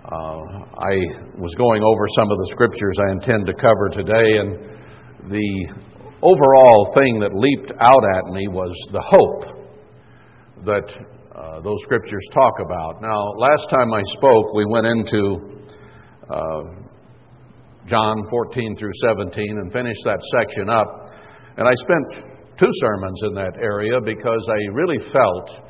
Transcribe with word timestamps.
Uh, 0.00 0.64
I 0.80 0.96
was 1.36 1.54
going 1.58 1.82
over 1.84 2.06
some 2.16 2.30
of 2.30 2.38
the 2.38 2.48
scriptures 2.52 2.96
I 3.04 3.12
intend 3.12 3.44
to 3.44 3.52
cover 3.52 3.90
today, 3.92 4.40
and 4.40 5.30
the 5.30 5.74
overall 6.22 6.90
thing 6.96 7.20
that 7.20 7.36
leaped 7.36 7.72
out 7.78 8.02
at 8.16 8.32
me 8.32 8.48
was 8.48 8.72
the 8.92 9.04
hope 9.04 9.68
that 10.64 10.88
uh, 11.36 11.60
those 11.60 11.76
scriptures 11.82 12.26
talk 12.32 12.54
about. 12.64 13.02
Now, 13.02 13.28
last 13.36 13.68
time 13.68 13.92
I 13.92 14.00
spoke, 14.16 14.54
we 14.54 14.64
went 14.64 14.86
into 14.86 15.60
uh, 16.32 16.62
John 17.84 18.16
14 18.30 18.76
through 18.76 18.96
17 19.04 19.34
and 19.36 19.70
finished 19.70 20.00
that 20.06 20.20
section 20.32 20.70
up, 20.70 20.88
and 21.58 21.68
I 21.68 21.74
spent 21.74 22.24
two 22.56 22.72
sermons 22.80 23.20
in 23.24 23.34
that 23.34 23.52
area 23.60 24.00
because 24.00 24.48
I 24.48 24.60
really 24.72 24.98
felt 25.12 25.60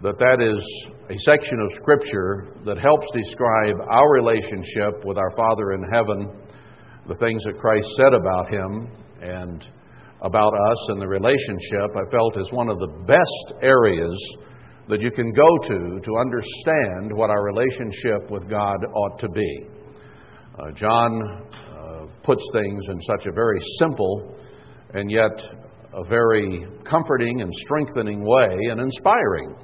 that 0.00 0.16
that 0.18 0.40
is 0.40 0.93
a 1.10 1.18
section 1.18 1.60
of 1.60 1.76
Scripture 1.76 2.48
that 2.64 2.78
helps 2.78 3.06
describe 3.12 3.76
our 3.90 4.12
relationship 4.14 5.04
with 5.04 5.18
our 5.18 5.30
Father 5.36 5.72
in 5.72 5.82
heaven, 5.92 6.32
the 7.06 7.14
things 7.16 7.44
that 7.44 7.58
Christ 7.58 7.86
said 7.96 8.14
about 8.14 8.48
Him 8.48 8.88
and 9.20 9.68
about 10.22 10.54
us 10.54 10.88
and 10.88 11.02
the 11.02 11.06
relationship, 11.06 11.90
I 11.94 12.10
felt 12.10 12.38
is 12.40 12.50
one 12.52 12.70
of 12.70 12.78
the 12.78 13.04
best 13.06 13.62
areas 13.62 14.16
that 14.88 15.02
you 15.02 15.10
can 15.10 15.30
go 15.32 15.58
to 15.68 16.00
to 16.00 16.16
understand 16.16 17.12
what 17.12 17.28
our 17.28 17.44
relationship 17.44 18.30
with 18.30 18.48
God 18.48 18.76
ought 18.94 19.18
to 19.18 19.28
be. 19.28 19.66
Uh, 20.58 20.70
John 20.74 21.20
uh, 21.52 22.06
puts 22.22 22.42
things 22.54 22.82
in 22.88 23.00
such 23.02 23.26
a 23.26 23.32
very 23.32 23.60
simple 23.78 24.34
and 24.94 25.10
yet 25.10 25.50
a 25.92 26.04
very 26.08 26.66
comforting 26.84 27.42
and 27.42 27.52
strengthening 27.52 28.24
way 28.24 28.56
and 28.70 28.80
inspiring 28.80 29.54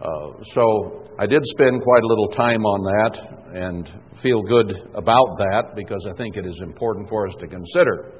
uh, 0.00 0.42
so 0.54 1.08
I 1.18 1.26
did 1.26 1.42
spend 1.44 1.82
quite 1.82 2.02
a 2.02 2.06
little 2.06 2.28
time 2.28 2.64
on 2.64 2.82
that 2.84 3.40
and 3.52 3.92
feel 4.22 4.42
good 4.42 4.72
about 4.94 5.36
that 5.36 5.72
because 5.76 6.06
I 6.08 6.16
think 6.16 6.36
it 6.36 6.46
is 6.46 6.60
important 6.62 7.08
for 7.10 7.26
us 7.26 7.34
to 7.40 7.46
consider 7.46 8.12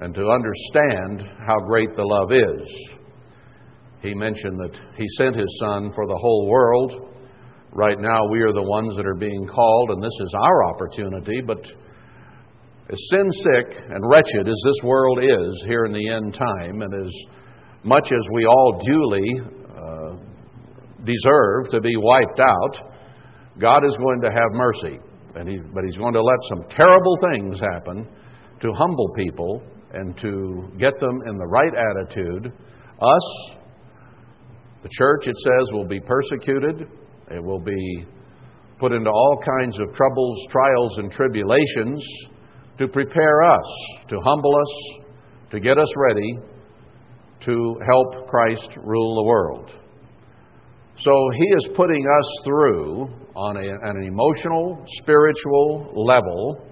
and 0.00 0.14
to 0.14 0.30
understand 0.30 1.28
how 1.44 1.58
great 1.66 1.90
the 1.96 2.04
love 2.04 2.30
is. 2.32 2.88
He 4.00 4.14
mentioned 4.14 4.60
that 4.60 4.80
He 4.96 5.06
sent 5.18 5.34
His 5.34 5.58
Son 5.60 5.92
for 5.92 6.06
the 6.06 6.16
whole 6.16 6.48
world. 6.48 7.16
Right 7.72 7.98
now, 7.98 8.26
we 8.30 8.40
are 8.40 8.52
the 8.52 8.62
ones 8.62 8.94
that 8.96 9.06
are 9.06 9.16
being 9.16 9.46
called, 9.46 9.90
and 9.90 10.02
this 10.02 10.16
is 10.20 10.34
our 10.34 10.64
opportunity, 10.72 11.40
but 11.44 11.58
as 12.88 12.98
sin 13.10 13.30
sick 13.32 13.82
and 13.88 14.08
wretched 14.08 14.48
as 14.48 14.62
this 14.64 14.82
world 14.84 15.18
is 15.22 15.64
here 15.66 15.84
in 15.84 15.92
the 15.92 16.08
end 16.08 16.34
time, 16.34 16.82
and 16.82 16.94
as 16.94 17.12
much 17.84 18.06
as 18.06 18.28
we 18.32 18.46
all 18.46 18.80
duly 18.84 19.59
uh, 19.80 20.16
deserve 21.04 21.70
to 21.70 21.80
be 21.80 21.96
wiped 21.96 22.40
out, 22.40 22.90
God 23.58 23.84
is 23.84 23.96
going 23.96 24.20
to 24.22 24.30
have 24.30 24.52
mercy. 24.52 24.98
And 25.34 25.48
he, 25.48 25.58
but 25.58 25.84
He's 25.84 25.96
going 25.96 26.14
to 26.14 26.22
let 26.22 26.38
some 26.48 26.62
terrible 26.70 27.16
things 27.30 27.60
happen 27.60 28.06
to 28.60 28.72
humble 28.72 29.12
people 29.14 29.62
and 29.92 30.16
to 30.18 30.70
get 30.78 30.98
them 31.00 31.20
in 31.26 31.36
the 31.36 31.46
right 31.46 31.72
attitude. 31.74 32.52
Us, 33.00 33.56
the 34.82 34.88
church, 34.90 35.28
it 35.28 35.36
says, 35.36 35.72
will 35.72 35.86
be 35.86 36.00
persecuted. 36.00 36.86
It 37.30 37.42
will 37.42 37.60
be 37.60 38.06
put 38.78 38.92
into 38.92 39.10
all 39.10 39.42
kinds 39.58 39.78
of 39.78 39.94
troubles, 39.94 40.46
trials, 40.50 40.98
and 40.98 41.12
tribulations 41.12 42.04
to 42.78 42.88
prepare 42.88 43.42
us, 43.42 44.08
to 44.08 44.18
humble 44.24 44.56
us, 44.56 45.02
to 45.50 45.60
get 45.60 45.78
us 45.78 45.92
ready 45.96 46.38
to 47.44 47.76
help 47.86 48.28
Christ 48.28 48.70
rule 48.76 49.14
the 49.16 49.24
world. 49.24 49.72
So 50.98 51.12
he 51.32 51.44
is 51.56 51.68
putting 51.74 52.04
us 52.04 52.44
through, 52.44 53.08
on 53.34 53.56
a, 53.56 53.60
an 53.60 54.02
emotional, 54.02 54.84
spiritual 55.00 55.92
level, 55.94 56.66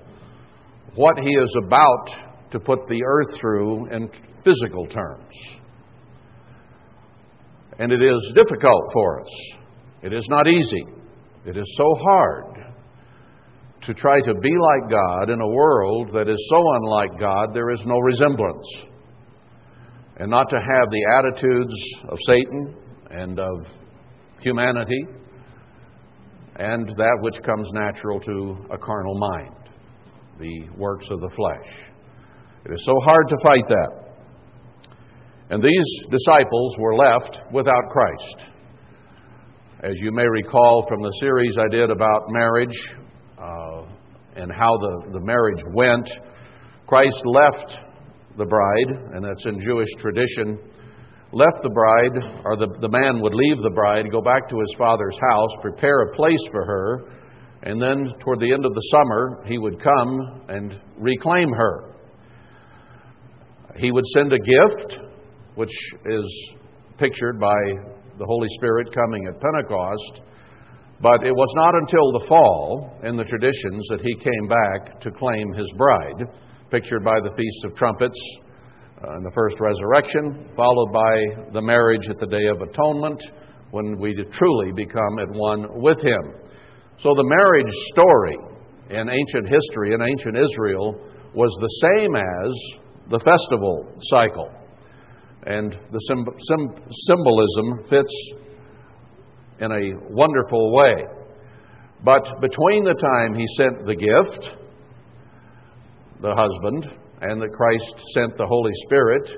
what 0.95 1.19
he 1.19 1.31
is 1.31 1.55
about 1.65 2.51
to 2.51 2.61
put 2.61 2.81
the 2.89 3.03
earth 3.07 3.39
through 3.41 3.87
in 3.91 4.11
physical 4.45 4.87
terms. 4.87 5.35
And 7.79 7.93
it 7.93 8.03
is 8.03 8.33
difficult 8.35 8.83
for 8.93 9.23
us. 9.23 9.29
It 10.03 10.13
is 10.13 10.27
not 10.29 10.47
easy. 10.47 10.85
It 11.47 11.57
is 11.57 11.75
so 11.77 11.95
hard 12.03 12.59
to 13.83 13.95
try 13.95 14.21
to 14.21 14.35
be 14.35 14.51
like 14.51 14.91
God 14.91 15.31
in 15.31 15.41
a 15.41 15.49
world 15.49 16.11
that 16.13 16.29
is 16.29 16.49
so 16.51 16.63
unlike 16.83 17.19
God, 17.19 17.55
there 17.55 17.71
is 17.71 17.81
no 17.87 17.99
resemblance 17.99 18.67
and 20.19 20.31
not 20.31 20.51
to 20.51 20.57
have 20.57 20.91
the 20.91 21.05
attitudes 21.19 21.75
of 22.09 22.19
Satan 22.27 22.77
and 23.11 23.39
of 23.39 23.67
humanity 24.41 25.07
and 26.57 26.89
that 26.89 27.19
which 27.21 27.41
comes 27.43 27.71
natural 27.73 28.19
to 28.21 28.57
a 28.73 28.79
carnal 28.79 29.17
mind, 29.17 29.55
the 30.41 30.69
works 30.77 31.07
of 31.11 31.21
the 31.21 31.31
flesh. 31.31 31.73
It 32.65 32.73
is 32.73 32.85
so 32.85 32.95
hard 33.05 33.29
to 33.29 33.37
fight 33.43 33.67
that. 33.69 34.09
And 35.51 35.63
these 35.63 36.07
disciples 36.11 36.77
were 36.79 36.97
left 36.97 37.41
without 37.53 37.85
Christ. 37.91 38.47
As 39.85 39.93
you 40.01 40.11
may 40.11 40.27
recall 40.27 40.85
from 40.89 41.01
the 41.01 41.13
series 41.21 41.57
I 41.57 41.69
did 41.71 41.91
about 41.91 42.23
marriage 42.31 42.95
uh, 43.41 43.83
and 44.35 44.53
how 44.53 44.77
the, 44.77 45.13
the 45.13 45.21
marriage 45.21 45.63
went, 45.73 46.11
Christ 46.89 47.23
left 47.25 47.79
the 48.39 48.47
bride, 48.47 49.15
and 49.15 49.25
that's 49.25 49.45
in 49.47 49.59
Jewish 49.61 49.89
tradition, 49.99 50.59
left 51.33 51.63
the 51.63 51.71
bride, 51.71 52.41
or 52.45 52.57
the, 52.57 52.69
the 52.81 52.89
man 52.89 53.21
would 53.21 53.35
leave 53.35 53.63
the 53.63 53.71
bride, 53.75 54.11
go 54.11 54.23
back 54.23 54.49
to 54.49 54.59
his 54.61 54.75
father's 54.79 55.19
house, 55.31 55.51
prepare 55.61 56.03
a 56.03 56.17
place 56.17 56.43
for 56.51 56.65
her, 56.65 57.11
and 57.63 57.83
then 57.83 58.13
toward 58.21 58.41
the 58.41 58.53
end 58.53 58.65
of 58.65 58.73
the 58.73 58.89
summer, 58.91 59.45
he 59.47 59.59
would 59.59 59.83
come 59.83 60.43
and 60.49 60.81
reclaim 60.97 61.51
her. 61.51 61.95
He 63.77 63.91
would 63.91 64.07
send 64.07 64.33
a 64.33 64.39
gift, 64.39 64.99
which 65.55 65.75
is 66.07 66.55
pictured 66.99 67.39
by 67.39 67.55
the 68.19 68.25
Holy 68.25 68.49
Spirit 68.57 68.95
coming 68.95 69.27
at 69.27 69.41
Pentecost. 69.41 70.23
But 71.01 71.25
it 71.25 71.33
was 71.33 71.53
not 71.55 71.75
until 71.75 72.13
the 72.13 72.27
fall 72.27 72.99
in 73.05 73.17
the 73.17 73.25
traditions 73.25 73.87
that 73.91 74.01
he 74.01 74.17
came 74.17 74.49
back 74.49 75.01
to 75.01 75.11
claim 75.13 75.53
his 75.53 75.73
bride 75.77 76.27
pictured 76.71 77.05
by 77.05 77.19
the 77.21 77.35
Feast 77.37 77.65
of 77.65 77.75
Trumpets 77.75 78.21
uh, 79.03 79.15
and 79.15 79.25
the 79.25 79.31
first 79.35 79.57
resurrection, 79.61 80.49
followed 80.55 80.93
by 80.93 81.15
the 81.53 81.63
marriage 81.63 82.09
at 82.09 82.19
the 82.19 82.27
Day 82.27 82.47
of 82.47 82.61
Atonement, 82.61 83.23
when 83.71 83.99
we 83.99 84.15
truly 84.33 84.73
become 84.73 85.19
at 85.21 85.29
one 85.31 85.81
with 85.81 86.01
Him. 86.01 86.35
So 87.01 87.15
the 87.15 87.25
marriage 87.25 87.73
story 87.93 88.37
in 88.91 89.09
ancient 89.09 89.49
history, 89.49 89.95
in 89.95 90.03
ancient 90.03 90.37
Israel, 90.37 90.99
was 91.35 91.57
the 91.61 91.89
same 91.89 92.17
as 92.17 92.55
the 93.11 93.21
festival 93.21 93.87
cycle. 94.11 94.51
And 95.47 95.79
the 95.93 96.01
symbolism 97.07 97.89
fits 97.89 98.33
in 99.61 99.73
a 99.73 99.93
wonderful 100.11 100.75
way. 100.75 101.05
But 102.05 102.41
between 102.41 102.85
the 102.85 102.95
time 102.95 103.35
he 103.35 103.47
sent 103.57 103.87
the 103.87 103.95
gift 103.95 104.58
the 106.21 106.35
husband, 106.35 106.87
and 107.21 107.41
that 107.41 107.53
Christ 107.53 107.95
sent 108.15 108.37
the 108.37 108.47
Holy 108.47 108.73
Spirit. 108.87 109.31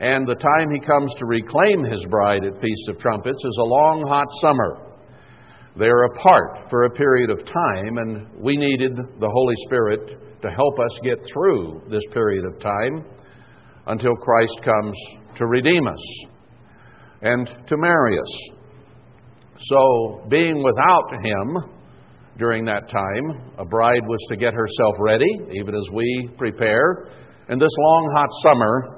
And 0.00 0.26
the 0.26 0.34
time 0.34 0.70
he 0.70 0.80
comes 0.80 1.14
to 1.14 1.26
reclaim 1.26 1.84
his 1.84 2.04
bride 2.06 2.44
at 2.44 2.60
Feast 2.60 2.88
of 2.88 2.98
Trumpets 2.98 3.42
is 3.44 3.58
a 3.60 3.64
long, 3.64 4.04
hot 4.06 4.28
summer. 4.40 4.86
They're 5.78 6.04
apart 6.04 6.70
for 6.70 6.84
a 6.84 6.90
period 6.90 7.30
of 7.30 7.44
time, 7.44 7.98
and 7.98 8.26
we 8.38 8.56
needed 8.56 8.96
the 8.96 9.30
Holy 9.30 9.54
Spirit 9.66 10.40
to 10.42 10.50
help 10.50 10.78
us 10.78 10.98
get 11.02 11.18
through 11.32 11.82
this 11.90 12.04
period 12.12 12.44
of 12.44 12.60
time 12.60 13.04
until 13.86 14.14
Christ 14.16 14.58
comes 14.64 14.96
to 15.36 15.46
redeem 15.46 15.86
us 15.86 16.26
and 17.22 17.46
to 17.66 17.76
marry 17.76 18.18
us. 18.18 18.50
So, 19.68 20.26
being 20.28 20.62
without 20.62 21.10
Him, 21.22 21.75
during 22.38 22.64
that 22.66 22.88
time. 22.88 23.52
A 23.58 23.64
bride 23.64 24.02
was 24.06 24.18
to 24.28 24.36
get 24.36 24.52
herself 24.54 24.94
ready, 24.98 25.30
even 25.52 25.74
as 25.74 25.88
we 25.92 26.28
prepare. 26.36 27.08
And 27.48 27.60
this 27.60 27.72
long, 27.78 28.10
hot 28.14 28.28
summer 28.42 28.96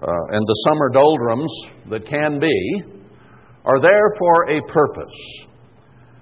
uh, 0.00 0.36
and 0.36 0.46
the 0.46 0.64
summer 0.68 0.90
doldrums 0.90 1.52
that 1.90 2.06
can 2.06 2.38
be 2.38 2.82
are 3.64 3.80
there 3.80 4.12
for 4.18 4.50
a 4.50 4.62
purpose. 4.62 5.46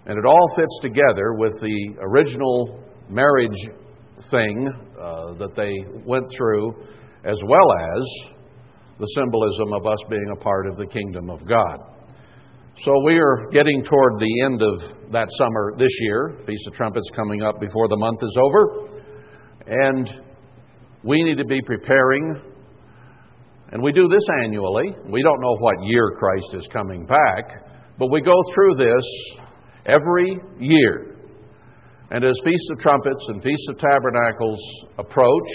And 0.06 0.19
it 0.19 0.25
all 0.25 0.49
fits 0.56 0.78
together 0.82 1.34
with 1.34 1.52
the 1.61 1.96
original 2.00 2.82
marriage 3.08 3.69
thing 4.31 4.69
uh, 5.00 5.34
that 5.34 5.55
they 5.55 5.72
went 6.05 6.25
through, 6.37 6.72
as 7.25 7.38
well 7.46 7.72
as 7.96 8.05
the 8.99 9.06
symbolism 9.14 9.72
of 9.72 9.87
us 9.87 9.99
being 10.08 10.32
a 10.32 10.40
part 10.40 10.67
of 10.69 10.76
the 10.76 10.87
kingdom 10.87 11.29
of 11.29 11.46
God. 11.46 11.95
So 12.84 12.93
we 13.06 13.14
are 13.17 13.49
getting 13.52 13.82
toward 13.82 14.20
the 14.20 14.43
end 14.44 14.61
of 14.61 15.11
that 15.11 15.28
summer 15.38 15.73
this 15.78 15.93
year. 16.00 16.37
Feast 16.46 16.67
of 16.67 16.75
Trumpets 16.75 17.08
coming 17.17 17.43
up 17.43 17.58
before 17.58 17.88
the 17.88 17.96
month 17.96 18.23
is 18.23 18.37
over. 18.38 19.00
And 19.67 20.23
we 21.02 21.23
need 21.23 21.38
to 21.38 21.46
be 21.46 21.62
preparing. 21.62 22.38
And 23.73 23.82
we 23.82 23.93
do 23.93 24.08
this 24.08 24.25
annually. 24.44 24.94
We 25.11 25.23
don't 25.23 25.40
know 25.40 25.56
what 25.58 25.76
year 25.84 26.17
Christ 26.19 26.49
is 26.52 26.69
coming 26.70 27.06
back, 27.06 27.64
but 27.99 28.11
we 28.11 28.20
go 28.20 28.37
through 28.55 28.75
this 28.76 29.05
every 29.87 30.38
year. 30.58 31.17
And 32.11 32.22
as 32.25 32.38
Feast 32.44 32.70
of 32.72 32.79
Trumpets 32.81 33.25
and 33.29 33.43
Feast 33.43 33.70
of 33.70 33.79
Tabernacles 33.79 34.61
approach, 34.99 35.49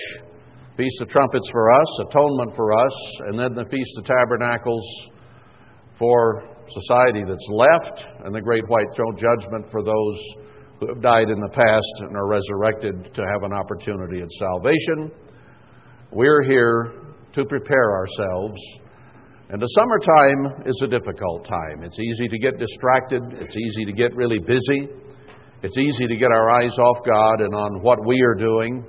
Feast 0.75 1.01
of 1.01 1.09
Trumpets 1.09 1.49
for 1.51 1.71
us, 1.71 1.99
atonement 2.09 2.55
for 2.55 2.73
us, 2.73 3.21
and 3.27 3.37
then 3.37 3.53
the 3.53 3.65
Feast 3.69 3.91
of 3.99 4.05
Tabernacles 4.05 4.83
for 5.99 6.50
society 6.73 7.23
that's 7.27 7.47
left, 7.49 8.05
and 8.25 8.33
the 8.33 8.41
Great 8.41 8.67
White 8.67 8.87
Throne 8.95 9.17
Judgment 9.17 9.69
for 9.71 9.83
those 9.83 10.19
who 10.79 10.87
have 10.87 11.01
died 11.01 11.29
in 11.29 11.39
the 11.39 11.49
past 11.53 11.93
and 11.99 12.15
are 12.15 12.27
resurrected 12.27 13.13
to 13.13 13.21
have 13.21 13.43
an 13.43 13.53
opportunity 13.53 14.21
at 14.21 14.29
salvation. 14.31 15.11
We're 16.11 16.43
here 16.43 16.93
to 17.33 17.45
prepare 17.45 17.91
ourselves. 17.91 18.59
And 19.49 19.61
the 19.61 19.67
summertime 19.67 20.63
is 20.65 20.81
a 20.83 20.87
difficult 20.87 21.45
time. 21.45 21.83
It's 21.83 21.99
easy 21.99 22.27
to 22.27 22.39
get 22.39 22.57
distracted, 22.57 23.21
it's 23.33 23.55
easy 23.55 23.85
to 23.85 23.93
get 23.93 24.15
really 24.15 24.39
busy, 24.39 24.89
it's 25.61 25.77
easy 25.77 26.07
to 26.07 26.15
get 26.15 26.31
our 26.31 26.49
eyes 26.51 26.77
off 26.79 26.97
God 27.05 27.41
and 27.41 27.53
on 27.53 27.81
what 27.81 27.99
we 28.05 28.19
are 28.21 28.35
doing. 28.35 28.83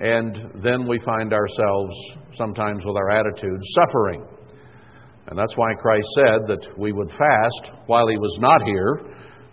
And 0.00 0.62
then 0.62 0.88
we 0.88 0.98
find 0.98 1.32
ourselves 1.32 1.94
sometimes 2.34 2.84
with 2.84 2.96
our 2.96 3.10
attitudes 3.10 3.64
suffering. 3.74 4.26
And 5.28 5.38
that's 5.38 5.56
why 5.56 5.74
Christ 5.74 6.08
said 6.16 6.40
that 6.48 6.78
we 6.78 6.92
would 6.92 7.10
fast 7.10 7.70
while 7.86 8.08
he 8.08 8.16
was 8.16 8.38
not 8.40 8.62
here, 8.64 9.00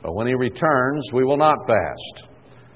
but 0.01 0.15
when 0.15 0.27
he 0.27 0.33
returns, 0.33 1.09
we 1.13 1.23
will 1.23 1.37
not 1.37 1.57
fast. 1.67 2.29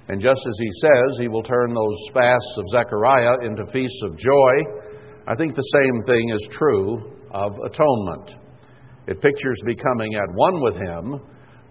And 0.10 0.22
just 0.22 0.42
as 0.46 0.58
he 0.60 0.70
says 0.82 1.18
he 1.20 1.28
will 1.28 1.44
turn 1.44 1.74
those 1.74 1.98
fasts 2.14 2.56
of 2.58 2.70
Zechariah 2.70 3.38
into 3.44 3.66
feasts 3.72 4.02
of 4.04 4.18
joy, 4.18 4.54
I 5.26 5.36
think 5.36 5.56
the 5.56 5.62
same 5.62 6.04
thing 6.04 6.30
is 6.30 6.48
true 6.52 7.14
of 7.32 7.54
atonement. 7.66 8.36
It 9.08 9.22
pictures 9.22 9.60
becoming 9.66 10.16
at 10.16 10.34
one 10.36 10.62
with 10.62 10.76
him, 10.76 11.22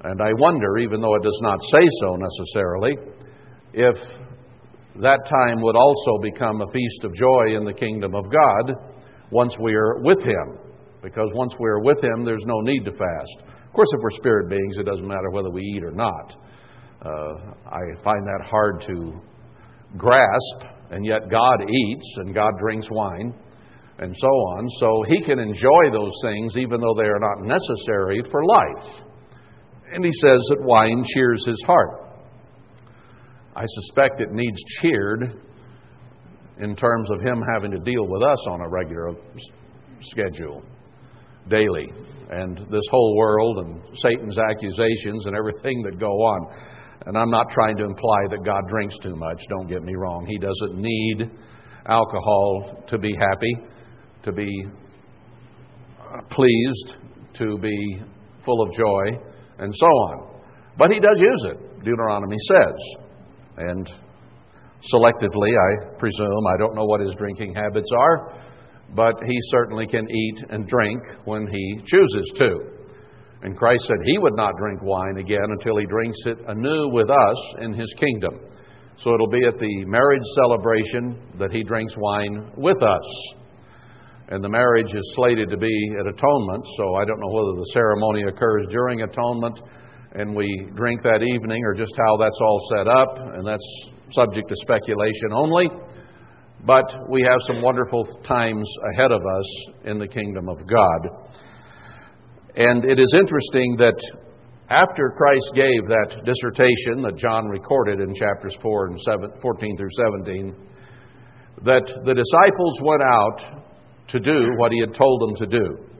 and 0.05 0.21
I 0.21 0.33
wonder, 0.33 0.79
even 0.79 1.01
though 1.01 1.15
it 1.15 1.23
does 1.23 1.39
not 1.43 1.63
say 1.63 1.87
so 2.01 2.17
necessarily, 2.17 2.97
if 3.75 3.97
that 5.01 5.27
time 5.29 5.63
would 5.63 5.77
also 5.77 6.19
become 6.21 6.61
a 6.61 6.73
feast 6.73 7.05
of 7.05 7.15
joy 7.15 7.57
in 7.57 7.65
the 7.65 7.73
kingdom 7.73 8.15
of 8.15 8.25
God 8.25 8.75
once 9.31 9.57
we 9.59 9.75
are 9.75 10.01
with 10.03 10.23
him. 10.23 10.59
Because 11.03 11.29
once 11.35 11.55
we're 11.59 11.81
with 11.81 12.03
him, 12.03 12.25
there's 12.25 12.45
no 12.47 12.61
need 12.61 12.85
to 12.85 12.93
fast. 12.93 13.43
Of 13.67 13.73
course, 13.73 13.89
if 13.93 14.01
we're 14.01 14.11
spirit 14.11 14.49
beings, 14.49 14.77
it 14.79 14.85
doesn't 14.85 15.07
matter 15.07 15.31
whether 15.31 15.51
we 15.51 15.63
eat 15.63 15.83
or 15.83 15.91
not. 15.91 16.37
Uh, 17.05 17.53
I 17.67 18.03
find 18.05 18.25
that 18.27 18.47
hard 18.47 18.83
to 18.83 19.21
grasp, 19.97 20.71
and 20.91 21.05
yet 21.05 21.31
God 21.31 21.61
eats 21.69 22.15
and 22.19 22.35
God 22.35 22.53
drinks 22.59 22.89
wine 22.91 23.35
and 23.99 24.15
so 24.17 24.27
on. 24.27 24.69
So 24.79 25.05
he 25.09 25.23
can 25.23 25.39
enjoy 25.39 25.91
those 25.93 26.13
things 26.23 26.57
even 26.57 26.81
though 26.81 26.95
they 26.97 27.09
are 27.09 27.19
not 27.19 27.43
necessary 27.43 28.23
for 28.31 28.45
life. 28.45 29.03
And 29.93 30.05
he 30.05 30.13
says 30.13 30.41
that 30.51 30.59
wine 30.61 31.05
cheers 31.15 31.45
his 31.47 31.63
heart. 31.67 32.03
I 33.55 33.65
suspect 33.67 34.21
it 34.21 34.33
needs 34.33 34.59
cheered 34.81 35.41
in 36.59 36.77
terms 36.77 37.11
of 37.11 37.21
him 37.21 37.43
having 37.53 37.71
to 37.73 37.79
deal 37.79 38.07
with 38.07 38.23
us 38.23 38.39
on 38.47 38.61
a 38.61 38.69
regular 38.69 39.15
schedule, 40.01 40.63
daily, 41.49 41.89
and 42.31 42.59
this 42.71 42.85
whole 42.91 43.17
world 43.17 43.59
and 43.59 43.83
Satan's 43.99 44.39
accusations 44.39 45.27
and 45.27 45.37
everything 45.37 45.83
that 45.83 45.99
go 45.99 46.11
on. 46.11 46.55
And 47.07 47.19
I'm 47.19 47.31
not 47.31 47.51
trying 47.51 47.77
to 47.79 47.85
imply 47.85 48.19
that 48.31 48.45
God 48.45 48.63
drinks 48.69 48.97
too 48.99 49.17
much, 49.17 49.41
don't 49.49 49.69
get 49.69 49.83
me 49.83 49.95
wrong. 49.97 50.25
He 50.27 50.39
doesn't 50.39 50.81
need 50.81 51.31
alcohol 51.87 52.85
to 52.87 52.99
be 52.99 53.13
happy, 53.19 53.57
to 54.23 54.33
be 54.33 54.67
uh, 56.01 56.23
pleased, 56.31 56.97
to 57.35 57.59
be 57.59 58.03
full 58.45 58.63
of 58.63 58.73
joy, 58.73 59.21
and 59.59 59.75
so 59.77 59.87
on. 59.87 60.41
But 60.79 60.91
he 60.91 61.01
does 61.01 61.21
use 61.21 61.45
it, 61.51 61.85
Deuteronomy 61.85 62.37
says. 62.49 62.75
And 63.57 63.91
selectively, 64.93 65.51
I 65.51 65.99
presume, 65.99 66.47
I 66.55 66.57
don't 66.59 66.75
know 66.75 66.85
what 66.85 67.01
his 67.01 67.15
drinking 67.17 67.55
habits 67.55 67.89
are, 67.97 68.33
but 68.95 69.15
he 69.25 69.39
certainly 69.51 69.87
can 69.87 70.09
eat 70.11 70.45
and 70.51 70.67
drink 70.67 71.01
when 71.25 71.47
he 71.47 71.81
chooses 71.85 72.33
to. 72.37 72.59
And 73.43 73.57
Christ 73.57 73.87
said 73.87 73.97
he 74.05 74.19
would 74.19 74.37
not 74.37 74.53
drink 74.57 74.81
wine 74.83 75.17
again 75.19 75.49
until 75.49 75.77
he 75.79 75.87
drinks 75.87 76.19
it 76.27 76.39
anew 76.47 76.91
with 76.93 77.11
us 77.11 77.37
in 77.61 77.73
his 77.73 77.93
kingdom. 77.99 78.39
So 78.99 79.15
it'll 79.15 79.29
be 79.29 79.45
at 79.47 79.59
the 79.59 79.85
marriage 79.87 80.23
celebration 80.37 81.21
that 81.39 81.51
he 81.51 81.63
drinks 81.65 81.95
wine 81.97 82.53
with 82.57 82.83
us. 82.83 83.35
And 84.29 84.45
the 84.45 84.49
marriage 84.49 84.95
is 84.95 85.13
slated 85.17 85.51
to 85.51 85.57
be 85.57 85.91
at 85.99 86.07
atonement, 86.07 86.67
so 86.77 86.95
I 86.95 87.05
don't 87.05 87.19
know 87.19 87.33
whether 87.33 87.59
the 87.59 87.71
ceremony 87.73 88.23
occurs 88.23 88.67
during 88.71 89.03
atonement 89.03 89.61
and 90.15 90.35
we 90.35 90.69
drink 90.75 91.03
that 91.03 91.23
evening 91.23 91.65
or 91.65 91.75
just 91.75 91.93
how 91.97 92.17
that's 92.19 92.39
all 92.41 92.61
set 92.77 92.87
up, 92.87 93.17
and 93.35 93.47
that's 93.47 93.65
subject 94.11 94.49
to 94.49 94.55
speculation 94.61 95.33
only. 95.33 95.69
But 96.65 97.11
we 97.11 97.23
have 97.23 97.39
some 97.47 97.61
wonderful 97.61 98.05
times 98.25 98.71
ahead 98.93 99.11
of 99.11 99.21
us 99.21 99.67
in 99.85 99.99
the 99.99 100.07
kingdom 100.07 100.49
of 100.49 100.59
God. 100.59 101.33
And 102.55 102.85
it 102.85 103.01
is 103.01 103.15
interesting 103.19 103.77
that 103.79 103.99
after 104.71 105.11
Christ 105.17 105.51
gave 105.55 105.89
that 105.89 106.23
dissertation 106.25 107.03
that 107.03 107.17
John 107.17 107.47
recorded 107.47 108.01
in 108.01 108.15
chapters 108.15 108.57
4 108.63 108.87
and 108.89 109.01
7, 109.01 109.31
14 109.41 109.77
through 109.77 109.89
17, 109.97 110.55
that 111.65 111.87
the 112.05 112.15
disciples 112.15 112.79
went 112.83 113.03
out 113.03 113.63
to 114.09 114.21
do 114.21 114.49
what 114.57 114.73
he 114.73 114.81
had 114.81 114.95
told 114.95 115.21
them 115.21 115.35
to 115.37 115.59
do 115.59 115.93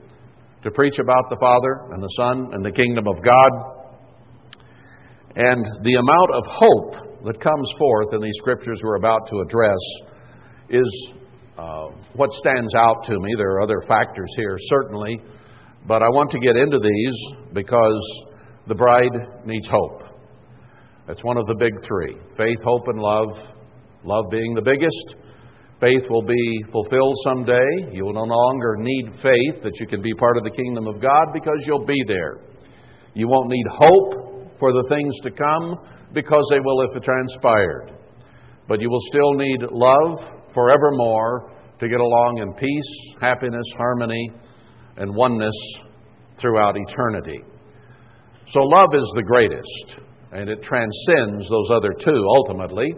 to 0.63 0.71
preach 0.71 0.97
about 0.99 1.29
the 1.29 1.37
Father 1.39 1.93
and 1.93 2.01
the 2.01 2.13
Son 2.15 2.49
and 2.53 2.63
the 2.63 2.71
kingdom 2.71 3.05
of 3.07 3.21
God. 3.21 3.51
And 5.35 5.65
the 5.83 5.95
amount 5.95 6.31
of 6.31 6.43
hope 6.47 7.25
that 7.25 7.41
comes 7.41 7.69
forth 7.77 8.13
in 8.13 8.21
these 8.21 8.37
scriptures 8.37 8.79
we're 8.83 8.95
about 8.95 9.27
to 9.27 9.39
address 9.41 9.79
is 10.73 11.11
uh, 11.57 11.89
what 12.15 12.31
stands 12.33 12.73
out 12.75 13.03
to 13.05 13.19
me. 13.19 13.33
There 13.37 13.51
are 13.51 13.61
other 13.61 13.81
factors 13.87 14.31
here, 14.35 14.57
certainly, 14.69 15.21
but 15.87 16.01
I 16.01 16.09
want 16.09 16.31
to 16.31 16.39
get 16.39 16.55
into 16.55 16.79
these 16.79 17.53
because 17.53 18.23
the 18.67 18.75
bride 18.75 19.45
needs 19.45 19.67
hope. 19.69 20.01
That's 21.05 21.23
one 21.23 21.37
of 21.37 21.45
the 21.47 21.55
big 21.55 21.73
three 21.85 22.17
faith, 22.37 22.59
hope, 22.63 22.87
and 22.87 22.99
love. 22.99 23.29
Love 24.05 24.25
being 24.31 24.53
the 24.53 24.61
biggest. 24.61 25.15
Faith 25.79 26.09
will 26.09 26.23
be 26.23 26.63
fulfilled 26.71 27.15
someday. 27.23 27.91
You 27.91 28.05
will 28.05 28.13
no 28.13 28.23
longer 28.23 28.77
need 28.79 29.13
faith 29.21 29.63
that 29.63 29.79
you 29.79 29.87
can 29.87 30.01
be 30.01 30.13
part 30.13 30.37
of 30.37 30.43
the 30.43 30.51
kingdom 30.51 30.87
of 30.87 31.01
God 31.01 31.27
because 31.33 31.63
you'll 31.65 31.85
be 31.85 32.03
there. 32.07 32.39
You 33.13 33.27
won't 33.27 33.49
need 33.49 33.65
hope 33.69 34.57
for 34.59 34.71
the 34.71 34.85
things 34.89 35.13
to 35.23 35.31
come 35.31 35.77
because 36.13 36.43
they 36.51 36.59
will 36.59 36.87
have 36.87 37.03
transpired. 37.03 37.91
But 38.67 38.81
you 38.81 38.89
will 38.89 39.01
still 39.09 39.33
need 39.33 39.59
love 39.71 40.42
forevermore 40.53 41.51
to 41.79 41.89
get 41.89 41.99
along 41.99 42.39
in 42.39 42.53
peace, 42.53 43.15
happiness, 43.21 43.65
harmony, 43.77 44.31
and 44.97 45.13
oneness 45.15 45.55
throughout 46.39 46.75
eternity. 46.77 47.41
So, 48.51 48.59
love 48.59 48.89
is 48.93 49.11
the 49.15 49.23
greatest, 49.23 50.01
and 50.31 50.49
it 50.49 50.61
transcends 50.61 51.49
those 51.49 51.69
other 51.71 51.91
two 51.97 52.25
ultimately. 52.37 52.93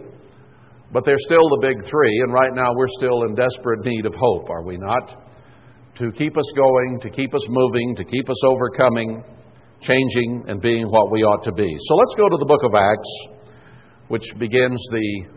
But 0.92 1.04
they're 1.04 1.18
still 1.18 1.48
the 1.50 1.58
big 1.62 1.84
three, 1.88 2.20
and 2.24 2.32
right 2.32 2.54
now 2.54 2.72
we're 2.74 2.92
still 2.98 3.24
in 3.24 3.34
desperate 3.34 3.84
need 3.84 4.06
of 4.06 4.14
hope, 4.14 4.48
are 4.50 4.62
we 4.62 4.76
not? 4.76 5.24
To 5.98 6.12
keep 6.12 6.36
us 6.36 6.52
going, 6.54 7.00
to 7.02 7.10
keep 7.10 7.34
us 7.34 7.44
moving, 7.48 7.96
to 7.96 8.04
keep 8.04 8.28
us 8.30 8.44
overcoming, 8.44 9.24
changing, 9.80 10.44
and 10.46 10.60
being 10.60 10.86
what 10.86 11.10
we 11.10 11.22
ought 11.22 11.42
to 11.44 11.52
be. 11.52 11.76
So 11.88 11.94
let's 11.96 12.14
go 12.16 12.28
to 12.28 12.36
the 12.38 12.46
book 12.46 12.62
of 12.62 12.74
Acts, 12.74 13.26
which 14.08 14.24
begins 14.38 14.80
the 14.92 15.35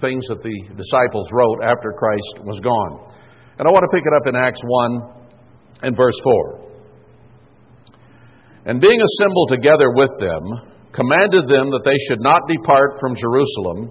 things 0.00 0.26
that 0.28 0.42
the 0.42 0.58
disciples 0.76 1.28
wrote 1.32 1.62
after 1.62 1.92
Christ 1.92 2.44
was 2.44 2.60
gone. 2.60 3.12
And 3.58 3.66
I 3.66 3.70
want 3.70 3.84
to 3.88 3.92
pick 3.94 4.04
it 4.06 4.14
up 4.14 4.26
in 4.26 4.36
Acts 4.36 4.60
1 4.62 5.82
and 5.82 5.96
verse 5.96 6.18
4. 6.22 6.68
And 8.66 8.80
being 8.80 9.00
assembled 9.00 9.48
together 9.50 9.90
with 9.92 10.10
them, 10.20 10.42
commanded 10.92 11.48
them 11.48 11.70
that 11.70 11.82
they 11.84 11.96
should 12.08 12.20
not 12.20 12.42
depart 12.48 13.00
from 13.00 13.14
Jerusalem 13.14 13.90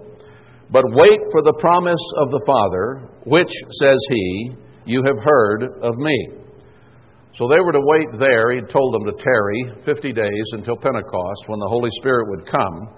but 0.70 0.84
wait 0.92 1.20
for 1.32 1.40
the 1.42 1.56
promise 1.60 2.02
of 2.20 2.30
the 2.30 2.44
Father, 2.44 3.08
which, 3.24 3.52
says 3.80 3.96
he, 4.10 4.52
you 4.84 5.02
have 5.02 5.16
heard 5.24 5.80
of 5.80 5.96
me. 5.96 6.28
So 7.36 7.48
they 7.48 7.60
were 7.60 7.72
to 7.72 7.80
wait 7.80 8.08
there. 8.18 8.52
He 8.52 8.60
told 8.60 8.92
them 8.92 9.06
to 9.06 9.22
tarry 9.22 9.84
50 9.84 10.12
days 10.12 10.46
until 10.52 10.76
Pentecost 10.76 11.44
when 11.46 11.58
the 11.58 11.68
Holy 11.68 11.88
Spirit 12.00 12.28
would 12.28 12.46
come. 12.46 12.97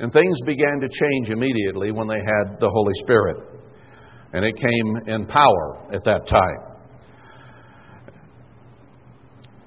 And 0.00 0.12
things 0.12 0.36
began 0.46 0.80
to 0.80 0.88
change 0.88 1.30
immediately 1.30 1.90
when 1.90 2.06
they 2.08 2.18
had 2.18 2.60
the 2.60 2.70
Holy 2.70 2.94
Spirit. 2.94 3.36
And 4.32 4.44
it 4.44 4.56
came 4.56 4.96
in 5.06 5.26
power 5.26 5.92
at 5.92 6.04
that 6.04 6.26
time. 6.26 6.68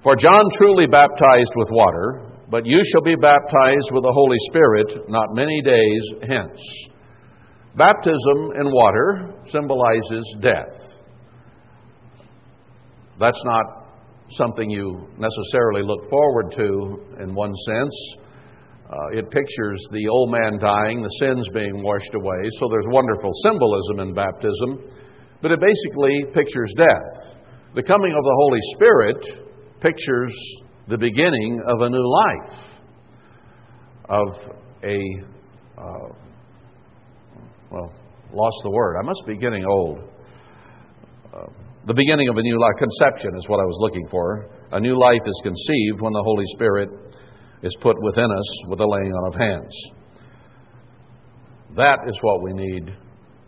For 0.04 0.16
John 0.16 0.44
truly 0.54 0.88
baptized 0.88 1.52
with 1.56 1.70
water, 1.72 2.32
but 2.50 2.66
you 2.66 2.82
shall 2.92 3.02
be 3.02 3.16
baptized 3.16 3.92
with 3.92 4.04
the 4.04 4.12
Holy 4.14 4.38
Spirit 4.50 5.10
not 5.10 5.34
many 5.34 5.62
days 5.62 6.02
hence. 6.28 6.60
Baptism 7.76 8.52
in 8.60 8.72
water 8.72 9.34
symbolizes 9.48 10.36
death. 10.42 10.98
That's 13.20 13.42
not 13.46 13.66
something 14.32 14.70
you 14.70 15.08
necessarily 15.18 15.84
look 15.84 16.10
forward 16.10 16.52
to 16.54 17.22
in 17.22 17.36
one 17.36 17.54
sense. 17.54 18.16
Uh, 18.92 19.18
it 19.18 19.32
pictures 19.32 19.82
the 19.94 20.06
old 20.10 20.32
man 20.32 20.60
dying, 20.60 21.02
the 21.02 21.16
sins 21.20 21.48
being 21.54 21.82
washed 21.82 22.14
away, 22.14 22.50
so 22.60 22.68
there's 22.68 22.86
wonderful 22.90 23.32
symbolism 23.42 24.00
in 24.00 24.14
baptism, 24.14 24.84
but 25.42 25.52
it 25.52 25.62
basically 25.62 26.26
pictures 26.34 26.74
death. 26.76 27.38
The 27.74 27.84
coming 27.84 28.12
of 28.12 28.22
the 28.22 28.36
Holy 28.36 28.60
Spirit 28.76 29.80
pictures 29.80 30.36
the 30.90 30.98
beginning 30.98 31.62
of 31.66 31.80
a 31.80 31.90
new 31.90 32.04
life, 32.04 32.60
of 34.10 34.28
a, 34.84 35.00
uh, 35.78 36.14
well, 37.72 37.94
lost 38.34 38.58
the 38.64 38.72
word. 38.72 38.98
I 39.02 39.06
must 39.06 39.24
be 39.26 39.38
getting 39.38 39.64
old. 39.64 40.00
Uh, 41.34 41.48
the 41.88 41.94
beginning 41.94 42.28
of 42.28 42.36
a 42.36 42.42
new 42.42 42.60
life. 42.60 42.74
Conception 42.78 43.32
is 43.38 43.48
what 43.48 43.62
I 43.62 43.64
was 43.64 43.78
looking 43.80 44.06
for. 44.12 44.50
A 44.74 44.82
new 44.82 45.00
life 45.00 45.22
is 45.26 45.42
conceived 45.44 46.02
when 46.02 46.12
the 46.12 46.24
Holy 46.24 46.46
Spirit 46.56 46.90
is 47.64 47.76
put 47.82 47.96
within 48.02 48.30
us 48.32 48.68
with 48.68 48.80
the 48.80 48.88
laying 48.88 49.14
on 49.14 49.34
of 49.34 49.40
hands. 49.40 49.76
That 51.76 52.00
is 52.08 52.18
what 52.22 52.42
we 52.42 52.54
need 52.54 52.88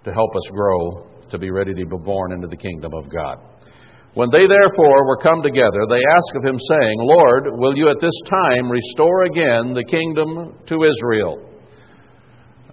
to 0.06 0.12
help 0.14 0.36
us 0.36 0.50
grow 0.52 1.08
to 1.30 1.38
be 1.38 1.52
ready 1.52 1.74
to 1.74 1.86
be 1.86 1.98
born 1.98 2.32
into 2.32 2.48
the 2.48 2.58
kingdom 2.58 2.94
of 2.94 3.10
God. 3.10 3.38
When 4.14 4.30
they 4.30 4.46
therefore 4.46 5.08
were 5.08 5.18
come 5.18 5.42
together, 5.42 5.90
they 5.90 6.06
asked 6.06 6.36
of 6.36 6.46
him, 6.46 6.60
saying, 6.60 6.98
Lord, 7.00 7.46
will 7.58 7.76
you 7.76 7.90
at 7.90 8.00
this 8.00 8.14
time 8.30 8.70
restore 8.70 9.24
again 9.24 9.74
the 9.74 9.84
kingdom 9.84 10.54
to 10.68 10.84
Israel? 10.84 11.50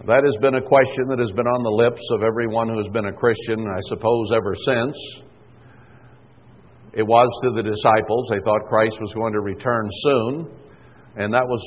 That 0.06 0.24
has 0.24 0.36
been 0.40 0.54
a 0.54 0.62
question 0.62 1.08
that 1.08 1.18
has 1.18 1.32
been 1.32 1.46
on 1.46 1.62
the 1.62 1.70
lips 1.70 2.02
of 2.12 2.22
everyone 2.22 2.68
who 2.68 2.76
has 2.76 2.88
been 2.88 3.06
a 3.06 3.12
Christian, 3.12 3.66
I 3.68 3.80
suppose, 3.88 4.28
ever 4.36 4.54
since. 4.64 4.96
It 6.92 7.06
was 7.06 7.28
to 7.44 7.50
the 7.56 7.62
disciples. 7.62 8.28
They 8.28 8.40
thought 8.44 8.68
Christ 8.68 9.00
was 9.00 9.14
going 9.14 9.32
to 9.32 9.40
return 9.40 9.88
soon. 9.90 10.59
And 11.16 11.32
that 11.34 11.46
was 11.46 11.62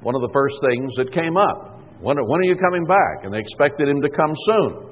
one 0.00 0.14
of 0.14 0.20
the 0.20 0.30
first 0.32 0.56
things 0.68 0.94
that 0.96 1.12
came 1.12 1.36
up. 1.36 1.80
When, 2.00 2.16
when 2.18 2.40
are 2.40 2.48
you 2.48 2.56
coming 2.56 2.84
back? 2.84 3.24
And 3.24 3.32
they 3.32 3.38
expected 3.38 3.88
him 3.88 4.00
to 4.02 4.10
come 4.10 4.32
soon. 4.34 4.86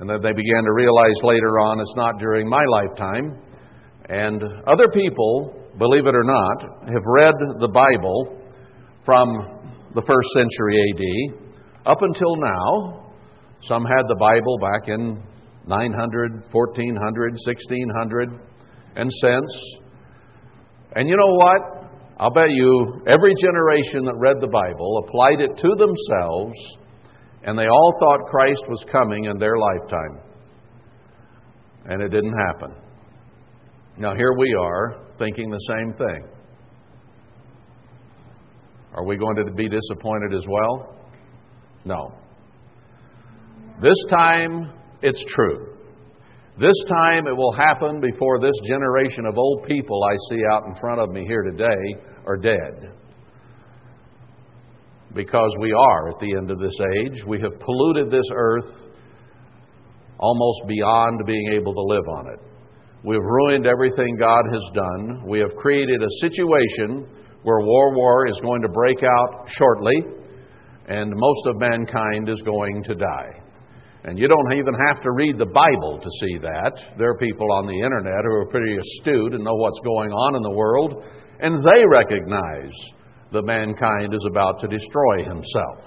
And 0.00 0.10
then 0.10 0.20
they 0.22 0.32
began 0.32 0.64
to 0.64 0.72
realize 0.72 1.14
later 1.22 1.60
on 1.60 1.78
it's 1.80 1.94
not 1.96 2.18
during 2.18 2.48
my 2.48 2.64
lifetime. 2.64 3.38
And 4.08 4.42
other 4.66 4.88
people, 4.92 5.54
believe 5.78 6.06
it 6.06 6.14
or 6.14 6.24
not, 6.24 6.62
have 6.86 7.06
read 7.06 7.34
the 7.60 7.68
Bible 7.68 8.38
from 9.04 9.28
the 9.94 10.02
first 10.02 10.28
century 10.34 10.76
AD 10.76 11.42
up 11.86 12.02
until 12.02 12.36
now. 12.36 13.12
Some 13.62 13.84
had 13.84 14.02
the 14.08 14.16
Bible 14.16 14.58
back 14.58 14.88
in 14.88 15.22
900, 15.66 16.44
1400, 16.50 17.32
1600, 17.46 18.28
and 18.96 19.10
since. 19.20 19.78
And 20.96 21.08
you 21.08 21.16
know 21.16 21.32
what? 21.32 21.81
I'll 22.18 22.30
bet 22.30 22.50
you 22.50 23.02
every 23.06 23.34
generation 23.40 24.04
that 24.04 24.14
read 24.16 24.36
the 24.40 24.48
Bible 24.48 25.04
applied 25.06 25.40
it 25.40 25.56
to 25.56 25.68
themselves, 25.76 26.58
and 27.42 27.58
they 27.58 27.66
all 27.66 27.94
thought 27.98 28.20
Christ 28.30 28.62
was 28.68 28.84
coming 28.90 29.24
in 29.24 29.38
their 29.38 29.56
lifetime. 29.56 30.20
And 31.86 32.02
it 32.02 32.10
didn't 32.10 32.36
happen. 32.46 32.76
Now, 33.96 34.14
here 34.14 34.32
we 34.38 34.54
are 34.58 35.06
thinking 35.18 35.50
the 35.50 35.58
same 35.68 35.92
thing. 35.94 36.28
Are 38.94 39.04
we 39.04 39.16
going 39.16 39.36
to 39.36 39.50
be 39.52 39.68
disappointed 39.68 40.34
as 40.34 40.46
well? 40.46 40.96
No. 41.84 42.14
This 43.80 43.96
time, 44.10 44.72
it's 45.02 45.24
true. 45.24 45.71
This 46.58 46.76
time 46.86 47.26
it 47.26 47.36
will 47.36 47.52
happen 47.52 48.00
before 48.00 48.38
this 48.38 48.54
generation 48.66 49.24
of 49.24 49.38
old 49.38 49.64
people 49.66 50.04
I 50.04 50.16
see 50.28 50.42
out 50.50 50.66
in 50.66 50.74
front 50.74 51.00
of 51.00 51.10
me 51.10 51.24
here 51.24 51.42
today 51.42 51.96
are 52.26 52.36
dead. 52.36 52.92
Because 55.14 55.50
we 55.60 55.72
are 55.72 56.10
at 56.10 56.18
the 56.18 56.34
end 56.36 56.50
of 56.50 56.58
this 56.58 56.78
age. 56.98 57.24
We 57.26 57.40
have 57.40 57.58
polluted 57.58 58.10
this 58.10 58.28
earth 58.34 58.88
almost 60.18 60.60
beyond 60.68 61.20
being 61.26 61.52
able 61.52 61.72
to 61.72 61.82
live 61.82 62.08
on 62.08 62.26
it. 62.32 62.40
We've 63.04 63.18
ruined 63.18 63.66
everything 63.66 64.16
God 64.16 64.44
has 64.52 64.62
done. 64.74 65.26
We 65.26 65.40
have 65.40 65.56
created 65.56 66.02
a 66.02 66.28
situation 66.28 67.06
where 67.42 67.60
war 67.60 67.96
war 67.96 68.28
is 68.28 68.38
going 68.40 68.62
to 68.62 68.68
break 68.68 69.02
out 69.02 69.48
shortly, 69.48 69.96
and 70.86 71.12
most 71.12 71.46
of 71.46 71.58
mankind 71.58 72.28
is 72.28 72.40
going 72.42 72.84
to 72.84 72.94
die. 72.94 73.41
And 74.04 74.18
you 74.18 74.26
don't 74.26 74.52
even 74.52 74.74
have 74.88 75.00
to 75.02 75.12
read 75.12 75.38
the 75.38 75.46
Bible 75.46 76.00
to 76.02 76.10
see 76.20 76.38
that. 76.38 76.72
There 76.98 77.10
are 77.10 77.18
people 77.18 77.52
on 77.52 77.66
the 77.66 77.78
internet 77.78 78.24
who 78.24 78.34
are 78.34 78.46
pretty 78.46 78.76
astute 78.76 79.34
and 79.34 79.44
know 79.44 79.54
what's 79.54 79.78
going 79.84 80.10
on 80.10 80.34
in 80.34 80.42
the 80.42 80.50
world, 80.50 81.04
and 81.38 81.62
they 81.62 81.84
recognize 81.88 82.74
that 83.32 83.44
mankind 83.44 84.12
is 84.12 84.26
about 84.28 84.58
to 84.60 84.66
destroy 84.66 85.22
himself. 85.22 85.86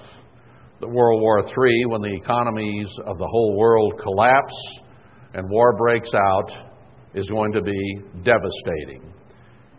The 0.79 0.87
World 0.87 1.21
War 1.21 1.41
III, 1.41 1.85
when 1.87 2.01
the 2.01 2.15
economies 2.15 2.87
of 3.05 3.17
the 3.17 3.27
whole 3.27 3.57
world 3.57 3.99
collapse 3.99 4.55
and 5.33 5.49
war 5.49 5.77
breaks 5.77 6.13
out, 6.13 6.51
is 7.13 7.27
going 7.27 7.51
to 7.51 7.61
be 7.61 7.99
devastating. 8.23 9.13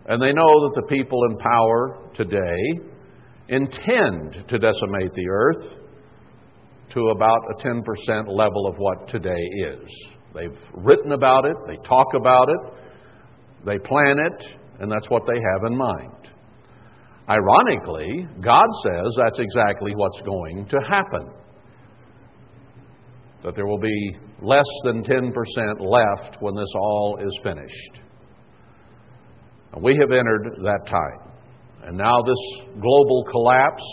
And 0.07 0.21
they 0.21 0.33
know 0.33 0.61
that 0.61 0.73
the 0.75 0.87
people 0.88 1.25
in 1.31 1.38
power 1.38 2.11
today 2.14 2.81
intend 3.49 4.45
to 4.49 4.59
decimate 4.59 5.12
the 5.14 5.28
earth 5.31 5.86
to 6.90 7.09
about 7.09 7.38
a 7.50 7.66
10% 7.66 7.83
level 8.28 8.66
of 8.66 8.76
what 8.76 9.09
today 9.09 9.31
is. 9.57 9.88
They've 10.35 10.59
written 10.75 11.12
about 11.12 11.45
it, 11.47 11.57
they 11.66 11.76
talk 11.87 12.14
about 12.14 12.49
it, 12.49 12.73
they 13.64 13.78
plan 13.78 14.19
it, 14.19 14.47
and 14.81 14.90
that's 14.90 15.09
what 15.09 15.23
they 15.26 15.40
have 15.40 15.71
in 15.71 15.76
mind. 15.76 16.31
Ironically, 17.28 18.28
God 18.40 18.69
says 18.85 19.16
that's 19.16 19.40
exactly 19.40 19.93
what's 19.97 20.21
going 20.23 20.66
to 20.69 20.81
happen. 20.81 21.28
That 23.43 23.55
there 23.57 23.66
will 23.66 23.81
be 23.81 24.16
less 24.43 24.69
than 24.85 25.02
10% 25.02 25.33
left 25.81 26.37
when 26.40 26.55
this 26.55 26.73
all 26.75 27.19
is 27.21 27.40
finished. 27.43 28.00
We 29.81 29.97
have 30.00 30.11
entered 30.11 30.59
that 30.62 30.87
time. 30.87 31.33
And 31.83 31.97
now, 31.97 32.23
this 32.23 32.66
global 32.81 33.25
collapse 33.31 33.85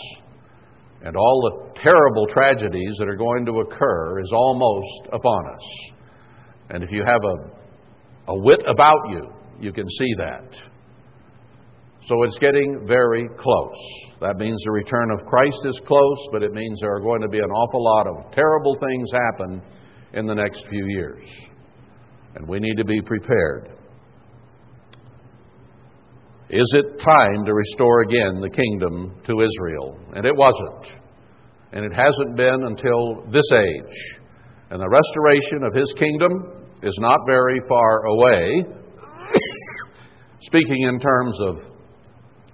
and 1.04 1.16
all 1.16 1.70
the 1.74 1.80
terrible 1.80 2.26
tragedies 2.26 2.96
that 2.98 3.08
are 3.08 3.16
going 3.16 3.44
to 3.44 3.60
occur 3.60 4.20
is 4.20 4.32
almost 4.32 5.12
upon 5.12 5.44
us. 5.54 5.92
And 6.70 6.82
if 6.82 6.90
you 6.90 7.04
have 7.06 7.20
a, 7.22 8.32
a 8.32 8.38
wit 8.40 8.64
about 8.66 9.10
you, 9.10 9.30
you 9.60 9.70
can 9.70 9.88
see 9.88 10.14
that. 10.16 10.48
So 12.08 12.22
it's 12.22 12.38
getting 12.38 12.86
very 12.86 13.28
close. 13.38 13.76
That 14.20 14.36
means 14.36 14.60
the 14.64 14.72
return 14.72 15.10
of 15.10 15.26
Christ 15.26 15.60
is 15.64 15.80
close, 15.86 16.18
but 16.32 16.42
it 16.42 16.52
means 16.52 16.80
there 16.80 16.94
are 16.94 17.00
going 17.00 17.20
to 17.20 17.28
be 17.28 17.38
an 17.38 17.50
awful 17.50 17.84
lot 17.84 18.06
of 18.06 18.32
terrible 18.32 18.76
things 18.80 19.10
happen 19.12 19.62
in 20.14 20.26
the 20.26 20.34
next 20.34 20.66
few 20.68 20.86
years. 20.86 21.24
And 22.34 22.48
we 22.48 22.60
need 22.60 22.76
to 22.76 22.84
be 22.84 23.00
prepared. 23.02 23.78
Is 26.50 26.74
it 26.76 27.00
time 27.00 27.46
to 27.46 27.54
restore 27.54 28.02
again 28.02 28.40
the 28.40 28.50
kingdom 28.50 29.18
to 29.24 29.40
Israel? 29.40 29.98
And 30.14 30.26
it 30.26 30.36
wasn't. 30.36 31.00
And 31.72 31.84
it 31.84 31.92
hasn't 31.94 32.36
been 32.36 32.64
until 32.64 33.24
this 33.30 33.50
age. 33.52 34.20
And 34.70 34.80
the 34.80 34.88
restoration 34.88 35.64
of 35.64 35.74
his 35.74 35.92
kingdom 35.98 36.32
is 36.82 36.96
not 37.00 37.20
very 37.26 37.60
far 37.66 38.04
away. 38.04 38.62
Speaking 40.42 40.82
in 40.82 41.00
terms 41.00 41.38
of 41.40 41.56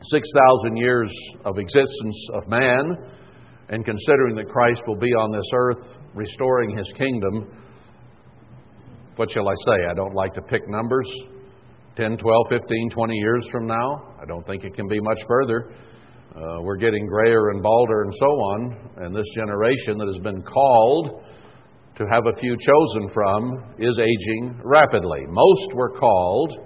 6,000 0.03 0.77
years 0.77 1.13
of 1.45 1.59
existence 1.59 2.29
of 2.33 2.49
man, 2.49 2.97
and 3.71 3.85
considering 3.85 4.37
that 4.37 4.49
Christ 4.49 4.83
will 4.87 4.99
be 4.99 5.13
on 5.15 5.33
this 5.33 5.51
earth 5.53 5.99
restoring 6.15 6.77
his 6.77 6.93
kingdom, 6.97 7.57
what 9.17 9.31
shall 9.31 9.49
I 9.49 9.55
say? 9.67 9.77
I 9.91 9.95
don't 9.95 10.15
like 10.15 10.33
to 10.35 10.43
pick 10.43 10.63
numbers. 10.69 11.11
10, 12.01 12.17
12, 12.17 12.47
15, 12.49 12.91
20 12.91 13.15
years 13.15 13.47
from 13.53 13.67
now. 13.67 14.15
I 14.19 14.25
don't 14.25 14.47
think 14.47 14.65
it 14.65 14.73
can 14.73 14.89
be 14.89 15.01
much 15.01 15.21
further. 15.29 15.71
Uh, 16.35 16.63
we're 16.63 16.79
getting 16.79 17.07
grayer 17.07 17.51
and 17.51 17.63
balder 17.63 18.05
and 18.05 18.15
so 18.15 18.25
on, 18.25 18.91
and 18.97 19.15
this 19.15 19.27
generation 19.35 19.99
that 19.99 20.07
has 20.07 20.23
been 20.23 20.41
called 20.41 21.23
to 21.97 22.07
have 22.07 22.25
a 22.25 22.35
few 22.41 22.57
chosen 22.57 23.11
from 23.13 23.75
is 23.79 23.99
aging 23.99 24.59
rapidly. 24.65 25.27
Most 25.29 25.75
were 25.75 25.91
called 25.91 26.57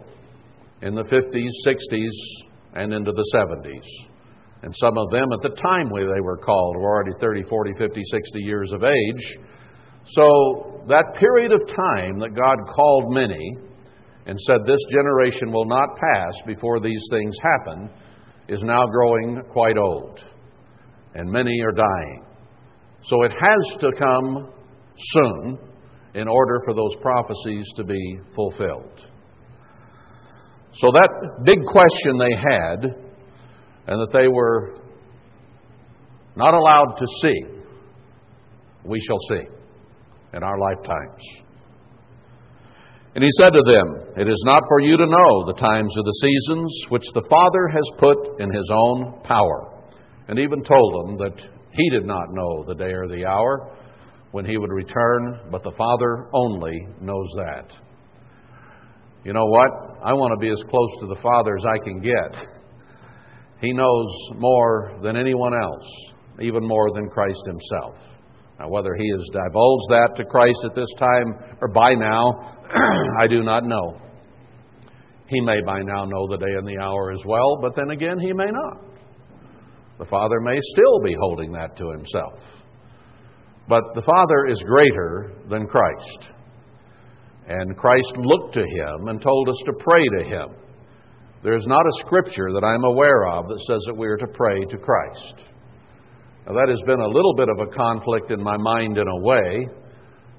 in 0.83 0.95
the 0.95 1.03
50s, 1.03 1.51
60s, 1.67 2.45
and 2.75 2.95
into 2.95 3.11
the 3.11 3.33
70s. 3.35 4.09
And 4.63 4.73
some 4.77 4.97
of 4.97 5.11
them 5.11 5.33
at 5.33 5.43
the 5.43 5.61
time 5.61 5.91
when 5.91 6.07
they 6.15 6.21
were 6.21 6.39
called 6.39 6.77
were 6.77 6.95
already 6.95 7.19
30, 7.19 7.43
40, 7.43 7.73
50, 7.77 8.03
60 8.09 8.39
years 8.39 8.71
of 8.73 8.85
age. 8.85 9.39
So 10.13 10.85
that 10.87 11.17
period 11.19 11.51
of 11.51 11.67
time 11.67 12.21
that 12.21 12.37
God 12.37 12.57
called 12.73 13.13
many 13.13 13.57
and 14.27 14.39
said, 14.41 14.59
This 14.67 14.81
generation 14.91 15.53
will 15.53 15.67
not 15.67 15.89
pass 15.97 16.35
before 16.47 16.81
these 16.81 17.05
things 17.11 17.37
happen, 17.43 17.91
is 18.49 18.63
now 18.63 18.87
growing 18.87 19.43
quite 19.53 19.77
old. 19.77 20.21
And 21.15 21.31
many 21.31 21.55
are 21.61 21.73
dying. 21.73 22.25
So 23.07 23.23
it 23.23 23.33
has 23.33 23.79
to 23.81 23.93
come 23.99 24.53
soon 24.97 25.59
in 26.15 26.29
order 26.29 26.61
for 26.65 26.75
those 26.75 26.95
prophecies 27.03 27.67
to 27.77 27.85
be 27.85 28.19
fulfilled. 28.35 29.07
So 30.75 30.91
that 30.93 31.11
big 31.45 31.65
question 31.67 32.17
they 32.17 32.35
had, 32.35 32.97
and 33.87 34.01
that 34.01 34.11
they 34.13 34.29
were 34.29 34.79
not 36.37 36.55
allowed 36.55 36.97
to 36.99 37.07
see, 37.23 37.63
we 38.85 38.99
shall 39.01 39.19
see 39.29 39.43
in 40.33 40.43
our 40.43 40.59
lifetimes. 40.59 41.23
And 43.15 43.23
he 43.23 43.31
said 43.39 43.51
to 43.51 43.63
them, 43.65 44.15
It 44.17 44.29
is 44.29 44.43
not 44.45 44.63
for 44.67 44.81
you 44.81 44.97
to 44.97 45.07
know 45.07 45.45
the 45.47 45.57
times 45.57 45.97
of 45.97 46.05
the 46.05 46.21
seasons 46.21 46.87
which 46.89 47.05
the 47.15 47.25
Father 47.31 47.69
has 47.69 47.89
put 47.99 48.41
in 48.41 48.53
his 48.53 48.69
own 48.73 49.23
power. 49.23 49.71
And 50.27 50.39
even 50.39 50.61
told 50.63 51.09
them 51.09 51.19
that 51.19 51.47
he 51.73 51.91
did 51.91 52.07
not 52.07 52.33
know 52.33 52.65
the 52.67 52.75
day 52.75 52.93
or 52.93 53.07
the 53.07 53.25
hour 53.25 53.77
when 54.33 54.45
he 54.45 54.57
would 54.57 54.73
return, 54.73 55.41
but 55.53 55.63
the 55.63 55.75
Father 55.79 56.29
only 56.33 56.89
knows 57.01 57.29
that. 57.37 57.77
You 59.25 59.33
know 59.33 59.47
what? 59.47 59.71
I 60.05 60.13
want 60.13 60.33
to 60.35 60.41
be 60.41 60.51
as 60.51 60.63
close 60.69 60.91
to 61.01 61.07
the 61.07 61.21
Father 61.23 61.57
as 61.57 61.65
I 61.65 61.79
can 61.85 62.01
get. 62.01 62.49
He 63.61 63.73
knows 63.73 64.09
more 64.37 64.99
than 65.03 65.17
anyone 65.17 65.55
else, 65.55 65.87
even 66.41 66.67
more 66.67 66.93
than 66.93 67.09
Christ 67.09 67.41
himself. 67.47 67.95
Now, 68.59 68.69
whether 68.69 68.95
he 68.95 69.11
has 69.11 69.29
divulged 69.33 69.89
that 69.91 70.11
to 70.17 70.25
Christ 70.25 70.61
at 70.65 70.75
this 70.75 70.93
time 70.99 71.35
or 71.61 71.69
by 71.69 71.95
now, 71.95 72.59
I 73.21 73.27
do 73.27 73.43
not 73.43 73.65
know. 73.65 74.01
He 75.27 75.41
may 75.41 75.61
by 75.65 75.81
now 75.83 76.05
know 76.05 76.29
the 76.29 76.37
day 76.37 76.53
and 76.59 76.67
the 76.67 76.79
hour 76.81 77.11
as 77.11 77.23
well, 77.25 77.59
but 77.61 77.75
then 77.75 77.91
again, 77.91 78.19
he 78.21 78.33
may 78.33 78.51
not. 78.51 78.95
The 79.99 80.05
Father 80.05 80.41
may 80.41 80.59
still 80.61 81.01
be 81.05 81.17
holding 81.19 81.53
that 81.53 81.77
to 81.79 81.91
himself. 81.91 82.39
But 83.69 83.83
the 83.95 84.03
Father 84.03 84.47
is 84.49 84.63
greater 84.63 85.33
than 85.49 85.67
Christ. 85.67 86.31
And 87.47 87.77
Christ 87.77 88.17
looked 88.17 88.55
to 88.55 88.61
him 88.61 89.09
and 89.09 89.21
told 89.21 89.49
us 89.49 89.61
to 89.67 89.73
pray 89.79 90.05
to 90.19 90.25
him. 90.25 90.49
There 91.43 91.57
is 91.57 91.67
not 91.67 91.87
a 91.87 92.01
scripture 92.01 92.53
that 92.53 92.65
I'm 92.65 92.85
aware 92.85 93.27
of 93.29 93.49
that 93.49 93.61
says 93.67 93.83
that 93.87 93.97
we 93.97 94.07
are 94.07 94.17
to 94.17 94.27
pray 94.27 94.65
to 94.65 94.79
Christ. 94.79 95.45
Now, 96.47 96.53
that 96.53 96.69
has 96.69 96.81
been 96.85 97.01
a 97.01 97.09
little 97.09 97.35
bit 97.35 97.49
of 97.49 97.67
a 97.67 97.73
conflict 97.73 98.31
in 98.31 98.43
my 98.43 98.57
mind 98.59 98.99
in 98.99 99.09
a 99.09 99.21
way. 99.21 99.67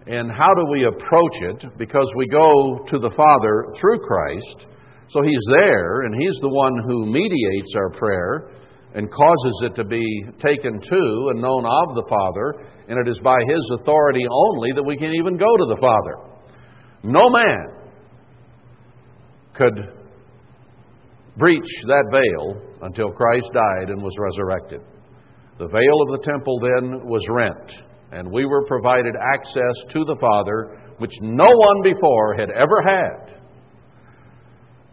And 0.07 0.31
how 0.31 0.53
do 0.53 0.65
we 0.69 0.85
approach 0.85 1.37
it? 1.41 1.77
Because 1.79 2.05
we 2.15 2.27
go 2.27 2.85
to 2.87 2.99
the 2.99 3.09
Father 3.09 3.65
through 3.79 3.99
Christ. 4.05 4.67
So 5.09 5.23
He's 5.23 5.45
there, 5.49 6.01
and 6.01 6.13
He's 6.21 6.37
the 6.41 6.49
one 6.49 6.73
who 6.85 7.07
mediates 7.07 7.73
our 7.75 7.89
prayer 7.89 8.51
and 8.93 9.11
causes 9.11 9.63
it 9.63 9.75
to 9.75 9.83
be 9.83 10.05
taken 10.39 10.79
to 10.79 11.29
and 11.31 11.41
known 11.41 11.65
of 11.65 11.95
the 11.95 12.05
Father. 12.07 12.69
And 12.87 12.99
it 12.99 13.09
is 13.09 13.19
by 13.19 13.39
His 13.47 13.71
authority 13.79 14.25
only 14.29 14.73
that 14.73 14.83
we 14.83 14.97
can 14.97 15.11
even 15.15 15.37
go 15.37 15.57
to 15.57 15.65
the 15.65 15.77
Father. 15.81 16.35
No 17.01 17.31
man 17.31 17.65
could 19.55 19.73
breach 21.35 21.67
that 21.87 22.05
veil 22.11 22.61
until 22.83 23.11
Christ 23.11 23.49
died 23.53 23.89
and 23.89 24.03
was 24.03 24.13
resurrected. 24.19 24.81
The 25.57 25.67
veil 25.67 26.01
of 26.01 26.09
the 26.09 26.25
temple 26.29 26.59
then 26.59 27.05
was 27.05 27.25
rent, 27.29 27.71
and 28.11 28.29
we 28.29 28.45
were 28.45 28.65
provided 28.65 29.15
access 29.15 29.75
to 29.89 30.03
the 30.05 30.17
Father, 30.19 30.93
which 30.97 31.13
no 31.21 31.45
one 31.45 31.81
before 31.81 32.35
had 32.35 32.49
ever 32.49 32.81
had. 32.85 33.39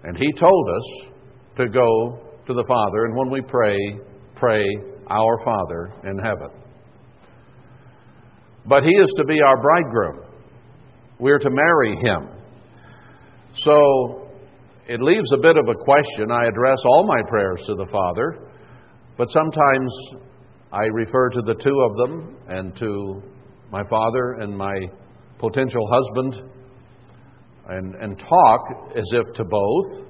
And 0.05 0.17
He 0.17 0.33
told 0.33 0.69
us 0.71 1.11
to 1.57 1.69
go 1.69 2.21
to 2.47 2.55
the 2.55 2.65
Father, 2.69 3.05
and 3.07 3.17
when 3.17 3.31
we 3.31 3.41
pray, 3.41 3.77
pray, 4.37 4.65
Our 5.11 5.45
Father 5.45 5.93
in 6.05 6.19
heaven. 6.19 6.51
But 8.65 8.85
He 8.85 8.91
is 8.91 9.13
to 9.17 9.25
be 9.25 9.41
our 9.43 9.61
bridegroom. 9.61 10.25
We 11.19 11.33
are 11.33 11.39
to 11.39 11.51
marry 11.51 11.97
Him. 11.97 12.29
So 13.55 14.31
it 14.89 15.01
leaves 15.01 15.33
a 15.33 15.39
bit 15.39 15.57
of 15.57 15.69
a 15.69 15.75
question. 15.75 16.31
I 16.31 16.47
address 16.47 16.79
all 16.85 17.05
my 17.05 17.21
prayers 17.29 17.63
to 17.67 17.75
the 17.75 17.87
Father, 17.87 18.49
but 19.17 19.29
sometimes 19.29 19.93
I 20.73 20.85
refer 20.85 21.29
to 21.29 21.43
the 21.43 21.55
two 21.55 21.81
of 21.81 21.97
them 21.99 22.37
and 22.49 22.75
to 22.79 23.23
my 23.71 23.85
father 23.85 24.39
and 24.41 24.57
my 24.57 24.75
potential 25.39 25.87
husband 25.91 26.51
and, 27.69 27.95
and 27.97 28.19
talk 28.19 28.95
as 28.97 29.05
if 29.13 29.35
to 29.35 29.45
both, 29.45 30.07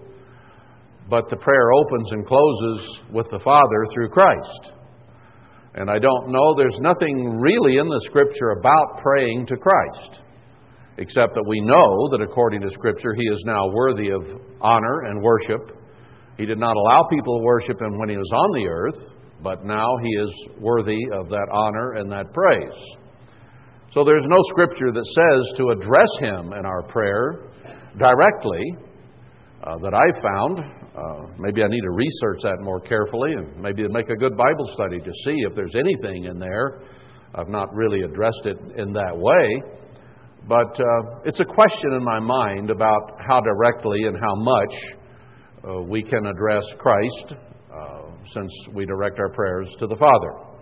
but 1.11 1.29
the 1.29 1.37
prayer 1.37 1.72
opens 1.72 2.12
and 2.12 2.25
closes 2.25 3.01
with 3.11 3.29
the 3.31 3.40
Father 3.40 3.87
through 3.92 4.11
Christ. 4.11 4.72
And 5.75 5.90
I 5.90 5.98
don't 5.98 6.31
know, 6.31 6.55
there's 6.57 6.79
nothing 6.81 7.40
really 7.40 7.79
in 7.79 7.88
the 7.88 8.01
Scripture 8.05 8.51
about 8.51 9.03
praying 9.03 9.46
to 9.46 9.57
Christ, 9.57 10.20
except 10.98 11.35
that 11.35 11.44
we 11.44 11.61
know 11.61 12.09
that 12.12 12.22
according 12.22 12.61
to 12.61 12.70
Scripture, 12.70 13.14
He 13.14 13.27
is 13.33 13.42
now 13.46 13.68
worthy 13.72 14.11
of 14.11 14.22
honor 14.61 15.03
and 15.07 15.22
worship. 15.22 15.77
He 16.38 16.46
did 16.46 16.59
not 16.59 16.77
allow 16.77 17.09
people 17.11 17.38
to 17.38 17.44
worship 17.44 17.81
Him 17.81 17.98
when 17.98 18.11
He 18.11 18.16
was 18.16 18.31
on 18.33 18.53
the 18.53 18.68
earth, 18.68 19.22
but 19.42 19.64
now 19.64 19.96
he 20.02 20.11
is 20.11 20.31
worthy 20.61 21.00
of 21.12 21.28
that 21.28 21.48
honor 21.52 21.92
and 21.94 22.11
that 22.12 22.33
praise. 22.33 22.96
So 23.92 24.05
there's 24.05 24.26
no 24.26 24.38
scripture 24.48 24.90
that 24.92 25.05
says 25.05 25.59
to 25.59 25.70
address 25.70 26.09
him 26.18 26.52
in 26.52 26.64
our 26.64 26.83
prayer 26.85 27.50
directly 27.98 28.64
uh, 29.64 29.76
that 29.83 29.94
I 29.94 30.22
found. 30.22 30.59
Uh, 30.59 31.33
maybe 31.38 31.62
I 31.62 31.68
need 31.68 31.81
to 31.83 31.90
research 31.90 32.42
that 32.42 32.57
more 32.61 32.81
carefully 32.81 33.35
and 33.35 33.57
maybe 33.61 33.83
to 33.83 33.88
make 33.90 34.09
a 34.09 34.16
good 34.16 34.37
Bible 34.37 34.66
study 34.72 34.98
to 34.98 35.12
see 35.24 35.37
if 35.48 35.55
there's 35.55 35.74
anything 35.74 36.24
in 36.24 36.38
there. 36.38 36.83
I've 37.35 37.48
not 37.48 37.72
really 37.74 38.02
addressed 38.02 38.46
it 38.46 38.59
in 38.76 38.92
that 38.92 39.16
way. 39.16 39.62
But 40.48 40.78
uh, 40.81 41.20
it's 41.24 41.40
a 41.40 41.44
question 41.44 41.92
in 41.92 42.02
my 42.02 42.18
mind 42.18 42.70
about 42.70 43.18
how 43.26 43.40
directly 43.40 44.05
and 44.05 44.18
how 44.18 44.35
much 44.35 44.74
uh, 45.68 45.83
we 45.83 46.02
can 46.02 46.26
address 46.26 46.64
Christ 46.78 47.35
since 48.31 48.53
we 48.73 48.87
direct 48.87 49.19
our 49.19 49.31
prayers 49.31 49.75
to 49.79 49.87
the 49.87 49.97
Father. 49.97 50.53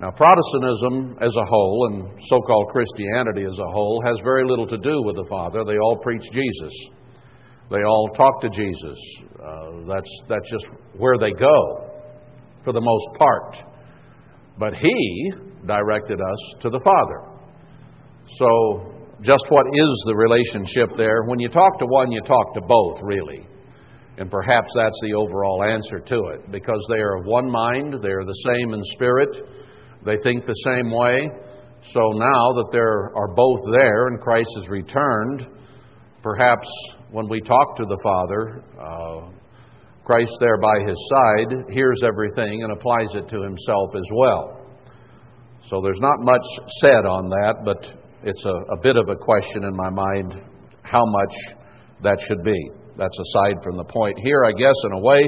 Now, 0.00 0.10
Protestantism 0.10 1.18
as 1.20 1.36
a 1.36 1.44
whole, 1.44 1.88
and 1.90 2.24
so 2.28 2.40
called 2.40 2.68
Christianity 2.72 3.44
as 3.44 3.58
a 3.58 3.70
whole, 3.70 4.02
has 4.06 4.16
very 4.24 4.44
little 4.48 4.66
to 4.66 4.78
do 4.78 5.02
with 5.02 5.16
the 5.16 5.26
Father. 5.28 5.62
They 5.64 5.76
all 5.76 5.98
preach 6.02 6.24
Jesus, 6.32 6.72
they 7.70 7.82
all 7.82 8.08
talk 8.16 8.40
to 8.40 8.48
Jesus. 8.48 8.98
Uh, 9.38 9.86
that's, 9.86 10.10
that's 10.28 10.50
just 10.50 10.66
where 10.96 11.18
they 11.18 11.32
go 11.32 11.90
for 12.64 12.72
the 12.72 12.80
most 12.80 13.06
part. 13.18 13.56
But 14.58 14.74
He 14.74 15.32
directed 15.66 16.18
us 16.20 16.54
to 16.62 16.70
the 16.70 16.80
Father. 16.82 17.30
So, 18.38 18.94
just 19.22 19.44
what 19.50 19.66
is 19.66 20.04
the 20.06 20.14
relationship 20.16 20.96
there? 20.96 21.24
When 21.24 21.38
you 21.38 21.48
talk 21.48 21.78
to 21.78 21.86
one, 21.86 22.10
you 22.10 22.22
talk 22.22 22.54
to 22.54 22.60
both, 22.62 23.00
really. 23.02 23.46
And 24.20 24.30
perhaps 24.30 24.70
that's 24.76 25.00
the 25.02 25.14
overall 25.14 25.64
answer 25.64 25.98
to 25.98 26.18
it 26.34 26.52
because 26.52 26.84
they 26.90 26.98
are 26.98 27.16
of 27.16 27.24
one 27.24 27.50
mind, 27.50 27.94
they 28.02 28.10
are 28.10 28.26
the 28.26 28.44
same 28.44 28.74
in 28.74 28.84
spirit, 28.92 29.34
they 30.04 30.18
think 30.22 30.44
the 30.44 30.52
same 30.66 30.90
way. 30.90 31.26
So 31.94 32.00
now 32.12 32.52
that 32.52 32.68
there 32.70 33.16
are 33.16 33.34
both 33.34 33.60
there 33.72 34.08
and 34.08 34.20
Christ 34.20 34.50
has 34.56 34.68
returned, 34.68 35.46
perhaps 36.22 36.68
when 37.10 37.30
we 37.30 37.40
talk 37.40 37.78
to 37.78 37.86
the 37.86 37.98
Father, 38.02 38.62
uh, 38.78 39.30
Christ 40.04 40.36
there 40.38 40.58
by 40.58 40.80
his 40.86 40.98
side 41.08 41.56
hears 41.70 42.02
everything 42.04 42.62
and 42.62 42.72
applies 42.72 43.08
it 43.14 43.26
to 43.30 43.40
himself 43.40 43.94
as 43.96 44.08
well. 44.12 44.66
So 45.70 45.80
there's 45.80 46.00
not 46.00 46.16
much 46.20 46.44
said 46.82 47.06
on 47.06 47.30
that, 47.30 47.64
but 47.64 47.90
it's 48.22 48.44
a, 48.44 48.74
a 48.74 48.80
bit 48.82 48.96
of 48.96 49.08
a 49.08 49.16
question 49.16 49.64
in 49.64 49.74
my 49.74 49.88
mind 49.88 50.34
how 50.82 51.06
much 51.06 51.34
that 52.02 52.20
should 52.20 52.44
be. 52.44 52.79
That's 53.00 53.18
aside 53.18 53.56
from 53.64 53.78
the 53.78 53.84
point 53.84 54.18
here, 54.22 54.44
I 54.44 54.52
guess, 54.52 54.76
in 54.84 54.92
a 54.92 55.00
way. 55.00 55.22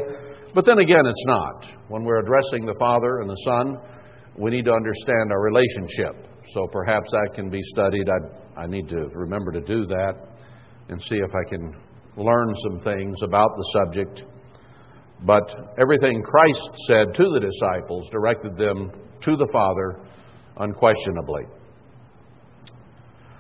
But 0.55 0.67
then 0.67 0.79
again, 0.79 1.07
it's 1.07 1.25
not. 1.25 1.67
When 1.89 2.05
we're 2.05 2.21
addressing 2.21 2.67
the 2.67 2.77
Father 2.79 3.21
and 3.21 3.31
the 3.31 3.43
Son, 3.47 3.79
we 4.37 4.51
need 4.51 4.67
to 4.67 4.75
understand 4.75 5.33
our 5.33 5.41
relationship. 5.41 6.29
So 6.53 6.69
perhaps 6.71 7.11
that 7.13 7.31
can 7.35 7.49
be 7.49 7.61
studied. 7.63 8.11
I, 8.11 8.61
I 8.61 8.67
need 8.67 8.91
to 8.91 9.09
remember 9.15 9.53
to 9.53 9.63
do 9.63 9.87
that 9.87 10.13
and 10.91 11.01
see 11.01 11.17
if 11.17 11.31
I 11.35 11.49
can 11.49 11.75
learn 12.19 12.55
some 12.57 12.81
things 12.81 13.17
about 13.23 13.49
the 13.57 13.81
subject. 13.81 14.27
But 15.25 15.73
everything 15.79 16.21
Christ 16.23 16.69
said 16.89 17.15
to 17.15 17.25
the 17.33 17.41
disciples 17.41 18.07
directed 18.11 18.55
them 18.59 18.91
to 19.23 19.37
the 19.37 19.49
Father 19.51 19.99
unquestionably. 20.59 21.45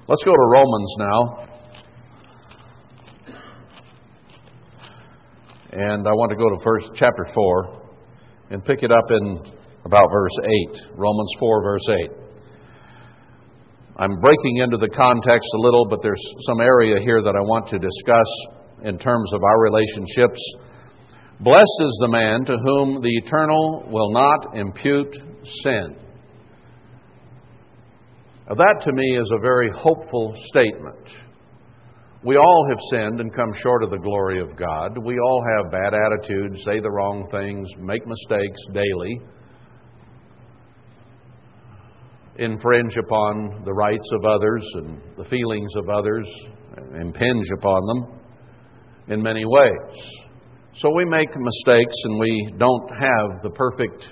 Let's 0.09 0.25
go 0.25 0.33
to 0.33 0.49
Romans 0.51 0.95
now. 0.99 1.52
And 5.73 6.07
I 6.07 6.13
want 6.13 6.31
to 6.31 6.37
go 6.37 6.51
to 6.51 6.63
first 6.63 6.91
chapter 6.95 7.27
4 7.33 7.83
and 8.51 8.63
pick 8.63 8.83
it 8.83 8.93
up 8.93 9.11
in 9.11 9.41
about 9.87 10.11
verse 10.13 10.37
8. 10.69 10.99
Romans 10.99 11.33
4, 11.39 11.63
verse 11.63 11.89
8. 11.89 12.11
I'm 13.97 14.21
breaking 14.21 14.59
into 14.59 14.77
the 14.77 14.89
context 14.89 15.49
a 15.55 15.59
little, 15.59 15.87
but 15.89 16.03
there's 16.03 16.23
some 16.47 16.61
area 16.61 16.97
here 17.01 17.23
that 17.23 17.35
I 17.35 17.41
want 17.41 17.69
to 17.69 17.79
discuss 17.79 18.27
in 18.83 18.99
terms 18.99 19.33
of 19.33 19.43
our 19.43 19.63
relationships. 19.63 20.41
Blessed 21.41 21.81
is 21.81 21.99
the 22.03 22.09
man 22.09 22.45
to 22.45 22.59
whom 22.59 23.01
the 23.01 23.17
eternal 23.25 23.89
will 23.91 24.13
not 24.13 24.55
impute 24.55 25.17
sin. 25.63 25.97
Now, 28.47 28.57
that 28.57 28.83
to 28.85 28.93
me 28.93 29.17
is 29.17 29.31
a 29.33 29.41
very 29.41 29.71
hopeful 29.75 30.37
statement. 30.49 31.09
We 32.25 32.37
all 32.37 32.67
have 32.69 32.79
sinned 32.93 33.19
and 33.19 33.35
come 33.35 33.53
short 33.53 33.83
of 33.83 33.91
the 33.91 33.99
glory 33.99 34.41
of 34.41 34.55
God. 34.55 34.97
We 34.97 35.19
all 35.19 35.45
have 35.57 35.73
bad 35.73 35.93
attitudes, 35.93 36.63
say 36.65 36.79
the 36.79 36.89
wrong 36.89 37.27
things, 37.33 37.69
make 37.81 38.07
mistakes 38.07 38.61
daily, 38.73 39.21
infringe 42.37 42.97
upon 42.97 43.65
the 43.65 43.73
rights 43.73 44.09
of 44.13 44.25
others 44.25 44.65
and 44.75 45.01
the 45.19 45.25
feelings 45.25 45.73
of 45.75 45.89
others, 45.89 46.29
impinge 46.95 47.49
upon 47.59 47.81
them 47.89 48.21
in 49.09 49.21
many 49.21 49.45
ways. 49.45 50.23
So 50.77 50.95
we 50.95 51.05
make 51.05 51.29
mistakes 51.37 51.97
and 52.05 52.21
we 52.21 52.55
don't 52.57 52.89
have 53.01 53.43
the 53.43 53.51
perfect 53.51 54.11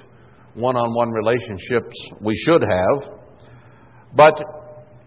one 0.55 0.75
on 0.75 0.95
one 0.95 1.11
relationships 1.11 1.95
we 2.21 2.35
should 2.35 2.63
have. 2.63 3.21
But 4.17 4.43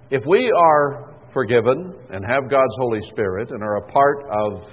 if 0.09 0.25
we 0.25 0.49
are 0.57 1.12
forgiven 1.33 1.93
and 2.11 2.23
have 2.25 2.49
God's 2.49 2.75
Holy 2.77 3.01
Spirit 3.09 3.49
and 3.51 3.63
are 3.63 3.77
a 3.77 3.91
part 3.91 4.25
of 4.31 4.63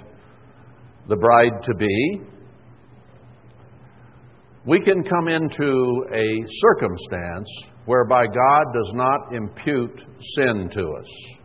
the 1.07 1.15
bride 1.15 1.63
to 1.63 1.75
be, 1.75 2.21
we 4.65 4.79
can 4.79 5.03
come 5.03 5.27
into 5.27 6.05
a 6.13 6.45
circumstance 6.47 7.49
whereby 7.85 8.25
God 8.27 8.63
does 8.73 8.91
not 8.93 9.33
impute 9.33 10.03
sin 10.35 10.69
to 10.73 10.91
us. 10.99 11.39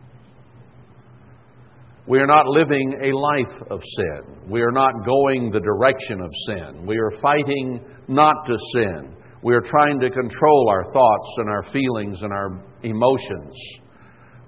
We 2.07 2.21
are 2.21 2.27
not 2.27 2.47
living 2.47 2.93
a 3.03 3.17
life 3.17 3.63
of 3.71 3.81
sin. 3.97 4.49
We 4.49 4.61
are 4.61 4.71
not 4.71 4.93
going 5.05 5.51
the 5.51 5.61
direction 5.61 6.21
of 6.21 6.31
sin. 6.47 6.87
We 6.87 6.97
are 6.99 7.21
fighting 7.21 7.81
not 8.07 8.47
to 8.47 8.57
sin. 8.75 9.17
We 9.43 9.55
are 9.55 9.63
trying 9.63 9.99
to 10.01 10.11
control 10.11 10.69
our 10.71 10.93
thoughts 10.93 11.29
and 11.39 11.49
our 11.49 11.65
feelings 11.73 12.23
and 12.23 12.33
our 12.33 12.63
emotions. 12.83 13.57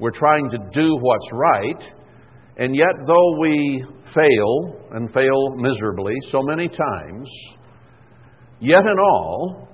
We're 0.00 0.12
trying 0.12 0.48
to 0.50 0.58
do 0.72 0.96
what's 1.00 1.28
right, 1.32 1.92
and 2.56 2.74
yet, 2.74 2.92
though 3.06 3.38
we 3.38 3.84
fail 4.14 4.86
and 4.92 5.12
fail 5.12 5.56
miserably 5.56 6.14
so 6.28 6.42
many 6.42 6.68
times, 6.68 7.28
yet 8.60 8.84
in 8.84 8.98
all, 8.98 9.68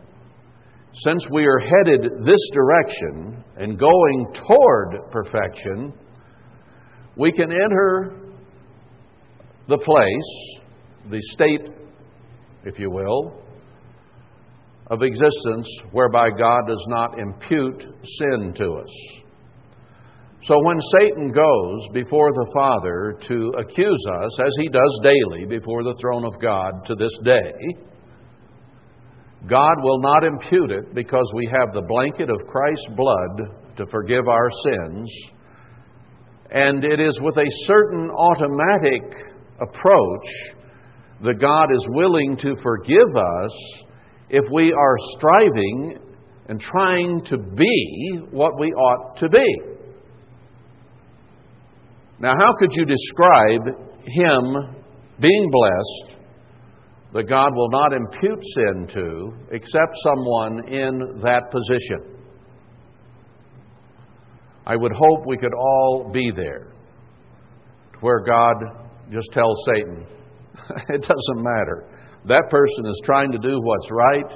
since 1.03 1.27
we 1.31 1.45
are 1.45 1.59
headed 1.59 2.25
this 2.25 2.51
direction 2.53 3.45
and 3.57 3.79
going 3.79 4.27
toward 4.35 5.11
perfection, 5.11 5.93
we 7.17 7.33
can 7.33 7.51
enter 7.53 8.17
the 9.69 9.79
place, 9.79 10.63
the 11.11 11.21
state, 11.33 11.69
if 12.65 12.79
you 12.79 12.91
will, 12.91 13.43
of 14.87 15.03
existence 15.03 15.69
whereby 15.93 16.31
God 16.31 16.67
does 16.67 16.85
not 16.89 17.19
impute 17.19 17.83
sin 18.05 18.53
to 18.57 18.73
us. 18.75 19.24
So 20.47 20.63
when 20.63 20.79
Satan 21.01 21.33
goes 21.33 21.89
before 21.95 22.31
the 22.31 22.51
Father 22.55 23.17
to 23.29 23.53
accuse 23.57 24.05
us, 24.21 24.41
as 24.41 24.53
he 24.61 24.69
does 24.69 25.01
daily 25.03 25.47
before 25.47 25.83
the 25.83 25.97
throne 25.99 26.23
of 26.27 26.39
God 26.39 26.85
to 26.85 26.95
this 26.95 27.19
day, 27.25 27.53
God 29.49 29.77
will 29.81 30.01
not 30.01 30.23
impute 30.23 30.71
it 30.71 30.95
because 30.95 31.31
we 31.35 31.49
have 31.51 31.73
the 31.73 31.87
blanket 31.89 32.29
of 32.29 32.47
Christ's 32.47 32.89
blood 32.95 33.77
to 33.79 33.87
forgive 33.87 34.29
our 34.29 34.51
sins. 34.65 35.11
And 36.51 36.85
it 36.85 37.01
is 37.01 37.19
with 37.23 37.39
a 37.39 37.51
certain 37.65 38.11
automatic 38.11 39.03
approach 39.63 40.27
that 41.23 41.41
God 41.41 41.69
is 41.75 41.87
willing 41.89 42.37
to 42.43 42.55
forgive 42.63 43.17
us 43.17 43.85
if 44.29 44.45
we 44.53 44.75
are 44.75 44.97
striving 45.17 45.99
and 46.49 46.61
trying 46.61 47.25
to 47.25 47.39
be 47.39 48.19
what 48.31 48.61
we 48.61 48.69
ought 48.73 49.17
to 49.19 49.31
be. 49.31 49.74
Now, 52.25 52.33
how 52.41 52.55
could 52.59 52.71
you 52.73 52.87
describe 52.87 53.67
him 54.01 54.77
being 55.21 55.51
blessed 55.51 56.17
that 57.13 57.25
God 57.25 57.55
will 57.55 57.69
not 57.69 57.93
impute 57.93 58.43
sin 58.55 58.87
to 58.95 59.35
except 59.51 59.95
someone 60.03 60.67
in 60.73 61.21
that 61.23 61.51
position? 61.51 62.17
I 64.65 64.75
would 64.75 64.93
hope 64.93 65.27
we 65.27 65.37
could 65.37 65.53
all 65.53 66.11
be 66.15 66.33
there 66.35 66.73
where 68.01 68.21
God 68.21 68.55
just 69.13 69.31
tells 69.33 69.63
Satan, 69.75 70.07
it 70.89 71.03
doesn't 71.03 71.37
matter. 71.37 71.87
That 72.25 72.45
person 72.49 72.87
is 72.87 73.03
trying 73.05 73.33
to 73.33 73.39
do 73.39 73.61
what's 73.61 73.89
right, 73.91 74.35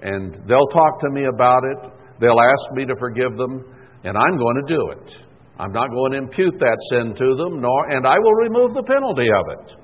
and 0.00 0.40
they'll 0.48 0.68
talk 0.68 1.00
to 1.00 1.10
me 1.10 1.26
about 1.26 1.64
it. 1.64 1.92
They'll 2.18 2.40
ask 2.40 2.72
me 2.72 2.86
to 2.86 2.96
forgive 2.98 3.36
them, 3.36 3.62
and 4.04 4.16
I'm 4.16 4.38
going 4.38 4.56
to 4.66 4.74
do 4.74 4.90
it. 4.92 5.26
I'm 5.58 5.72
not 5.72 5.90
going 5.90 6.12
to 6.12 6.18
impute 6.18 6.58
that 6.58 6.76
sin 6.90 7.14
to 7.14 7.34
them, 7.36 7.60
nor, 7.60 7.90
and 7.90 8.06
I 8.06 8.18
will 8.18 8.34
remove 8.34 8.74
the 8.74 8.82
penalty 8.82 9.28
of 9.28 9.58
it. 9.58 9.76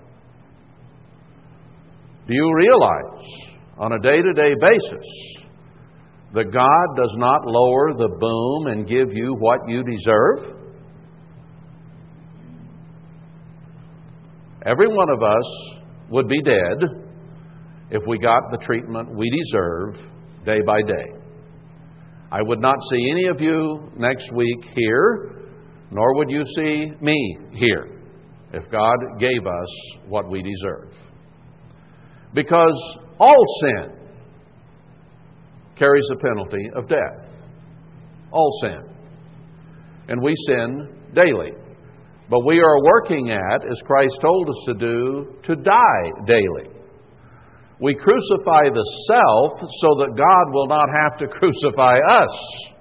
Do 2.28 2.34
you 2.34 2.52
realize 2.54 3.26
on 3.78 3.92
a 3.92 3.98
day 4.00 4.20
to 4.20 4.32
day 4.34 4.52
basis 4.60 5.06
that 6.34 6.52
God 6.52 6.96
does 6.96 7.14
not 7.16 7.46
lower 7.46 7.94
the 7.94 8.08
boom 8.20 8.66
and 8.66 8.86
give 8.86 9.08
you 9.12 9.34
what 9.38 9.60
you 9.66 9.82
deserve? 9.82 10.58
Every 14.64 14.88
one 14.88 15.08
of 15.10 15.22
us 15.22 15.80
would 16.10 16.28
be 16.28 16.40
dead 16.42 17.02
if 17.90 18.02
we 18.06 18.18
got 18.18 18.42
the 18.50 18.58
treatment 18.58 19.16
we 19.16 19.28
deserve 19.44 19.96
day 20.44 20.60
by 20.64 20.82
day. 20.82 21.06
I 22.30 22.40
would 22.42 22.60
not 22.60 22.76
see 22.90 23.10
any 23.10 23.26
of 23.26 23.40
you 23.40 23.90
next 23.96 24.30
week 24.32 24.64
here 24.74 25.31
nor 25.92 26.16
would 26.16 26.30
you 26.30 26.42
see 26.56 26.86
me 27.02 27.38
here 27.52 28.00
if 28.54 28.70
God 28.70 28.96
gave 29.18 29.46
us 29.46 29.98
what 30.08 30.30
we 30.30 30.42
deserve. 30.42 30.94
Because 32.34 32.98
all 33.18 33.44
sin 33.60 33.92
carries 35.76 36.06
the 36.08 36.16
penalty 36.16 36.70
of 36.74 36.88
death. 36.88 37.28
All 38.30 38.50
sin. 38.62 38.80
And 40.08 40.22
we 40.22 40.32
sin 40.46 40.98
daily. 41.14 41.52
But 42.30 42.46
we 42.46 42.58
are 42.58 42.84
working 42.84 43.30
at, 43.30 43.70
as 43.70 43.78
Christ 43.84 44.18
told 44.22 44.48
us 44.48 44.62
to 44.68 44.74
do, 44.74 45.36
to 45.44 45.56
die 45.56 46.10
daily. 46.26 46.70
We 47.80 47.94
crucify 47.94 48.70
the 48.72 48.90
self 49.08 49.60
so 49.60 49.88
that 49.98 50.16
God 50.16 50.54
will 50.54 50.68
not 50.68 50.88
have 50.94 51.18
to 51.18 51.26
crucify 51.26 51.98
us. 51.98 52.71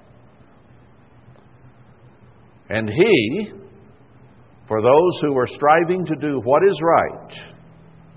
And 2.71 2.89
He, 2.89 3.51
for 4.65 4.81
those 4.81 5.19
who 5.21 5.37
are 5.37 5.45
striving 5.45 6.05
to 6.05 6.15
do 6.15 6.39
what 6.45 6.63
is 6.63 6.79
right, 6.81 7.33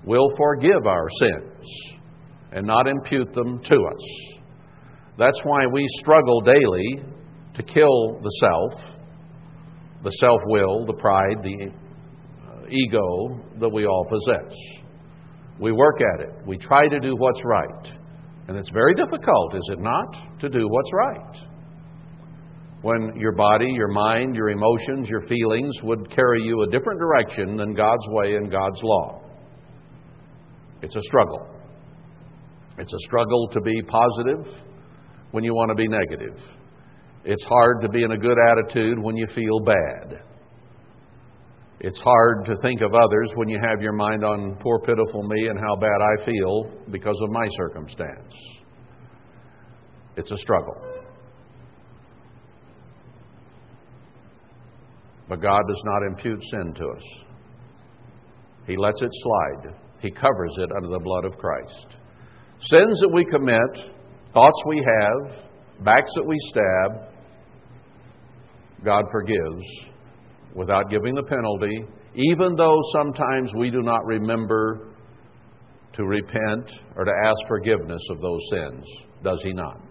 will 0.05 0.31
forgive 0.37 0.87
our 0.87 1.09
sins 1.19 1.67
and 2.53 2.65
not 2.65 2.87
impute 2.87 3.33
them 3.33 3.59
to 3.61 3.75
us. 3.75 4.35
That's 5.17 5.41
why 5.43 5.65
we 5.67 5.85
struggle 5.99 6.39
daily 6.39 7.03
to 7.55 7.63
kill 7.63 8.21
the 8.21 8.29
self, 8.39 8.81
the 10.03 10.11
self 10.21 10.39
will, 10.45 10.85
the 10.85 10.93
pride, 10.93 11.43
the 11.43 11.67
uh, 11.67 12.69
ego 12.69 13.41
that 13.59 13.69
we 13.69 13.85
all 13.85 14.05
possess. 14.09 14.53
We 15.59 15.73
work 15.73 15.99
at 16.15 16.21
it. 16.21 16.47
We 16.47 16.57
try 16.57 16.87
to 16.87 16.99
do 17.01 17.17
what's 17.17 17.41
right. 17.43 17.93
And 18.47 18.55
it's 18.57 18.69
very 18.69 18.93
difficult, 18.93 19.55
is 19.55 19.69
it 19.73 19.79
not, 19.79 20.39
to 20.39 20.47
do 20.47 20.65
what's 20.69 20.91
right 20.93 21.54
when 22.85 23.15
your 23.17 23.31
body, 23.31 23.65
your 23.65 23.87
mind, 23.87 24.35
your 24.35 24.49
emotions, 24.49 25.09
your 25.09 25.21
feelings 25.21 25.73
would 25.81 26.07
carry 26.11 26.43
you 26.43 26.61
a 26.61 26.67
different 26.67 26.99
direction 26.99 27.57
than 27.57 27.73
God's 27.73 28.07
way 28.09 28.35
and 28.35 28.51
God's 28.51 28.79
law. 28.83 29.23
It's 30.83 30.95
a 30.95 31.01
struggle. 31.01 31.47
It's 32.77 32.93
a 32.93 32.99
struggle 32.99 33.49
to 33.53 33.61
be 33.61 33.73
positive 33.87 34.61
when 35.31 35.43
you 35.43 35.55
want 35.55 35.71
to 35.71 35.75
be 35.75 35.87
negative. 35.87 36.37
It's 37.23 37.43
hard 37.45 37.81
to 37.81 37.89
be 37.89 38.03
in 38.03 38.11
a 38.11 38.17
good 38.19 38.37
attitude 38.51 38.99
when 38.99 39.17
you 39.17 39.25
feel 39.33 39.61
bad. 39.61 40.21
It's 41.79 41.99
hard 41.99 42.45
to 42.45 42.55
think 42.61 42.81
of 42.81 42.93
others 42.93 43.31
when 43.33 43.49
you 43.49 43.59
have 43.63 43.81
your 43.81 43.93
mind 43.93 44.23
on 44.23 44.57
poor, 44.61 44.79
pitiful 44.81 45.23
me 45.23 45.47
and 45.47 45.59
how 45.59 45.75
bad 45.75 46.01
I 46.03 46.23
feel 46.23 46.71
because 46.91 47.19
of 47.23 47.31
my 47.31 47.47
circumstance. 47.57 48.35
It's 50.17 50.29
a 50.29 50.37
struggle. 50.37 50.94
But 55.27 55.41
God 55.41 55.63
does 55.67 55.81
not 55.85 56.03
impute 56.07 56.43
sin 56.51 56.73
to 56.73 56.87
us. 56.87 57.03
He 58.67 58.77
lets 58.77 59.01
it 59.01 59.09
slide. 59.11 59.75
He 59.99 60.11
covers 60.11 60.55
it 60.57 60.71
under 60.75 60.89
the 60.89 60.99
blood 60.99 61.25
of 61.25 61.37
Christ. 61.37 61.95
Sins 62.61 62.99
that 63.01 63.11
we 63.11 63.25
commit, 63.25 63.91
thoughts 64.33 64.61
we 64.67 64.77
have, 64.77 65.83
backs 65.83 66.11
that 66.15 66.25
we 66.25 66.35
stab, 66.39 67.15
God 68.83 69.05
forgives 69.11 69.63
without 70.53 70.89
giving 70.89 71.15
the 71.15 71.23
penalty, 71.23 71.85
even 72.13 72.55
though 72.55 72.79
sometimes 72.93 73.51
we 73.57 73.69
do 73.69 73.81
not 73.81 74.05
remember 74.05 74.93
to 75.93 76.03
repent 76.05 76.71
or 76.95 77.03
to 77.03 77.11
ask 77.25 77.47
forgiveness 77.47 78.01
of 78.11 78.21
those 78.21 78.41
sins. 78.51 78.85
Does 79.23 79.39
He 79.43 79.53
not? 79.53 79.81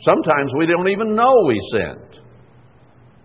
Sometimes 0.00 0.52
we 0.56 0.66
don't 0.66 0.88
even 0.88 1.14
know 1.14 1.34
we 1.46 1.58
sinned. 1.72 2.19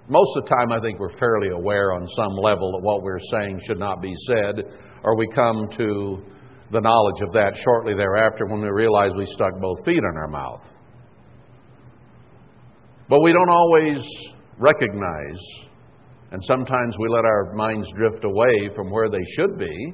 Most 0.07 0.37
of 0.37 0.43
the 0.43 0.49
time, 0.49 0.71
I 0.71 0.79
think 0.79 0.99
we're 0.99 1.17
fairly 1.17 1.49
aware 1.49 1.93
on 1.93 2.07
some 2.15 2.33
level 2.35 2.71
that 2.73 2.81
what 2.81 3.01
we're 3.01 3.19
saying 3.31 3.59
should 3.65 3.79
not 3.79 4.01
be 4.01 4.13
said, 4.27 4.63
or 5.03 5.17
we 5.17 5.27
come 5.33 5.67
to 5.77 6.23
the 6.71 6.79
knowledge 6.79 7.21
of 7.21 7.33
that 7.33 7.55
shortly 7.57 7.93
thereafter 7.95 8.45
when 8.45 8.61
we 8.61 8.69
realize 8.69 9.11
we 9.17 9.25
stuck 9.25 9.59
both 9.59 9.83
feet 9.85 9.97
in 9.97 10.17
our 10.17 10.27
mouth. 10.27 10.61
But 13.09 13.21
we 13.21 13.33
don't 13.33 13.49
always 13.49 14.03
recognize, 14.57 15.41
and 16.31 16.43
sometimes 16.43 16.95
we 16.99 17.07
let 17.09 17.25
our 17.25 17.53
minds 17.53 17.87
drift 17.95 18.23
away 18.23 18.69
from 18.75 18.91
where 18.91 19.09
they 19.09 19.23
should 19.35 19.57
be, 19.57 19.93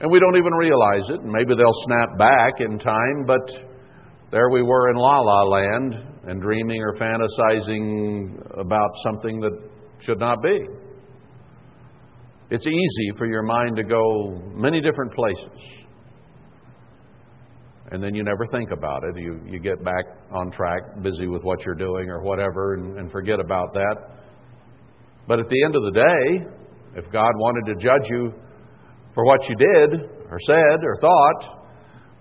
and 0.00 0.10
we 0.10 0.18
don't 0.18 0.36
even 0.36 0.52
realize 0.54 1.08
it. 1.08 1.20
And 1.20 1.30
maybe 1.30 1.54
they'll 1.54 1.82
snap 1.84 2.18
back 2.18 2.60
in 2.60 2.78
time, 2.78 3.24
but 3.26 3.69
there 4.30 4.48
we 4.50 4.62
were 4.62 4.90
in 4.90 4.96
la 4.96 5.20
la 5.20 5.42
land 5.42 5.94
and 6.24 6.40
dreaming 6.40 6.80
or 6.80 6.94
fantasizing 6.94 8.58
about 8.58 8.90
something 9.02 9.40
that 9.40 9.52
should 10.00 10.20
not 10.20 10.40
be. 10.42 10.60
It's 12.50 12.66
easy 12.66 13.12
for 13.16 13.26
your 13.26 13.42
mind 13.42 13.76
to 13.76 13.82
go 13.82 14.40
many 14.54 14.80
different 14.80 15.12
places. 15.14 15.48
And 17.92 18.02
then 18.02 18.14
you 18.14 18.22
never 18.22 18.46
think 18.52 18.70
about 18.70 19.02
it. 19.02 19.20
You, 19.20 19.40
you 19.46 19.58
get 19.58 19.82
back 19.82 20.04
on 20.30 20.52
track, 20.52 21.02
busy 21.02 21.26
with 21.26 21.42
what 21.42 21.64
you're 21.64 21.74
doing 21.74 22.08
or 22.08 22.22
whatever, 22.22 22.74
and, 22.74 22.98
and 22.98 23.10
forget 23.10 23.40
about 23.40 23.72
that. 23.74 23.96
But 25.26 25.40
at 25.40 25.48
the 25.48 25.64
end 25.64 25.74
of 25.74 25.82
the 25.82 25.90
day, 25.90 26.46
if 26.96 27.10
God 27.10 27.32
wanted 27.36 27.74
to 27.74 27.84
judge 27.84 28.08
you 28.08 28.32
for 29.12 29.24
what 29.24 29.48
you 29.48 29.56
did 29.56 30.08
or 30.30 30.38
said 30.46 30.84
or 30.84 30.96
thought, 31.00 31.66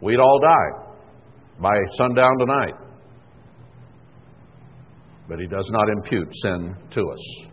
we'd 0.01 0.19
all 0.19 0.39
die 0.39 0.88
by 1.61 1.77
sundown 1.97 2.37
tonight. 2.39 2.73
But 5.27 5.39
He 5.39 5.47
does 5.47 5.69
not 5.71 5.89
impute 5.89 6.27
sin 6.41 6.75
to 6.91 7.01
us. 7.01 7.47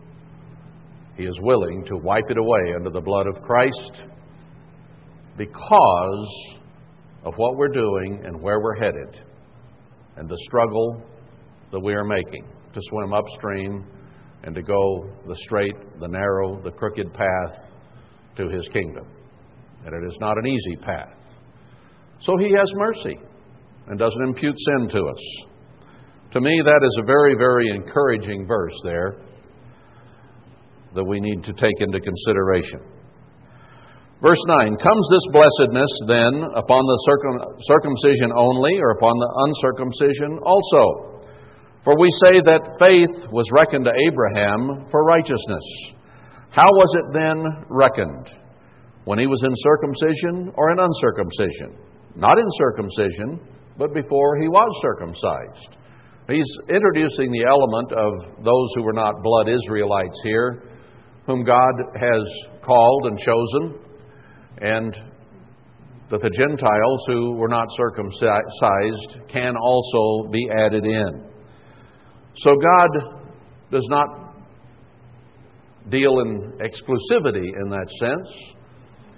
He 1.17 1.23
is 1.23 1.37
willing 1.41 1.83
to 1.87 1.97
wipe 1.97 2.29
it 2.29 2.37
away 2.37 2.73
under 2.75 2.89
the 2.89 3.01
blood 3.01 3.27
of 3.27 3.41
Christ 3.41 4.03
because 5.37 6.57
of 7.23 7.33
what 7.35 7.57
we're 7.57 7.67
doing 7.67 8.21
and 8.23 8.41
where 8.41 8.59
we're 8.59 8.75
headed 8.75 9.21
and 10.15 10.29
the 10.29 10.37
struggle 10.45 11.03
that 11.71 11.79
we 11.79 11.93
are 11.93 12.05
making 12.05 12.45
to 12.73 12.79
swim 12.89 13.13
upstream 13.13 13.85
and 14.43 14.55
to 14.55 14.61
go 14.61 15.09
the 15.27 15.35
straight, 15.37 15.75
the 15.99 16.07
narrow, 16.07 16.61
the 16.63 16.71
crooked 16.71 17.13
path 17.13 17.71
to 18.37 18.47
His 18.49 18.67
kingdom. 18.69 19.05
And 19.85 19.93
it 19.93 20.07
is 20.07 20.17
not 20.19 20.37
an 20.37 20.47
easy 20.47 20.75
path. 20.77 21.13
So 22.21 22.33
He 22.39 22.51
has 22.53 22.65
mercy 22.75 23.17
and 23.87 23.97
doesn't 23.97 24.23
impute 24.23 24.55
sin 24.59 24.89
to 24.89 25.05
us. 25.07 25.21
To 26.31 26.41
me, 26.41 26.61
that 26.63 26.81
is 26.83 26.97
a 27.01 27.05
very, 27.05 27.35
very 27.35 27.69
encouraging 27.69 28.45
verse 28.45 28.75
there 28.83 29.15
that 30.93 31.03
we 31.03 31.19
need 31.19 31.43
to 31.43 31.53
take 31.53 31.79
into 31.79 31.99
consideration. 31.99 32.81
Verse 34.21 34.41
9 34.47 34.77
Comes 34.77 35.07
this 35.11 35.27
blessedness 35.31 35.93
then 36.07 36.33
upon 36.57 36.81
the 36.83 36.99
circum- 37.05 37.55
circumcision 37.69 38.31
only, 38.35 38.73
or 38.81 38.91
upon 38.91 39.13
the 39.17 39.31
uncircumcision 39.47 40.39
also? 40.43 41.21
For 41.85 41.95
we 41.97 42.09
say 42.25 42.41
that 42.43 42.75
faith 42.81 43.31
was 43.31 43.47
reckoned 43.53 43.85
to 43.85 43.93
Abraham 43.95 44.89
for 44.91 45.05
righteousness. 45.05 45.63
How 46.49 46.67
was 46.67 46.91
it 46.97 47.13
then 47.13 47.45
reckoned? 47.69 48.27
When 49.05 49.19
he 49.19 49.27
was 49.27 49.41
in 49.43 49.53
circumcision 49.55 50.51
or 50.55 50.71
in 50.71 50.79
uncircumcision? 50.79 51.77
Not 52.15 52.39
in 52.39 52.47
circumcision, 52.57 53.39
but 53.77 53.93
before 53.93 54.39
he 54.41 54.47
was 54.47 54.69
circumcised. 54.81 55.77
He's 56.27 56.57
introducing 56.69 57.31
the 57.31 57.45
element 57.45 57.91
of 57.93 58.43
those 58.43 58.67
who 58.75 58.83
were 58.83 58.93
not 58.93 59.23
blood 59.23 59.47
Israelites 59.47 60.19
here, 60.23 60.63
whom 61.25 61.43
God 61.43 61.73
has 61.99 62.27
called 62.63 63.05
and 63.05 63.17
chosen, 63.17 63.79
and 64.59 64.93
that 66.09 66.21
the 66.21 66.29
Gentiles 66.29 67.03
who 67.07 67.33
were 67.33 67.47
not 67.47 67.67
circumcised 67.71 69.29
can 69.29 69.55
also 69.55 70.29
be 70.29 70.49
added 70.49 70.85
in. 70.85 71.29
So 72.37 72.55
God 72.55 72.89
does 73.71 73.87
not 73.89 74.07
deal 75.89 76.19
in 76.19 76.59
exclusivity 76.59 77.47
in 77.61 77.69
that 77.69 77.89
sense. 77.99 78.56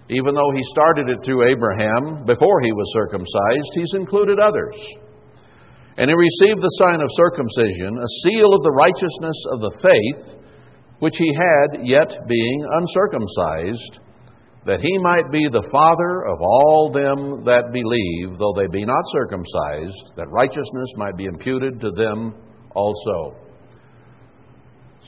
Even 0.10 0.34
though 0.34 0.52
he 0.52 0.64
started 0.64 1.08
it 1.10 1.24
through 1.24 1.50
Abraham 1.52 2.26
before 2.26 2.62
he 2.62 2.72
was 2.72 2.94
circumcised, 2.94 3.72
he's 3.76 3.94
included 3.94 4.40
others. 4.40 4.74
And 5.98 6.10
he 6.10 6.16
received 6.16 6.62
the 6.62 6.78
sign 6.82 7.02
of 7.02 7.10
circumcision, 7.14 7.98
a 7.98 8.16
seal 8.24 8.54
of 8.54 8.64
the 8.64 8.72
righteousness 8.72 9.38
of 9.54 9.62
the 9.62 9.78
faith, 9.82 10.40
which 11.00 11.16
he 11.18 11.34
had 11.36 11.86
yet 11.86 12.18
being 12.28 12.66
uncircumcised, 12.72 14.00
that 14.66 14.82
he 14.82 14.98
might 14.98 15.32
be 15.32 15.48
the 15.48 15.68
father 15.72 16.26
of 16.26 16.42
all 16.42 16.92
them 16.92 17.46
that 17.46 17.72
believe, 17.72 18.40
though 18.40 18.54
they 18.58 18.68
be 18.68 18.86
not 18.86 19.04
circumcised, 19.12 20.16
that 20.16 20.30
righteousness 20.30 20.90
might 20.96 21.18
be 21.18 21.26
imputed 21.26 21.80
to 21.82 21.92
them 21.92 22.34
also. 22.76 23.36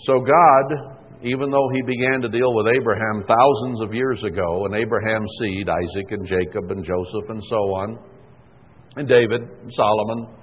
So 0.05 0.19
God 0.19 1.00
even 1.23 1.51
though 1.51 1.69
he 1.73 1.81
began 1.83 2.21
to 2.21 2.29
deal 2.29 2.53
with 2.55 2.67
Abraham 2.67 3.23
thousands 3.27 3.81
of 3.81 3.93
years 3.93 4.23
ago, 4.23 4.65
and 4.65 4.75
Abraham's 4.75 5.31
seed, 5.39 5.69
Isaac 5.69 6.11
and 6.11 6.25
Jacob 6.25 6.71
and 6.71 6.83
Joseph 6.83 7.29
and 7.29 7.41
so 7.43 7.55
on, 7.55 7.99
and 8.95 9.07
David 9.07 9.41
and 9.41 9.71
Solomon, 9.71 10.35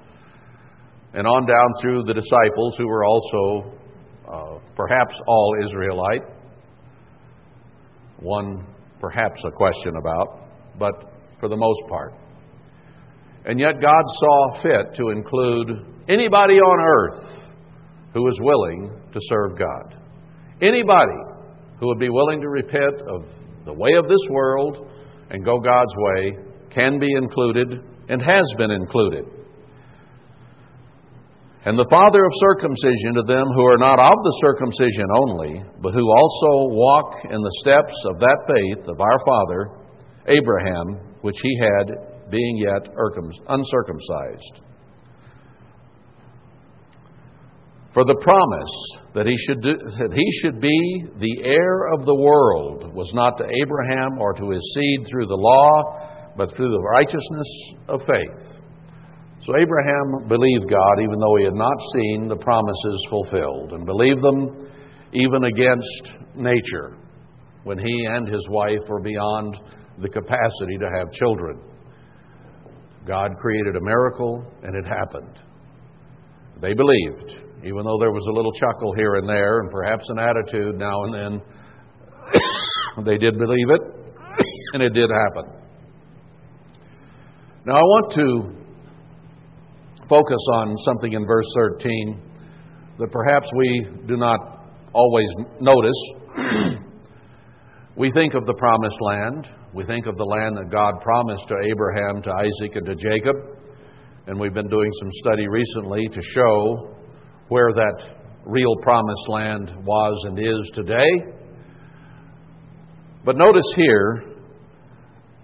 and 1.14 1.26
on 1.26 1.46
down 1.46 1.72
through 1.80 2.04
the 2.04 2.14
disciples 2.14 2.76
who 2.76 2.86
were 2.86 3.04
also 3.04 3.72
uh, 4.30 4.58
perhaps 4.76 5.14
all 5.26 5.54
Israelite. 5.66 6.22
One, 8.20 8.66
perhaps, 9.00 9.42
a 9.44 9.50
question 9.50 9.94
about, 9.96 10.48
but 10.78 10.92
for 11.40 11.48
the 11.48 11.56
most 11.56 11.80
part. 11.88 12.14
And 13.44 13.58
yet 13.58 13.80
God 13.80 14.04
saw 14.06 14.62
fit 14.62 14.94
to 14.96 15.10
include 15.10 15.86
anybody 16.08 16.54
on 16.54 16.80
earth 16.80 17.50
who 18.12 18.22
was 18.22 18.38
willing 18.40 19.00
to 19.12 19.20
serve 19.28 19.58
God. 19.58 19.97
Anybody 20.60 21.18
who 21.78 21.86
would 21.86 21.98
be 21.98 22.08
willing 22.08 22.40
to 22.40 22.48
repent 22.48 23.00
of 23.08 23.26
the 23.64 23.72
way 23.72 23.92
of 23.94 24.08
this 24.08 24.22
world 24.30 24.88
and 25.30 25.44
go 25.44 25.58
God's 25.58 25.94
way 25.96 26.32
can 26.70 26.98
be 26.98 27.12
included 27.12 27.80
and 28.08 28.22
has 28.22 28.44
been 28.56 28.70
included. 28.70 29.24
And 31.64 31.78
the 31.78 31.88
father 31.90 32.24
of 32.24 32.32
circumcision 32.34 33.14
to 33.14 33.22
them 33.22 33.46
who 33.54 33.64
are 33.66 33.78
not 33.78 34.00
of 34.00 34.16
the 34.24 34.38
circumcision 34.40 35.06
only, 35.12 35.62
but 35.82 35.92
who 35.92 36.08
also 36.10 36.74
walk 36.74 37.12
in 37.24 37.42
the 37.42 37.56
steps 37.60 37.94
of 38.06 38.18
that 38.20 38.38
faith 38.48 38.88
of 38.88 39.00
our 39.00 39.18
father, 39.26 39.70
Abraham, 40.26 41.14
which 41.20 41.36
he 41.42 41.58
had, 41.60 42.30
being 42.30 42.56
yet 42.58 42.88
uncircumcised. 43.48 44.62
For 47.94 48.04
the 48.04 48.20
promise 48.20 48.74
that 49.14 49.26
he, 49.26 49.36
should 49.36 49.62
do, 49.62 49.74
that 49.74 50.12
he 50.12 50.32
should 50.40 50.60
be 50.60 51.06
the 51.18 51.44
heir 51.44 51.94
of 51.96 52.04
the 52.04 52.14
world 52.14 52.92
was 52.94 53.10
not 53.14 53.38
to 53.38 53.44
Abraham 53.62 54.18
or 54.20 54.34
to 54.34 54.50
his 54.50 54.62
seed 54.74 55.08
through 55.08 55.26
the 55.26 55.34
law, 55.34 56.34
but 56.36 56.54
through 56.54 56.70
the 56.70 56.82
righteousness 56.82 57.48
of 57.88 58.00
faith. 58.02 58.60
So 59.46 59.56
Abraham 59.56 60.28
believed 60.28 60.68
God 60.68 61.00
even 61.00 61.18
though 61.18 61.36
he 61.36 61.44
had 61.44 61.54
not 61.54 61.76
seen 61.94 62.28
the 62.28 62.36
promises 62.36 63.06
fulfilled, 63.08 63.72
and 63.72 63.86
believed 63.86 64.22
them 64.22 64.70
even 65.14 65.44
against 65.44 66.12
nature 66.36 66.98
when 67.64 67.78
he 67.78 68.06
and 68.10 68.28
his 68.28 68.46
wife 68.50 68.84
were 68.88 69.00
beyond 69.00 69.58
the 69.98 70.08
capacity 70.08 70.76
to 70.78 70.90
have 70.98 71.10
children. 71.12 71.58
God 73.06 73.30
created 73.40 73.76
a 73.76 73.80
miracle, 73.80 74.44
and 74.62 74.76
it 74.76 74.86
happened. 74.86 75.40
They 76.60 76.74
believed 76.74 77.47
even 77.64 77.84
though 77.84 77.98
there 77.98 78.12
was 78.12 78.26
a 78.28 78.32
little 78.32 78.52
chuckle 78.52 78.92
here 78.94 79.16
and 79.16 79.28
there, 79.28 79.60
and 79.60 79.70
perhaps 79.70 80.08
an 80.08 80.18
attitude 80.18 80.76
now 80.76 81.04
and 81.04 81.14
then, 81.14 81.42
they 83.04 83.18
did 83.18 83.38
believe 83.38 83.70
it, 83.70 83.80
and 84.74 84.82
it 84.82 84.94
did 84.94 85.10
happen. 85.10 85.52
Now, 87.66 87.74
I 87.74 87.82
want 87.82 88.12
to 88.12 88.58
focus 90.08 90.40
on 90.52 90.76
something 90.78 91.12
in 91.12 91.26
verse 91.26 91.46
13 91.54 92.22
that 92.98 93.10
perhaps 93.12 93.50
we 93.56 93.88
do 94.06 94.16
not 94.16 94.64
always 94.92 95.28
notice. 95.60 96.00
we 97.96 98.10
think 98.12 98.34
of 98.34 98.46
the 98.46 98.54
promised 98.54 99.00
land. 99.00 99.48
We 99.74 99.84
think 99.84 100.06
of 100.06 100.16
the 100.16 100.24
land 100.24 100.56
that 100.56 100.70
God 100.70 101.00
promised 101.02 101.46
to 101.48 101.56
Abraham, 101.70 102.22
to 102.22 102.30
Isaac, 102.32 102.76
and 102.76 102.86
to 102.86 102.94
Jacob. 102.94 103.36
And 104.26 104.38
we've 104.38 104.54
been 104.54 104.68
doing 104.68 104.90
some 105.00 105.10
study 105.12 105.46
recently 105.46 106.08
to 106.08 106.22
show 106.22 106.94
where 107.48 107.72
that 107.72 108.18
real 108.44 108.76
promised 108.82 109.28
land 109.28 109.72
was 109.84 110.24
and 110.26 110.38
is 110.38 110.70
today. 110.74 111.10
But 113.24 113.36
notice 113.36 113.70
here 113.76 114.24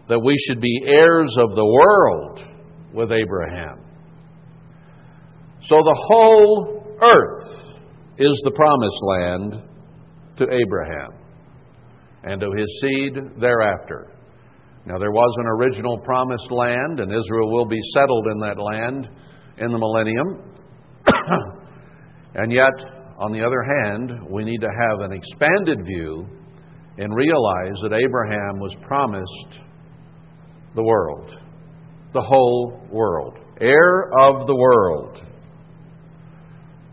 that 0.09 0.21
we 0.21 0.35
should 0.47 0.61
be 0.61 0.83
heirs 0.87 1.35
of 1.38 1.55
the 1.55 1.64
world 1.64 2.40
with 2.93 3.11
Abraham. 3.11 3.81
So 5.62 5.77
the 5.77 6.05
whole 6.09 6.99
earth 7.01 7.79
is 8.19 8.40
the 8.45 8.53
promised 8.53 9.01
land 9.03 9.69
to 10.37 10.45
Abraham 10.45 11.12
and 12.23 12.40
to 12.40 12.51
his 12.57 12.81
seed 12.81 13.14
thereafter. 13.40 14.11
Now, 14.87 14.99
there 14.99 15.12
was 15.12 15.35
an 15.38 15.47
original 15.47 15.99
promised 15.99 16.51
land, 16.51 17.01
and 17.01 17.11
Israel 17.11 17.51
will 17.51 17.67
be 17.67 17.81
settled 17.95 18.27
in 18.33 18.38
that 18.40 18.59
land 18.59 19.09
in 19.57 19.73
the 19.73 19.79
millennium. 19.79 20.53
and 22.35 22.53
yet, 22.53 22.73
on 23.18 23.33
the 23.33 23.44
other 23.44 23.62
hand, 23.62 24.29
we 24.29 24.44
need 24.44 24.61
to 24.61 24.68
have 24.68 25.01
an 25.01 25.12
expanded 25.12 25.79
view 25.87 26.27
and 26.99 27.14
realize 27.14 27.79
that 27.83 27.92
Abraham 27.92 28.59
was 28.61 28.75
promised 28.83 29.61
the 30.75 30.83
world, 30.83 31.37
the 32.12 32.20
whole 32.20 32.81
world, 32.90 33.38
heir 33.61 34.09
of 34.18 34.47
the 34.47 34.55
world. 34.55 35.25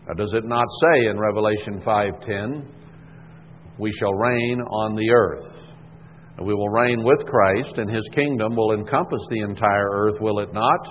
Now, 0.06 0.14
does 0.14 0.32
it 0.34 0.44
not 0.44 0.66
say 0.80 1.06
in 1.06 1.18
Revelation 1.18 1.80
5:10, 1.80 2.66
"We 3.78 3.90
shall 3.92 4.14
reign 4.14 4.60
on 4.60 4.94
the 4.94 5.10
earth"? 5.10 5.58
We 6.40 6.54
will 6.54 6.68
reign 6.68 7.04
with 7.04 7.24
Christ, 7.26 7.78
and 7.78 7.90
His 7.90 8.08
kingdom 8.12 8.56
will 8.56 8.72
encompass 8.72 9.26
the 9.30 9.40
entire 9.40 9.90
earth, 9.90 10.20
will 10.20 10.38
it 10.40 10.52
not? 10.52 10.88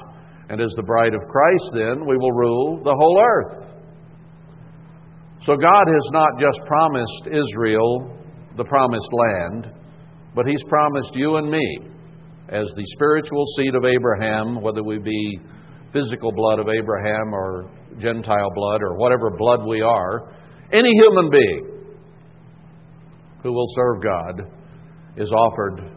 And 0.49 0.61
as 0.61 0.71
the 0.75 0.83
bride 0.83 1.13
of 1.13 1.21
Christ, 1.27 1.71
then, 1.73 2.05
we 2.05 2.17
will 2.17 2.31
rule 2.31 2.83
the 2.83 2.95
whole 2.95 3.19
earth. 3.19 3.70
So 5.45 5.55
God 5.55 5.85
has 5.87 6.09
not 6.11 6.39
just 6.39 6.59
promised 6.67 7.27
Israel 7.27 8.15
the 8.57 8.63
promised 8.63 9.09
land, 9.11 9.71
but 10.35 10.45
He's 10.45 10.63
promised 10.69 11.15
you 11.15 11.37
and 11.37 11.49
me 11.49 11.79
as 12.49 12.71
the 12.75 12.85
spiritual 12.85 13.45
seed 13.57 13.73
of 13.73 13.85
Abraham, 13.85 14.61
whether 14.61 14.83
we 14.83 14.99
be 14.99 15.39
physical 15.91 16.31
blood 16.31 16.59
of 16.59 16.67
Abraham 16.69 17.33
or 17.33 17.71
Gentile 17.97 18.51
blood 18.53 18.81
or 18.83 18.97
whatever 18.97 19.31
blood 19.31 19.65
we 19.65 19.81
are, 19.81 20.31
any 20.71 20.91
human 21.01 21.31
being 21.31 21.95
who 23.41 23.51
will 23.51 23.67
serve 23.69 24.03
God 24.03 24.41
is 25.17 25.31
offered 25.31 25.91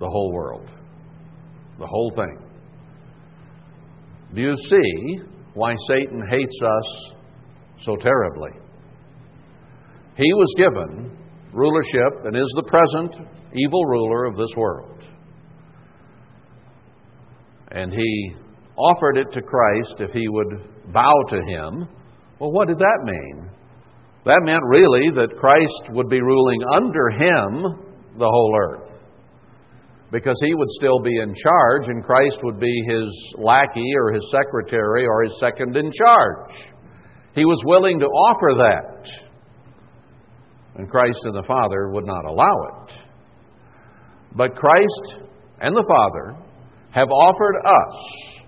the 0.00 0.08
whole 0.08 0.32
world, 0.32 0.70
the 1.78 1.86
whole 1.86 2.12
thing. 2.16 2.38
Do 4.34 4.42
you 4.42 4.56
see 4.56 5.20
why 5.54 5.74
Satan 5.88 6.22
hates 6.30 6.62
us 6.62 7.12
so 7.82 7.96
terribly? 7.96 8.50
He 10.16 10.32
was 10.34 10.54
given 10.56 11.16
rulership 11.52 12.24
and 12.24 12.36
is 12.36 12.52
the 12.56 12.64
present 12.64 13.14
evil 13.52 13.84
ruler 13.84 14.24
of 14.24 14.36
this 14.36 14.50
world. 14.56 15.02
And 17.70 17.92
he 17.92 18.34
offered 18.76 19.18
it 19.18 19.30
to 19.32 19.42
Christ 19.42 19.96
if 19.98 20.10
he 20.12 20.28
would 20.28 20.92
bow 20.92 21.22
to 21.28 21.42
him. 21.42 21.88
Well, 22.38 22.52
what 22.52 22.68
did 22.68 22.78
that 22.78 23.00
mean? 23.04 23.50
That 24.24 24.42
meant 24.42 24.62
really 24.64 25.10
that 25.10 25.38
Christ 25.38 25.90
would 25.90 26.08
be 26.08 26.20
ruling 26.20 26.62
under 26.74 27.10
him 27.10 27.62
the 28.18 28.28
whole 28.28 28.56
earth. 28.60 28.90
Because 30.10 30.38
he 30.42 30.54
would 30.54 30.68
still 30.70 31.00
be 31.00 31.18
in 31.20 31.34
charge, 31.34 31.88
and 31.88 32.04
Christ 32.04 32.38
would 32.42 32.58
be 32.58 32.84
his 32.86 33.34
lackey 33.36 33.90
or 33.96 34.12
his 34.12 34.30
secretary 34.30 35.06
or 35.06 35.24
his 35.24 35.38
second 35.38 35.76
in 35.76 35.92
charge. 35.92 36.72
He 37.38 37.44
was 37.44 37.62
willing 37.64 38.00
to 38.00 38.06
offer 38.06 38.58
that. 38.58 39.08
And 40.74 40.90
Christ 40.90 41.20
and 41.22 41.36
the 41.36 41.46
Father 41.46 41.88
would 41.90 42.04
not 42.04 42.24
allow 42.24 42.86
it. 42.88 42.92
But 44.34 44.56
Christ 44.56 45.14
and 45.60 45.76
the 45.76 45.86
Father 45.88 46.36
have 46.90 47.08
offered 47.10 47.56
us 47.64 48.38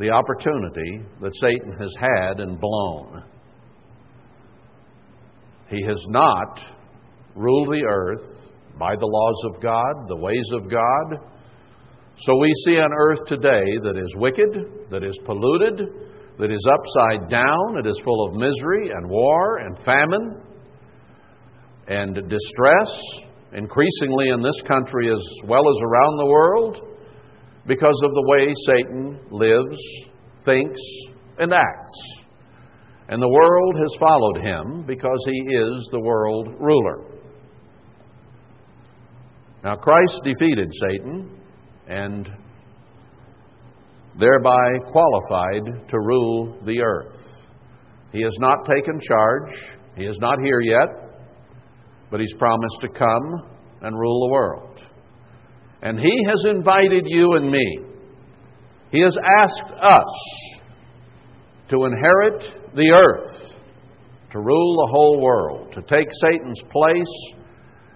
the 0.00 0.10
opportunity 0.10 1.04
that 1.20 1.36
Satan 1.36 1.76
has 1.78 1.94
had 1.96 2.40
and 2.40 2.58
blown. 2.60 3.22
He 5.68 5.84
has 5.84 6.04
not 6.08 6.58
ruled 7.36 7.68
the 7.68 7.84
earth 7.88 8.50
by 8.76 8.96
the 8.96 9.06
laws 9.06 9.54
of 9.54 9.62
God, 9.62 10.08
the 10.08 10.16
ways 10.16 10.50
of 10.54 10.68
God. 10.68 11.20
So 12.16 12.36
we 12.36 12.52
see 12.66 12.78
an 12.78 12.90
earth 12.98 13.26
today 13.28 13.78
that 13.84 13.96
is 13.96 14.12
wicked, 14.16 14.90
that 14.90 15.04
is 15.04 15.16
polluted, 15.24 15.82
that 16.38 16.50
is 16.52 16.64
upside 16.70 17.28
down, 17.28 17.78
it 17.78 17.86
is 17.86 18.00
full 18.04 18.28
of 18.28 18.34
misery 18.34 18.90
and 18.90 19.08
war 19.08 19.58
and 19.58 19.78
famine 19.84 20.40
and 21.88 22.14
distress, 22.14 23.00
increasingly 23.52 24.28
in 24.28 24.42
this 24.42 24.60
country 24.62 25.10
as 25.10 25.24
well 25.46 25.68
as 25.68 25.76
around 25.82 26.16
the 26.18 26.26
world, 26.26 26.80
because 27.66 28.00
of 28.04 28.12
the 28.14 28.24
way 28.26 28.52
Satan 28.66 29.20
lives, 29.30 29.78
thinks, 30.44 30.80
and 31.38 31.52
acts. 31.52 32.14
And 33.08 33.22
the 33.22 33.28
world 33.28 33.76
has 33.76 33.96
followed 33.98 34.36
him 34.42 34.84
because 34.86 35.22
he 35.26 35.54
is 35.54 35.88
the 35.90 36.00
world 36.00 36.48
ruler. 36.60 37.04
Now, 39.64 39.76
Christ 39.76 40.20
defeated 40.24 40.70
Satan 40.88 41.40
and 41.88 42.30
thereby 44.18 44.78
qualified 44.90 45.88
to 45.88 45.98
rule 45.98 46.58
the 46.64 46.80
earth. 46.80 47.16
He 48.12 48.22
has 48.22 48.36
not 48.38 48.66
taken 48.66 48.98
charge, 49.00 49.52
he 49.96 50.04
is 50.04 50.18
not 50.20 50.38
here 50.42 50.60
yet, 50.60 50.88
but 52.10 52.20
he's 52.20 52.34
promised 52.38 52.80
to 52.80 52.88
come 52.88 53.48
and 53.82 53.98
rule 53.98 54.26
the 54.26 54.32
world. 54.32 54.80
And 55.82 55.98
he 55.98 56.24
has 56.28 56.44
invited 56.46 57.04
you 57.06 57.34
and 57.34 57.50
me. 57.50 57.78
He 58.90 59.00
has 59.02 59.16
asked 59.22 59.70
us 59.80 60.58
to 61.70 61.84
inherit 61.84 62.42
the 62.74 62.90
earth, 62.90 63.52
to 64.32 64.38
rule 64.40 64.86
the 64.86 64.90
whole 64.90 65.20
world, 65.20 65.72
to 65.74 65.82
take 65.82 66.08
Satan's 66.20 66.62
place 66.70 67.34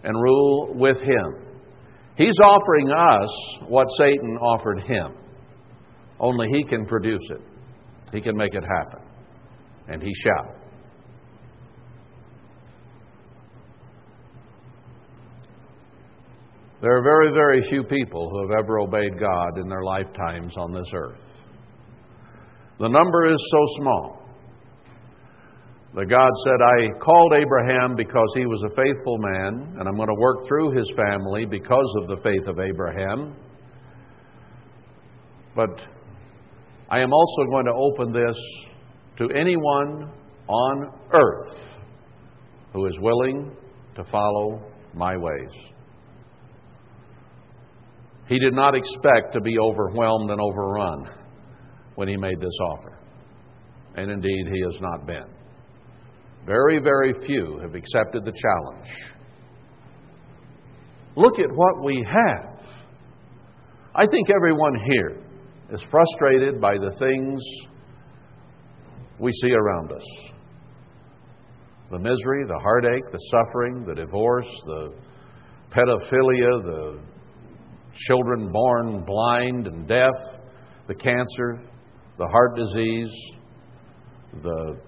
and 0.05 0.15
rule 0.15 0.75
with 0.75 0.99
him. 0.99 1.47
He's 2.17 2.39
offering 2.43 2.91
us 2.91 3.31
what 3.67 3.89
Satan 3.97 4.37
offered 4.41 4.81
him. 4.81 5.15
Only 6.23 6.49
he 6.49 6.65
can 6.65 6.87
produce 6.87 7.29
it, 7.31 7.41
he 8.13 8.21
can 8.21 8.37
make 8.37 8.55
it 8.55 8.63
happen, 8.63 9.01
and 9.89 10.01
he 10.01 10.13
shall. 10.15 10.55
There 16.81 16.97
are 16.97 17.03
very, 17.03 17.33
very 17.33 17.63
few 17.69 17.85
people 17.85 18.29
who 18.31 18.49
have 18.49 18.59
ever 18.59 18.81
obeyed 18.81 19.19
God 19.19 19.59
in 19.59 19.69
their 19.69 19.85
lifetimes 19.85 20.57
on 20.57 20.73
this 20.73 20.91
earth. 20.95 21.21
The 22.81 22.89
number 22.89 23.33
is 23.33 23.41
so 23.51 23.65
small 23.77 24.23
that 25.95 26.07
God 26.07 26.31
said, 26.45 26.61
I 26.61 26.99
called 26.99 27.35
Abraham 27.35 27.95
because 27.95 28.33
he 28.35 28.47
was 28.47 28.63
a 28.65 28.75
faithful 28.75 29.19
man, 29.19 29.77
and 29.79 29.89
I'm 29.89 29.95
going 29.95 30.09
to 30.09 30.21
work 30.21 30.47
through 30.49 30.77
his 30.77 30.91
family 30.97 31.45
because 31.47 31.95
of 32.01 32.09
the 32.09 32.17
faith 32.23 32.49
of 32.49 32.59
Abraham. 32.59 33.37
But 35.55 35.87
I 36.93 37.01
am 37.01 37.11
also 37.11 37.45
going 37.51 37.65
to 37.65 37.73
open 37.73 38.13
this 38.13 38.37
to 39.17 39.31
anyone 39.35 40.13
on 40.47 40.93
earth 41.15 41.57
who 42.75 42.85
is 42.85 42.99
willing 43.01 43.57
to 43.95 44.05
follow 44.05 44.63
my 44.93 45.17
ways. 45.17 45.49
He 48.29 48.39
did 48.39 48.53
not 48.53 48.75
expect 48.75 49.33
to 49.33 49.41
be 49.41 49.59
overwhelmed 49.59 50.31
and 50.31 50.39
overrun 50.39 51.07
when 51.95 52.09
he 52.09 52.17
made 52.19 52.39
this 52.39 52.59
offer. 52.73 52.99
And 53.95 54.11
indeed, 54.11 54.49
he 54.53 54.61
has 54.61 54.79
not 54.83 55.07
been. 55.07 55.25
Very, 56.45 56.79
very 56.79 57.15
few 57.25 57.59
have 57.63 57.75
accepted 57.75 58.27
the 58.27 58.33
challenge. 58.33 58.89
Look 61.17 61.39
at 61.39 61.51
what 61.55 61.83
we 61.83 62.07
have. 62.07 62.61
I 63.95 64.07
think 64.07 64.29
everyone 64.29 64.75
here 64.75 65.23
is 65.73 65.83
frustrated 65.91 66.61
by 66.61 66.75
the 66.75 66.95
things 66.99 67.43
we 69.19 69.31
see 69.33 69.53
around 69.53 69.91
us 69.93 70.33
the 71.91 71.99
misery, 71.99 72.45
the 72.49 72.59
heartache, 72.59 73.05
the 73.13 73.19
suffering, 73.31 73.85
the 73.87 73.95
divorce, 73.95 74.49
the 74.65 74.95
pedophilia, 75.71 76.63
the 76.63 77.01
children 78.07 78.51
born 78.51 79.05
blind 79.05 79.67
and 79.67 79.87
deaf, 79.87 80.15
the 80.87 80.95
cancer, 80.95 81.63
the 82.19 82.27
heart 82.27 82.57
disease, 82.57 83.13
the 84.43 84.79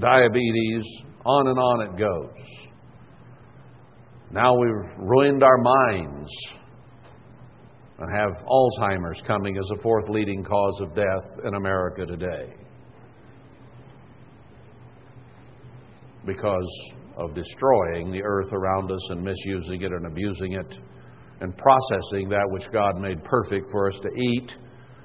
diabetes, 0.00 0.84
on 1.24 1.46
and 1.46 1.58
on 1.58 1.82
it 1.82 1.96
goes. 1.96 2.68
Now 4.32 4.56
we've 4.56 4.98
ruined 4.98 5.44
our 5.44 5.58
minds 5.58 6.28
and 8.00 8.16
have 8.16 8.44
Alzheimer's 8.46 9.22
coming 9.26 9.56
as 9.58 9.70
a 9.70 9.82
fourth 9.82 10.08
leading 10.08 10.42
cause 10.42 10.80
of 10.80 10.94
death 10.94 11.44
in 11.44 11.54
America 11.54 12.06
today. 12.06 12.52
Because 16.24 16.92
of 17.18 17.34
destroying 17.34 18.10
the 18.10 18.22
earth 18.22 18.52
around 18.52 18.90
us 18.90 19.10
and 19.10 19.22
misusing 19.22 19.82
it 19.82 19.92
and 19.92 20.06
abusing 20.06 20.54
it 20.54 20.78
and 21.40 21.56
processing 21.56 22.28
that 22.28 22.46
which 22.50 22.70
God 22.72 22.98
made 22.98 23.22
perfect 23.24 23.70
for 23.70 23.88
us 23.88 23.98
to 24.02 24.08
eat 24.20 24.56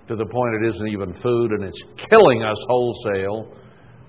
to 0.07 0.15
the 0.15 0.25
point 0.25 0.53
it 0.63 0.69
isn't 0.75 0.87
even 0.87 1.13
food 1.21 1.51
and 1.51 1.63
it's 1.63 1.83
killing 2.09 2.43
us 2.43 2.57
wholesale, 2.67 3.51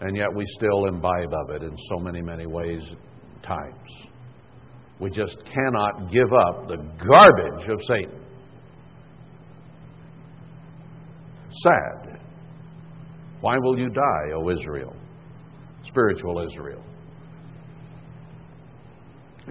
and 0.01 0.17
yet 0.17 0.29
we 0.35 0.45
still 0.47 0.87
imbibe 0.87 1.33
of 1.33 1.51
it 1.51 1.63
in 1.63 1.75
so 1.89 1.99
many, 1.99 2.21
many 2.21 2.47
ways, 2.47 2.83
times. 3.43 3.91
We 5.01 5.11
just 5.11 5.37
cannot 5.47 6.11
give 6.11 6.33
up 6.33 6.69
the 6.69 6.77
garbage 6.99 7.69
of 7.69 7.81
Satan. 7.87 8.26
Sad. 11.63 12.21
Why 13.41 13.59
will 13.59 13.79
you 13.79 13.89
die, 13.89 14.33
O 14.35 14.51
Israel? 14.51 14.95
Spiritual 15.85 16.47
Israel. 16.47 16.83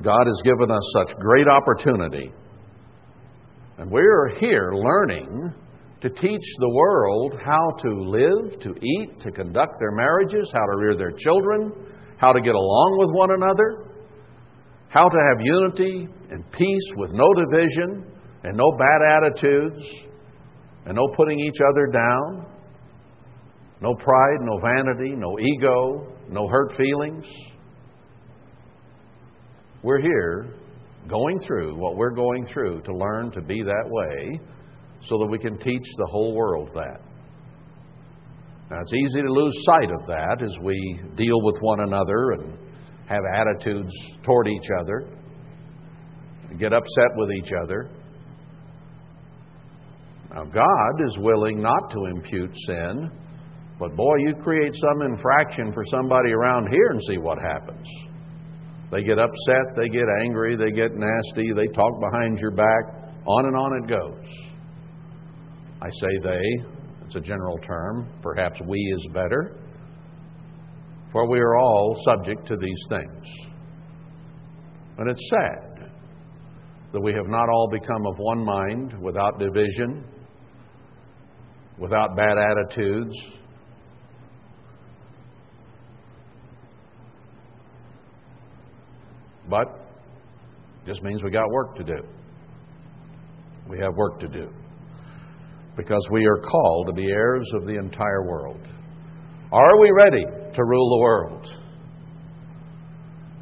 God 0.01 0.27
has 0.27 0.41
given 0.43 0.69
us 0.69 0.83
such 0.93 1.15
great 1.17 1.47
opportunity. 1.47 2.31
And 3.77 3.89
we're 3.89 4.35
here 4.39 4.71
learning 4.73 5.53
to 6.01 6.09
teach 6.09 6.45
the 6.59 6.69
world 6.69 7.39
how 7.43 7.71
to 7.79 7.89
live, 8.01 8.59
to 8.59 8.69
eat, 8.69 9.19
to 9.21 9.31
conduct 9.31 9.79
their 9.79 9.91
marriages, 9.91 10.51
how 10.53 10.65
to 10.65 10.77
rear 10.77 10.95
their 10.97 11.11
children, 11.11 11.71
how 12.17 12.31
to 12.31 12.41
get 12.41 12.55
along 12.55 12.97
with 12.99 13.09
one 13.11 13.31
another, 13.31 13.85
how 14.89 15.07
to 15.07 15.17
have 15.17 15.45
unity 15.45 16.07
and 16.29 16.51
peace 16.51 16.87
with 16.97 17.11
no 17.13 17.33
division 17.33 18.05
and 18.43 18.57
no 18.57 18.71
bad 18.77 19.23
attitudes 19.23 19.83
and 20.85 20.95
no 20.95 21.07
putting 21.15 21.39
each 21.39 21.59
other 21.69 21.87
down, 21.87 22.45
no 23.81 23.93
pride, 23.95 24.37
no 24.41 24.59
vanity, 24.59 25.15
no 25.15 25.37
ego, 25.39 26.07
no 26.29 26.47
hurt 26.47 26.75
feelings. 26.75 27.25
We're 29.83 30.01
here 30.01 30.55
going 31.07 31.39
through 31.39 31.75
what 31.77 31.95
we're 31.95 32.15
going 32.15 32.45
through 32.45 32.81
to 32.81 32.95
learn 32.95 33.31
to 33.31 33.41
be 33.41 33.61
that 33.61 33.85
way 33.87 34.39
so 35.07 35.17
that 35.19 35.27
we 35.27 35.37
can 35.37 35.57
teach 35.59 35.85
the 35.97 36.07
whole 36.09 36.33
world 36.33 36.69
that. 36.73 37.01
Now, 38.71 38.79
it's 38.81 38.93
easy 38.93 39.21
to 39.21 39.31
lose 39.31 39.53
sight 39.63 39.91
of 39.91 40.07
that 40.07 40.41
as 40.43 40.55
we 40.63 40.99
deal 41.15 41.39
with 41.43 41.57
one 41.61 41.81
another 41.81 42.31
and 42.31 42.57
have 43.07 43.21
attitudes 43.35 43.93
toward 44.23 44.47
each 44.47 44.67
other, 44.79 45.07
get 46.57 46.73
upset 46.73 47.09
with 47.15 47.29
each 47.31 47.51
other. 47.63 47.91
Now, 50.35 50.43
God 50.43 51.07
is 51.07 51.17
willing 51.19 51.61
not 51.61 51.89
to 51.91 52.05
impute 52.07 52.53
sin, 52.67 53.09
but 53.79 53.95
boy, 53.95 54.15
you 54.27 54.35
create 54.35 54.73
some 54.75 55.01
infraction 55.01 55.71
for 55.71 55.85
somebody 55.85 56.33
around 56.33 56.67
here 56.69 56.89
and 56.91 57.01
see 57.07 57.17
what 57.17 57.37
happens. 57.41 57.87
They 58.91 59.01
get 59.01 59.17
upset, 59.17 59.75
they 59.77 59.87
get 59.87 60.03
angry, 60.21 60.57
they 60.57 60.71
get 60.71 60.91
nasty, 60.93 61.53
they 61.55 61.67
talk 61.67 62.01
behind 62.01 62.37
your 62.39 62.51
back, 62.51 62.83
on 63.25 63.45
and 63.45 63.55
on 63.55 63.83
it 63.83 63.89
goes. 63.89 64.25
I 65.81 65.89
say 65.89 66.19
they, 66.21 66.65
it's 67.05 67.15
a 67.15 67.21
general 67.21 67.57
term. 67.59 68.09
Perhaps 68.21 68.59
we 68.67 68.77
is 68.77 69.07
better. 69.13 69.57
For 71.13 71.29
we 71.29 71.39
are 71.39 71.55
all 71.55 71.95
subject 72.03 72.45
to 72.47 72.57
these 72.57 72.79
things. 72.89 73.25
And 74.97 75.09
it's 75.09 75.29
sad 75.29 75.91
that 76.91 77.01
we 77.01 77.13
have 77.13 77.27
not 77.27 77.47
all 77.47 77.69
become 77.71 78.05
of 78.05 78.17
one 78.17 78.43
mind, 78.43 78.93
without 79.01 79.39
division, 79.39 80.03
without 81.79 82.15
bad 82.15 82.37
attitudes. 82.37 83.15
But 89.49 89.67
just 90.85 91.03
means 91.03 91.23
we 91.23 91.31
got 91.31 91.49
work 91.49 91.75
to 91.77 91.83
do. 91.83 91.97
We 93.69 93.79
have 93.79 93.95
work 93.95 94.19
to 94.19 94.27
do 94.27 94.49
because 95.75 96.07
we 96.11 96.25
are 96.25 96.37
called 96.37 96.87
to 96.87 96.93
be 96.93 97.05
heirs 97.11 97.49
of 97.55 97.65
the 97.65 97.75
entire 97.75 98.27
world. 98.27 98.61
Are 99.51 99.79
we 99.79 99.91
ready 99.91 100.23
to 100.23 100.63
rule 100.63 100.97
the 100.97 101.01
world? 101.01 101.47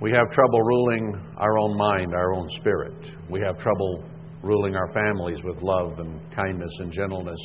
We 0.02 0.12
have 0.12 0.32
trouble 0.32 0.60
ruling 0.62 1.16
our 1.38 1.58
own 1.58 1.78
mind, 1.78 2.14
our 2.14 2.34
own 2.34 2.48
spirit. 2.60 3.12
We 3.30 3.40
have 3.42 3.58
trouble 3.60 4.04
ruling 4.42 4.76
our 4.76 4.92
families 4.94 5.44
with 5.44 5.62
love 5.62 6.00
and 6.00 6.20
kindness 6.36 6.72
and 6.80 6.92
gentleness 6.92 7.40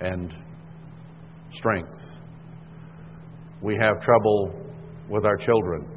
and 0.00 0.34
strength. 1.52 1.98
We 3.62 3.76
have 3.80 4.00
trouble 4.02 4.52
with 5.08 5.24
our 5.24 5.36
children. 5.36 5.88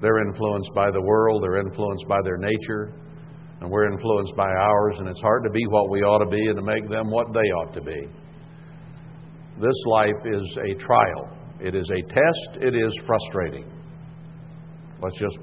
They're 0.00 0.26
influenced 0.26 0.70
by 0.74 0.90
the 0.90 1.02
world, 1.02 1.42
they're 1.42 1.60
influenced 1.60 2.06
by 2.08 2.18
their 2.24 2.36
nature, 2.36 2.92
and 3.60 3.70
we're 3.70 3.90
influenced 3.90 4.36
by 4.36 4.48
ours, 4.48 4.96
and 4.98 5.08
it's 5.08 5.20
hard 5.20 5.42
to 5.44 5.50
be 5.50 5.66
what 5.66 5.90
we 5.90 6.02
ought 6.02 6.24
to 6.24 6.30
be 6.30 6.46
and 6.46 6.56
to 6.56 6.62
make 6.62 6.88
them 6.88 7.10
what 7.10 7.32
they 7.32 7.40
ought 7.40 7.74
to 7.74 7.80
be. 7.80 8.08
This 9.60 9.74
life 9.86 10.14
is 10.24 10.58
a 10.62 10.74
trial, 10.74 11.36
it 11.60 11.74
is 11.74 11.88
a 11.90 12.02
test, 12.02 12.62
it 12.62 12.74
is 12.74 12.96
frustrating. 13.06 13.64
Let's 15.00 15.18
just 15.18 15.38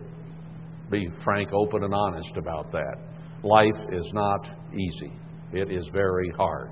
be 0.89 1.09
frank, 1.23 1.51
open, 1.53 1.83
and 1.83 1.93
honest 1.93 2.37
about 2.37 2.71
that. 2.71 2.95
Life 3.43 3.89
is 3.91 4.09
not 4.13 4.49
easy, 4.73 5.11
it 5.51 5.71
is 5.71 5.85
very 5.91 6.29
hard. 6.37 6.71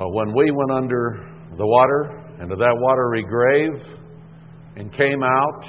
But 0.00 0.14
when 0.14 0.34
we 0.34 0.50
went 0.50 0.70
under 0.70 1.28
the 1.58 1.66
water, 1.66 2.24
into 2.40 2.56
that 2.56 2.74
watery 2.80 3.22
grave, 3.22 3.98
and 4.76 4.90
came 4.90 5.22
out 5.22 5.64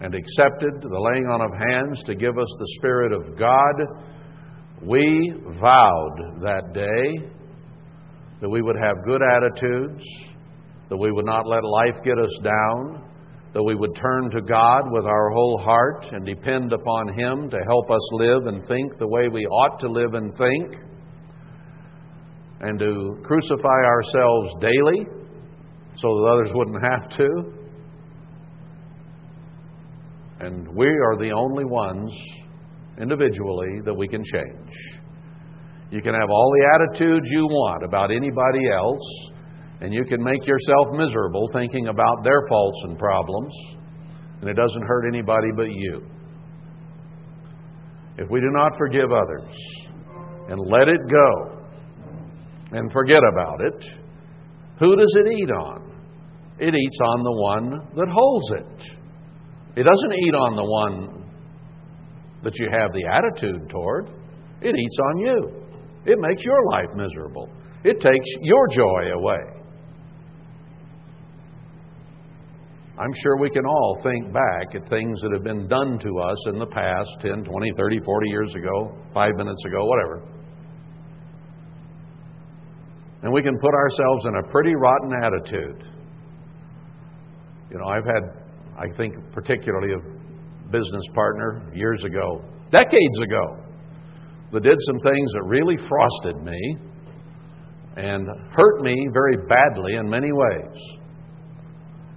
and 0.00 0.14
accepted 0.14 0.80
the 0.80 1.10
laying 1.12 1.26
on 1.26 1.42
of 1.42 1.50
hands 1.68 2.02
to 2.04 2.14
give 2.14 2.38
us 2.38 2.48
the 2.58 2.66
Spirit 2.78 3.12
of 3.12 3.38
God, 3.38 3.86
we 4.82 5.34
vowed 5.60 6.40
that 6.40 6.72
day 6.72 7.28
that 8.40 8.48
we 8.48 8.62
would 8.62 8.76
have 8.82 8.96
good 9.04 9.20
attitudes, 9.36 10.06
that 10.88 10.96
we 10.96 11.12
would 11.12 11.26
not 11.26 11.46
let 11.46 11.62
life 11.62 12.02
get 12.02 12.18
us 12.18 12.38
down, 12.42 13.04
that 13.52 13.62
we 13.62 13.74
would 13.74 13.94
turn 13.94 14.30
to 14.30 14.40
God 14.40 14.84
with 14.90 15.04
our 15.04 15.30
whole 15.32 15.58
heart 15.58 16.06
and 16.12 16.24
depend 16.24 16.72
upon 16.72 17.08
Him 17.08 17.50
to 17.50 17.58
help 17.66 17.90
us 17.90 18.12
live 18.12 18.46
and 18.46 18.64
think 18.66 18.96
the 18.96 19.06
way 19.06 19.28
we 19.28 19.44
ought 19.44 19.78
to 19.80 19.88
live 19.90 20.14
and 20.14 20.34
think, 20.38 20.76
and 22.60 22.78
to 22.78 23.16
crucify 23.22 23.84
ourselves 23.84 24.54
daily 24.60 25.06
so 25.96 26.08
that 26.08 26.30
others 26.32 26.50
wouldn't 26.54 26.82
have 26.82 27.08
to 27.16 27.60
and 30.40 30.66
we 30.74 30.86
are 30.86 31.18
the 31.18 31.30
only 31.32 31.64
ones 31.64 32.10
individually 32.98 33.80
that 33.84 33.94
we 33.94 34.08
can 34.08 34.24
change. 34.24 34.72
You 35.90 36.00
can 36.00 36.14
have 36.14 36.30
all 36.30 36.52
the 36.56 36.68
attitudes 36.74 37.28
you 37.30 37.46
want 37.46 37.84
about 37.84 38.10
anybody 38.10 38.70
else, 38.70 39.30
and 39.80 39.92
you 39.92 40.04
can 40.04 40.22
make 40.22 40.46
yourself 40.46 40.88
miserable 40.92 41.48
thinking 41.52 41.88
about 41.88 42.24
their 42.24 42.46
faults 42.48 42.78
and 42.84 42.98
problems, 42.98 43.54
and 44.40 44.48
it 44.48 44.54
doesn't 44.54 44.82
hurt 44.82 45.08
anybody 45.08 45.48
but 45.56 45.70
you. 45.70 46.06
If 48.16 48.30
we 48.30 48.40
do 48.40 48.50
not 48.52 48.72
forgive 48.78 49.12
others 49.12 49.52
and 50.48 50.58
let 50.58 50.88
it 50.88 51.00
go 51.10 51.59
and 52.72 52.92
forget 52.92 53.20
about 53.32 53.60
it, 53.60 53.84
who 54.78 54.96
does 54.96 55.14
it 55.16 55.26
eat 55.32 55.50
on? 55.50 55.90
It 56.58 56.74
eats 56.74 56.98
on 57.02 57.22
the 57.22 57.32
one 57.32 57.88
that 57.96 58.08
holds 58.08 58.52
it. 58.52 59.80
It 59.80 59.84
doesn't 59.84 60.12
eat 60.12 60.34
on 60.34 60.56
the 60.56 60.64
one 60.64 61.20
that 62.42 62.58
you 62.58 62.68
have 62.70 62.90
the 62.92 63.04
attitude 63.06 63.68
toward, 63.70 64.10
it 64.60 64.74
eats 64.74 64.98
on 65.08 65.18
you. 65.18 65.60
It 66.06 66.18
makes 66.18 66.42
your 66.44 66.64
life 66.70 66.88
miserable, 66.94 67.48
it 67.84 68.00
takes 68.00 68.26
your 68.42 68.68
joy 68.68 69.12
away. 69.14 69.60
I'm 72.98 73.14
sure 73.22 73.38
we 73.38 73.48
can 73.48 73.64
all 73.64 73.98
think 74.02 74.30
back 74.30 74.74
at 74.74 74.86
things 74.90 75.22
that 75.22 75.32
have 75.32 75.42
been 75.42 75.66
done 75.68 75.98
to 75.98 76.18
us 76.18 76.36
in 76.48 76.58
the 76.58 76.66
past 76.66 77.08
10, 77.22 77.44
20, 77.44 77.72
30, 77.74 78.00
40 78.04 78.28
years 78.28 78.54
ago, 78.54 78.94
five 79.14 79.36
minutes 79.36 79.64
ago, 79.64 79.86
whatever. 79.86 80.22
And 83.22 83.32
we 83.32 83.42
can 83.42 83.58
put 83.58 83.74
ourselves 83.74 84.24
in 84.26 84.34
a 84.36 84.50
pretty 84.50 84.74
rotten 84.74 85.12
attitude. 85.22 85.84
You 87.70 87.78
know, 87.78 87.86
I've 87.86 88.06
had 88.06 88.40
I 88.80 88.88
think 88.96 89.14
particularly 89.32 89.92
of 89.92 90.00
business 90.70 91.04
partner 91.14 91.70
years 91.74 92.02
ago, 92.04 92.42
decades 92.70 93.18
ago, 93.22 93.62
that 94.52 94.62
did 94.62 94.78
some 94.86 94.98
things 95.00 95.32
that 95.34 95.42
really 95.44 95.76
frosted 95.88 96.42
me 96.42 96.76
and 97.96 98.26
hurt 98.52 98.80
me 98.80 98.96
very 99.12 99.36
badly 99.48 99.96
in 99.96 100.08
many 100.08 100.32
ways. 100.32 100.76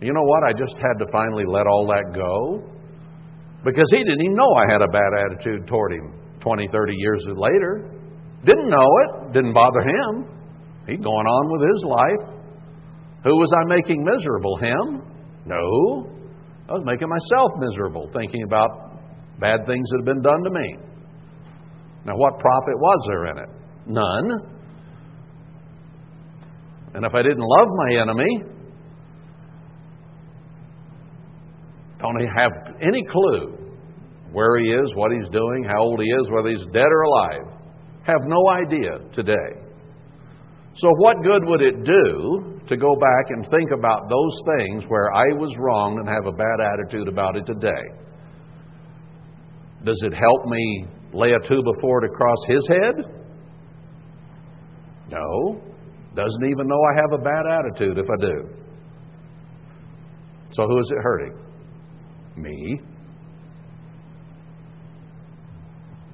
You 0.02 0.14
know 0.14 0.24
what? 0.24 0.44
I 0.44 0.54
just 0.54 0.76
had 0.78 1.06
to 1.06 1.12
finally 1.12 1.44
let 1.48 1.68
all 1.68 1.86
that 1.88 2.16
go 2.16 2.64
because 3.66 3.90
he 3.92 3.98
didn't 4.00 4.22
even 4.22 4.36
know 4.36 4.52
I 4.54 4.72
had 4.72 4.82
a 4.82 4.88
bad 4.88 5.12
attitude 5.26 5.68
toward 5.68 5.94
him 5.94 6.14
20, 6.40 6.68
30 6.72 6.94
years 6.96 7.26
later. 7.36 7.92
Didn't 8.46 8.70
know 8.70 8.90
it, 9.04 9.34
didn't 9.34 9.54
bother 9.54 9.82
him. 9.82 10.26
He'd 10.88 11.04
gone 11.04 11.26
on 11.26 11.52
with 11.52 11.62
his 11.74 11.84
life. 11.86 12.44
Who 13.24 13.36
was 13.38 13.52
I 13.56 13.64
making 13.68 14.04
miserable? 14.04 14.58
Him? 14.58 15.02
No. 15.46 16.10
I 16.70 16.74
was 16.74 16.84
making 16.86 17.08
myself 17.10 17.52
miserable 17.58 18.10
thinking 18.14 18.44
about 18.44 19.00
bad 19.40 19.66
things 19.66 19.90
that 19.90 19.98
had 20.00 20.06
been 20.06 20.22
done 20.22 20.44
to 20.44 20.50
me. 20.50 20.78
Now, 22.06 22.14
what 22.16 22.40
profit 22.40 22.78
was 22.78 23.06
there 23.08 23.26
in 23.28 23.38
it? 23.38 23.50
None. 23.88 24.54
And 26.96 27.06
if 27.06 27.14
I 27.14 27.22
didn't 27.22 27.40
love 27.40 27.68
my 27.76 28.02
enemy, 28.02 28.44
don't 32.00 32.20
have 32.38 32.52
any 32.82 33.04
clue 33.06 33.58
where 34.34 34.58
he 34.58 34.66
is, 34.66 34.94
what 34.96 35.12
he's 35.12 35.30
doing, 35.30 35.64
how 35.64 35.82
old 35.82 36.00
he 36.02 36.08
is, 36.08 36.30
whether 36.30 36.50
he's 36.50 36.66
dead 36.74 36.90
or 36.90 37.02
alive. 37.02 37.60
Have 38.06 38.22
no 38.26 38.50
idea 38.50 39.00
today. 39.14 39.63
So, 40.76 40.90
what 40.98 41.18
good 41.24 41.44
would 41.46 41.62
it 41.62 41.84
do 41.84 42.60
to 42.68 42.78
go 42.78 42.96
back 42.96 43.26
and 43.30 43.48
think 43.52 43.72
about 43.72 44.10
those 44.10 44.42
things 44.58 44.84
where 44.88 45.14
I 45.14 45.26
was 45.38 45.56
wrong 45.60 46.00
and 46.00 46.08
have 46.08 46.26
a 46.26 46.32
bad 46.32 46.60
attitude 46.60 47.08
about 47.08 47.36
it 47.36 47.46
today? 47.46 47.84
Does 49.86 50.02
it 50.04 50.14
help 50.14 50.46
me 50.46 50.88
lay 51.14 51.34
a 51.34 51.40
two 51.40 51.62
before 51.76 52.00
to 52.00 52.08
cross 52.10 52.38
his 52.48 52.68
head? 52.68 52.96
No. 55.10 55.62
Doesn't 56.16 56.46
even 56.46 56.68
know 56.68 56.80
I 56.92 57.02
have 57.02 57.20
a 57.20 57.24
bad 57.24 57.46
attitude 57.46 57.98
if 58.00 58.06
I 58.10 58.26
do. 58.26 58.50
So, 60.54 60.68
who 60.68 60.80
is 60.80 60.92
it 60.92 61.02
hurting? 61.02 61.38
Me. 62.36 62.82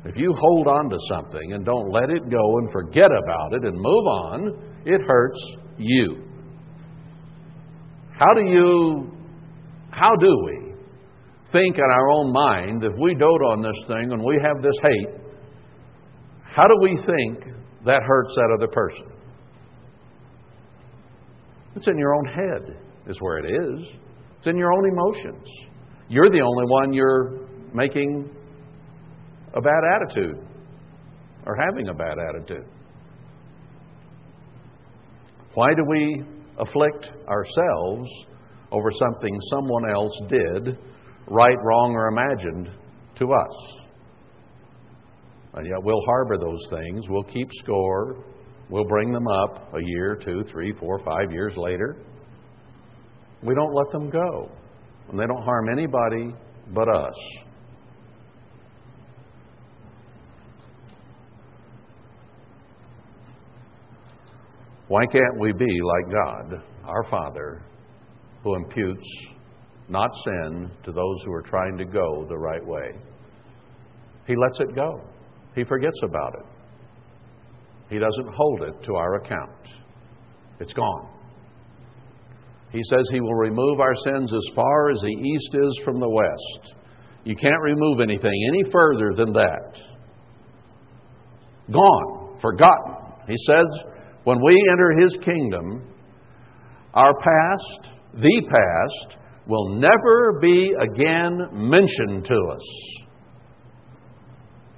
If 0.06 0.16
you 0.16 0.34
hold 0.38 0.68
on 0.68 0.90
to 0.90 0.98
something 1.10 1.54
and 1.54 1.66
don't 1.66 1.92
let 1.92 2.10
it 2.10 2.30
go 2.30 2.58
and 2.60 2.72
forget 2.72 3.10
about 3.12 3.54
it 3.54 3.66
and 3.66 3.76
move 3.76 4.08
on, 4.08 4.82
it 4.86 5.02
hurts 5.06 5.40
you. 5.78 6.24
How 8.18 8.34
do 8.34 8.50
you, 8.50 9.12
how 9.92 10.16
do 10.16 10.36
we 10.46 10.74
think 11.52 11.78
in 11.78 11.84
our 11.84 12.10
own 12.10 12.32
mind 12.32 12.84
if 12.84 12.94
we 13.00 13.14
dote 13.16 13.42
on 13.42 13.62
this 13.62 13.78
thing 13.88 14.12
and 14.12 14.24
we 14.24 14.38
have 14.42 14.62
this 14.62 14.76
hate? 14.82 15.20
How 16.44 16.68
do 16.68 16.76
we 16.82 16.96
think 17.06 17.44
that 17.86 18.02
hurts 18.06 18.36
that 18.36 18.58
other 18.58 18.68
person? 18.68 19.06
It's 21.76 21.88
in 21.88 21.98
your 21.98 22.16
own 22.16 22.26
head, 22.26 22.78
is 23.08 23.18
where 23.22 23.38
it 23.38 23.52
is. 23.52 23.88
It's 24.38 24.48
in 24.48 24.58
your 24.58 24.74
own 24.74 24.90
emotions. 24.92 25.46
You're 26.08 26.30
the 26.30 26.42
only 26.42 26.66
one 26.66 26.94
you're 26.94 27.48
making 27.74 28.30
a 29.54 29.62
bad 29.62 29.82
attitude 29.96 30.38
or 31.46 31.56
having 31.56 31.88
a 31.90 31.94
bad 31.94 32.18
attitude. 32.30 32.66
Why 35.54 35.70
do 35.70 35.84
we 35.88 36.24
afflict 36.58 37.12
ourselves 37.28 38.10
over 38.72 38.92
something 38.92 39.38
someone 39.50 39.90
else 39.90 40.22
did, 40.28 40.78
right, 41.28 41.58
wrong, 41.64 41.94
or 41.94 42.08
imagined 42.08 42.72
to 43.16 43.34
us? 43.34 43.80
And 45.56 45.66
yet 45.66 45.82
we'll 45.82 46.02
harbor 46.06 46.38
those 46.38 46.64
things, 46.70 47.06
we'll 47.10 47.24
keep 47.24 47.50
score, 47.54 48.24
we'll 48.70 48.88
bring 48.88 49.12
them 49.12 49.28
up 49.28 49.74
a 49.74 49.84
year, 49.84 50.16
two, 50.16 50.44
three, 50.52 50.74
four, 50.80 51.00
five 51.00 51.32
years 51.32 51.58
later. 51.58 51.98
We 53.42 53.56
don't 53.56 53.74
let 53.74 53.90
them 53.92 54.10
go. 54.10 54.52
And 55.10 55.20
they 55.20 55.26
don't 55.26 55.44
harm 55.44 55.70
anybody 55.70 56.36
but 56.74 56.88
us. 56.88 57.16
Why 64.90 65.06
can't 65.06 65.40
we 65.40 65.54
be 65.54 65.80
like 65.84 66.12
God, 66.12 66.64
our 66.84 67.04
Father, 67.12 67.62
who 68.44 68.56
imputes 68.56 69.08
not 69.88 70.10
sin 70.26 70.72
to 70.84 70.92
those 70.92 71.22
who 71.24 71.32
are 71.32 71.44
trying 71.44 71.78
to 71.78 71.86
go 71.86 72.26
the 72.28 72.38
right 72.38 72.66
way? 72.66 72.96
He 74.26 74.36
lets 74.36 74.60
it 74.60 74.76
go, 74.76 75.00
He 75.54 75.64
forgets 75.64 76.00
about 76.04 76.34
it. 76.40 76.46
He 77.92 78.00
doesn't 78.00 78.34
hold 78.34 78.64
it 78.64 78.84
to 78.84 78.96
our 78.96 79.16
account. 79.18 79.52
It's 80.60 80.74
gone. 80.74 81.10
He 82.72 82.82
says 82.90 83.08
He 83.12 83.22
will 83.22 83.36
remove 83.36 83.80
our 83.80 83.96
sins 83.96 84.34
as 84.34 84.56
far 84.56 84.90
as 84.90 85.02
the 85.02 85.08
east 85.08 85.56
is 85.56 85.82
from 85.86 86.00
the 86.00 86.10
west. 86.10 86.76
You 87.26 87.36
can't 87.36 87.62
remove 87.62 88.00
anything 88.00 88.34
any 88.54 88.72
further 88.72 89.14
than 89.16 89.34
that. 89.34 89.82
Gone, 91.72 92.40
forgotten. 92.42 92.96
He 93.28 93.36
says 93.46 93.68
when 94.24 94.44
we 94.44 94.56
enter 94.72 94.92
His 95.00 95.18
kingdom, 95.24 95.94
our 96.94 97.14
past, 97.14 97.92
the 98.14 98.42
past, 98.50 99.18
will 99.48 99.80
never 99.80 100.40
be 100.42 100.74
again 100.80 101.40
mentioned 101.52 102.26
to 102.26 102.36
us. 102.52 103.00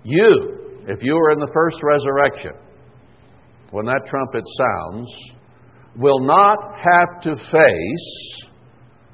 You, 0.04 0.84
if 0.88 1.04
you 1.04 1.16
are 1.16 1.32
in 1.32 1.40
the 1.40 1.52
first 1.54 1.78
resurrection, 1.84 2.54
when 3.72 3.86
that 3.86 4.02
trumpet 4.08 4.44
sounds, 4.58 5.10
will 5.98 6.20
not 6.26 6.58
have 6.78 7.22
to 7.22 7.36
face 7.36 8.48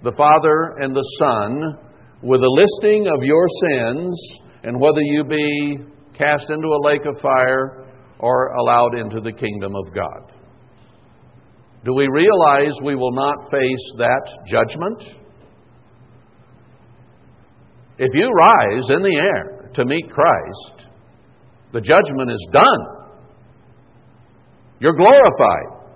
the 0.03 0.13
Father 0.15 0.77
and 0.79 0.95
the 0.95 1.07
Son 1.19 1.77
with 2.21 2.41
a 2.41 2.47
listing 2.47 3.07
of 3.07 3.23
your 3.23 3.45
sins 3.61 4.39
and 4.63 4.79
whether 4.79 5.01
you 5.01 5.23
be 5.23 5.77
cast 6.13 6.49
into 6.49 6.67
a 6.67 6.81
lake 6.83 7.05
of 7.05 7.19
fire 7.19 7.86
or 8.19 8.47
allowed 8.47 8.97
into 8.97 9.21
the 9.21 9.31
kingdom 9.31 9.75
of 9.75 9.93
God. 9.93 10.31
Do 11.85 11.93
we 11.93 12.07
realize 12.07 12.73
we 12.83 12.95
will 12.95 13.13
not 13.13 13.51
face 13.51 13.93
that 13.97 14.29
judgment? 14.47 15.03
If 17.97 18.13
you 18.13 18.29
rise 18.29 18.87
in 18.89 19.01
the 19.01 19.15
air 19.15 19.69
to 19.73 19.85
meet 19.85 20.09
Christ, 20.11 20.87
the 21.73 21.81
judgment 21.81 22.31
is 22.31 22.47
done. 22.51 22.79
You're 24.79 24.95
glorified. 24.95 25.89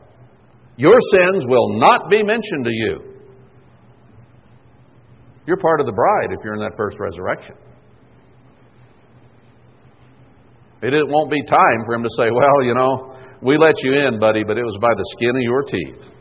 Your 0.78 1.00
sins 1.16 1.46
will 1.48 1.80
not 1.80 2.10
be 2.10 2.24
mentioned 2.24 2.66
to 2.66 2.72
you. 2.72 3.00
You're 5.46 5.58
part 5.58 5.80
of 5.80 5.86
the 5.86 5.92
bride 5.92 6.38
if 6.38 6.44
you're 6.44 6.56
in 6.56 6.62
that 6.62 6.78
first 6.78 6.98
resurrection. 7.00 7.56
It 10.82 11.08
won't 11.08 11.30
be 11.30 11.44
time 11.44 11.86
for 11.86 11.94
him 11.94 12.04
to 12.04 12.10
say, 12.18 12.30
well, 12.32 12.64
you 12.64 12.74
know, 12.74 13.16
we 13.42 13.58
let 13.58 13.76
you 13.84 14.08
in, 14.08 14.20
buddy, 14.20 14.44
but 14.44 14.58
it 14.58 14.64
was 14.64 14.78
by 14.82 14.94
the 14.96 15.06
skin 15.16 15.36
of 15.36 15.42
your 15.42 15.64
teeth. 15.64 16.12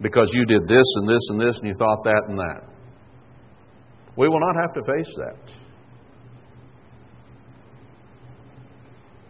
Because 0.00 0.30
you 0.32 0.44
did 0.44 0.68
this 0.68 0.86
and 0.96 1.08
this 1.08 1.28
and 1.30 1.40
this 1.40 1.58
and 1.58 1.66
you 1.66 1.74
thought 1.74 2.04
that 2.04 2.22
and 2.28 2.38
that. 2.38 2.62
We 4.16 4.28
will 4.28 4.40
not 4.40 4.54
have 4.60 4.74
to 4.74 4.82
face 4.92 5.14
that. 5.16 5.52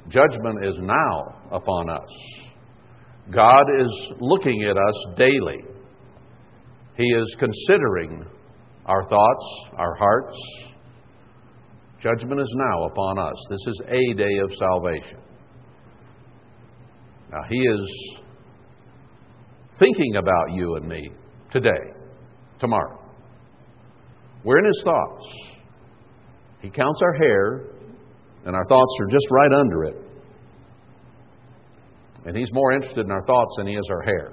Judgment 0.09 0.65
is 0.65 0.79
now 0.81 1.43
upon 1.51 1.91
us. 1.91 2.09
God 3.31 3.65
is 3.79 4.13
looking 4.21 4.65
at 4.65 4.77
us 4.77 5.07
daily. 5.19 5.65
He 6.97 7.05
is 7.05 7.37
considering 7.39 8.25
our 8.87 9.07
thoughts, 9.09 9.45
our 9.77 9.95
hearts, 9.95 10.37
Judgment 12.01 12.41
is 12.41 12.55
now 12.57 12.85
upon 12.85 13.19
us. 13.19 13.35
This 13.51 13.67
is 13.67 13.83
a 13.89 14.15
day 14.15 14.39
of 14.39 14.53
salvation. 14.55 15.19
Now, 17.33 17.41
He 17.49 17.59
is 17.59 18.19
thinking 19.81 20.17
about 20.17 20.53
you 20.53 20.77
and 20.77 20.89
me 20.89 21.11
today, 21.51 21.93
tomorrow. 22.61 23.01
We're 24.45 24.59
in 24.59 24.67
His 24.67 24.81
thoughts. 24.85 25.25
He 26.61 26.71
counts 26.71 27.01
our 27.03 27.15
hair, 27.15 27.65
and 28.45 28.55
our 28.55 28.67
thoughts 28.67 28.97
are 29.01 29.11
just 29.11 29.27
right 29.31 29.53
under 29.53 29.85
it. 29.85 29.97
And 32.27 32.37
He's 32.37 32.53
more 32.53 32.73
interested 32.73 33.07
in 33.07 33.11
our 33.11 33.27
thoughts 33.27 33.55
than 33.57 33.67
He 33.67 33.75
is 33.75 33.89
our 33.91 34.03
hair. 34.03 34.33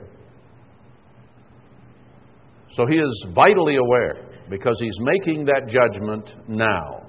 So 2.73 2.85
He 2.85 2.97
is 2.97 3.25
vitally 3.33 3.77
aware 3.77 4.23
because 4.51 4.75
He's 4.79 4.99
making 4.99 5.45
that 5.45 5.67
judgment 5.67 6.31
now 6.47 7.04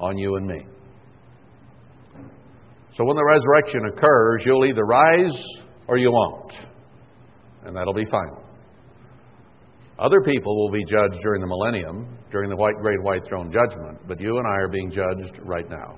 on 0.00 0.18
you 0.18 0.36
and 0.36 0.46
me. 0.46 0.66
So 2.96 3.04
when 3.04 3.16
the 3.16 3.24
resurrection 3.24 3.80
occurs, 3.92 4.44
you'll 4.46 4.66
either 4.66 4.84
rise 4.84 5.44
or 5.88 5.98
you 5.98 6.12
won't. 6.12 6.52
And 7.64 7.76
that'll 7.76 7.94
be 7.94 8.04
final. 8.04 8.44
Other 9.98 10.20
people 10.20 10.56
will 10.56 10.70
be 10.70 10.84
judged 10.84 11.20
during 11.22 11.40
the 11.40 11.46
millennium, 11.46 12.18
during 12.30 12.50
the 12.50 12.56
white, 12.56 12.74
great 12.80 13.00
white 13.02 13.22
throne 13.28 13.52
judgment, 13.52 13.98
but 14.08 14.20
you 14.20 14.38
and 14.38 14.46
I 14.46 14.60
are 14.62 14.68
being 14.68 14.90
judged 14.90 15.38
right 15.44 15.68
now. 15.68 15.96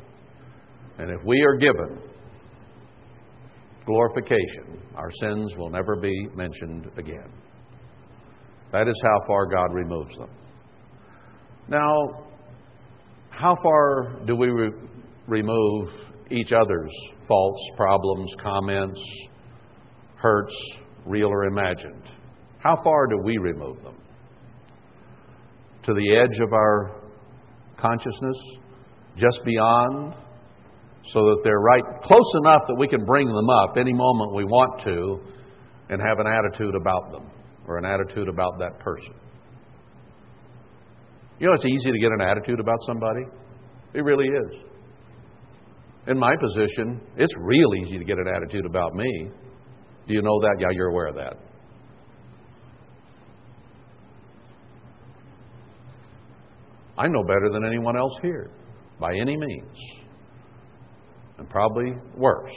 And 0.99 1.11
if 1.11 1.25
we 1.25 1.41
are 1.43 1.57
given 1.57 1.99
glorification, 3.85 4.81
our 4.95 5.11
sins 5.21 5.55
will 5.57 5.71
never 5.71 5.97
be 5.97 6.29
mentioned 6.35 6.91
again. 6.99 7.31
That 8.73 8.89
is 8.89 9.01
how 9.03 9.21
far 9.27 9.47
God 9.47 9.73
removes 9.73 10.17
them. 10.17 10.31
Now, 11.69 12.26
how 13.37 13.55
far 13.63 14.25
do 14.27 14.35
we 14.35 14.49
re- 14.49 14.73
remove 15.27 15.89
each 16.31 16.53
other's 16.53 16.93
faults, 17.29 17.61
problems, 17.77 18.35
comments, 18.43 19.01
hurts, 20.17 20.57
real 21.05 21.29
or 21.29 21.45
imagined? 21.45 22.03
How 22.59 22.81
far 22.83 23.07
do 23.07 23.19
we 23.23 23.37
remove 23.39 23.83
them? 23.83 23.97
To 25.85 25.95
the 25.95 26.17
edge 26.17 26.41
of 26.41 26.53
our 26.53 27.03
consciousness? 27.77 28.37
Just 29.17 29.41
beyond? 29.45 30.15
so 31.13 31.21
that 31.21 31.41
they're 31.45 31.61
right 31.61 31.85
close 32.03 32.33
enough 32.43 32.63
that 32.67 32.75
we 32.75 32.89
can 32.89 33.05
bring 33.05 33.27
them 33.27 33.49
up 33.49 33.77
any 33.79 33.93
moment 33.93 34.35
we 34.35 34.45
want 34.45 34.81
to 34.81 35.21
and 35.89 36.01
have 36.01 36.19
an 36.19 36.27
attitude 36.27 36.75
about 36.75 37.13
them 37.13 37.31
or 37.69 37.79
an 37.79 37.85
attitude 37.85 38.29
about 38.29 38.59
that 38.59 38.79
person. 38.81 39.15
You 41.39 41.47
know, 41.47 41.53
it's 41.53 41.67
easy 41.67 41.93
to 41.93 41.99
get 41.99 42.11
an 42.13 42.21
attitude 42.23 42.61
about 42.61 42.79
somebody. 42.87 43.23
It 43.95 44.01
really 44.01 44.27
is. 44.27 44.61
In 46.07 46.19
my 46.19 46.35
position, 46.37 47.01
it's 47.17 47.35
real 47.39 47.75
easy 47.83 47.99
to 47.99 48.05
get 48.05 48.17
an 48.17 48.27
attitude 48.35 48.65
about 48.65 48.95
me. 48.95 49.31
Do 50.07 50.15
you 50.15 50.23
know 50.23 50.41
that? 50.41 50.57
Yeah, 50.61 50.69
you're 50.71 50.89
aware 50.89 51.09
of 51.09 51.17
that. 51.17 51.35
I 56.99 57.09
know 57.09 57.23
better 57.23 57.51
than 57.53 57.67
anyone 57.67 57.97
else 57.97 58.17
here, 58.23 58.51
by 58.99 59.15
any 59.15 59.37
means, 59.37 59.79
and 61.37 61.51
probably 61.51 61.93
worse. 62.17 62.55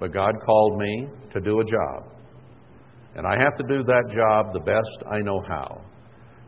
But 0.00 0.12
God 0.12 0.34
called 0.44 0.78
me 0.80 1.06
to 1.32 1.40
do 1.40 1.60
a 1.60 1.64
job, 1.64 2.12
and 3.14 3.24
I 3.24 3.40
have 3.40 3.54
to 3.58 3.64
do 3.68 3.84
that 3.84 4.10
job 4.12 4.52
the 4.52 4.60
best 4.60 5.04
I 5.08 5.20
know 5.20 5.40
how. 5.48 5.82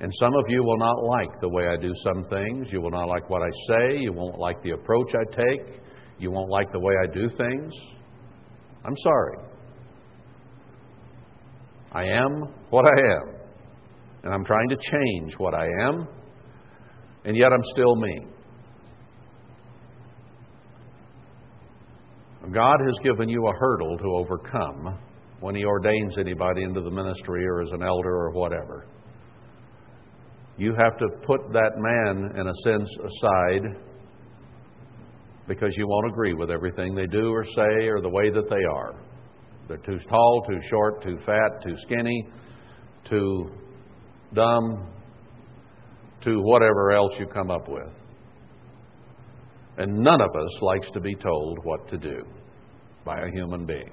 And 0.04 0.12
some 0.20 0.34
of 0.34 0.44
you 0.48 0.62
will 0.62 0.76
not 0.76 1.02
like 1.02 1.40
the 1.40 1.48
way 1.48 1.66
I 1.66 1.78
do 1.80 1.90
some 2.02 2.24
things. 2.28 2.70
You 2.70 2.82
will 2.82 2.90
not 2.90 3.08
like 3.08 3.30
what 3.30 3.40
I 3.40 3.48
say. 3.68 3.96
You 3.96 4.12
won't 4.12 4.38
like 4.38 4.60
the 4.60 4.72
approach 4.72 5.10
I 5.14 5.34
take. 5.34 5.80
You 6.18 6.30
won't 6.30 6.50
like 6.50 6.70
the 6.72 6.78
way 6.78 6.92
I 7.02 7.06
do 7.06 7.26
things. 7.26 7.72
I'm 8.84 8.94
sorry. 8.98 9.38
I 11.92 12.04
am 12.04 12.52
what 12.68 12.84
I 12.84 12.90
am. 12.90 13.34
And 14.24 14.34
I'm 14.34 14.44
trying 14.44 14.68
to 14.68 14.76
change 14.76 15.38
what 15.38 15.54
I 15.54 15.66
am. 15.80 16.06
And 17.24 17.34
yet 17.34 17.54
I'm 17.54 17.64
still 17.72 17.96
me. 17.96 18.26
God 22.52 22.76
has 22.84 22.94
given 23.02 23.30
you 23.30 23.42
a 23.46 23.52
hurdle 23.58 23.96
to 23.96 24.16
overcome 24.16 24.98
when 25.40 25.54
He 25.54 25.64
ordains 25.64 26.18
anybody 26.18 26.62
into 26.62 26.82
the 26.82 26.90
ministry 26.90 27.46
or 27.46 27.62
as 27.62 27.72
an 27.72 27.82
elder 27.82 28.14
or 28.14 28.32
whatever. 28.32 28.86
You 30.56 30.74
have 30.78 30.96
to 30.98 31.08
put 31.26 31.52
that 31.52 31.72
man, 31.78 32.32
in 32.38 32.46
a 32.46 32.54
sense, 32.62 32.88
aside 32.98 33.62
because 35.46 35.76
you 35.76 35.86
won't 35.86 36.06
agree 36.10 36.32
with 36.32 36.50
everything 36.50 36.94
they 36.94 37.06
do 37.06 37.30
or 37.30 37.44
say 37.44 37.86
or 37.88 38.00
the 38.00 38.08
way 38.08 38.30
that 38.30 38.48
they 38.48 38.64
are. 38.64 38.94
They're 39.68 39.76
too 39.78 39.98
tall, 40.08 40.44
too 40.48 40.60
short, 40.70 41.02
too 41.02 41.18
fat, 41.26 41.62
too 41.62 41.74
skinny, 41.78 42.28
too 43.04 43.50
dumb, 44.32 44.88
to 46.22 46.40
whatever 46.40 46.92
else 46.92 47.12
you 47.18 47.26
come 47.26 47.50
up 47.50 47.68
with. 47.68 47.92
And 49.76 49.98
none 49.98 50.20
of 50.20 50.30
us 50.30 50.62
likes 50.62 50.90
to 50.92 51.00
be 51.00 51.14
told 51.14 51.58
what 51.64 51.88
to 51.88 51.98
do 51.98 52.24
by 53.04 53.20
a 53.20 53.30
human 53.30 53.66
being. 53.66 53.90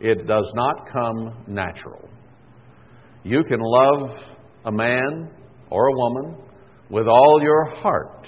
It 0.00 0.26
does 0.26 0.50
not 0.54 0.90
come 0.90 1.44
natural. 1.46 2.08
You 3.24 3.44
can 3.44 3.58
love 3.60 4.10
a 4.64 4.72
man 4.72 5.30
or 5.70 5.86
a 5.86 5.92
woman 5.92 6.36
with 6.90 7.06
all 7.06 7.40
your 7.42 7.64
heart. 7.76 8.26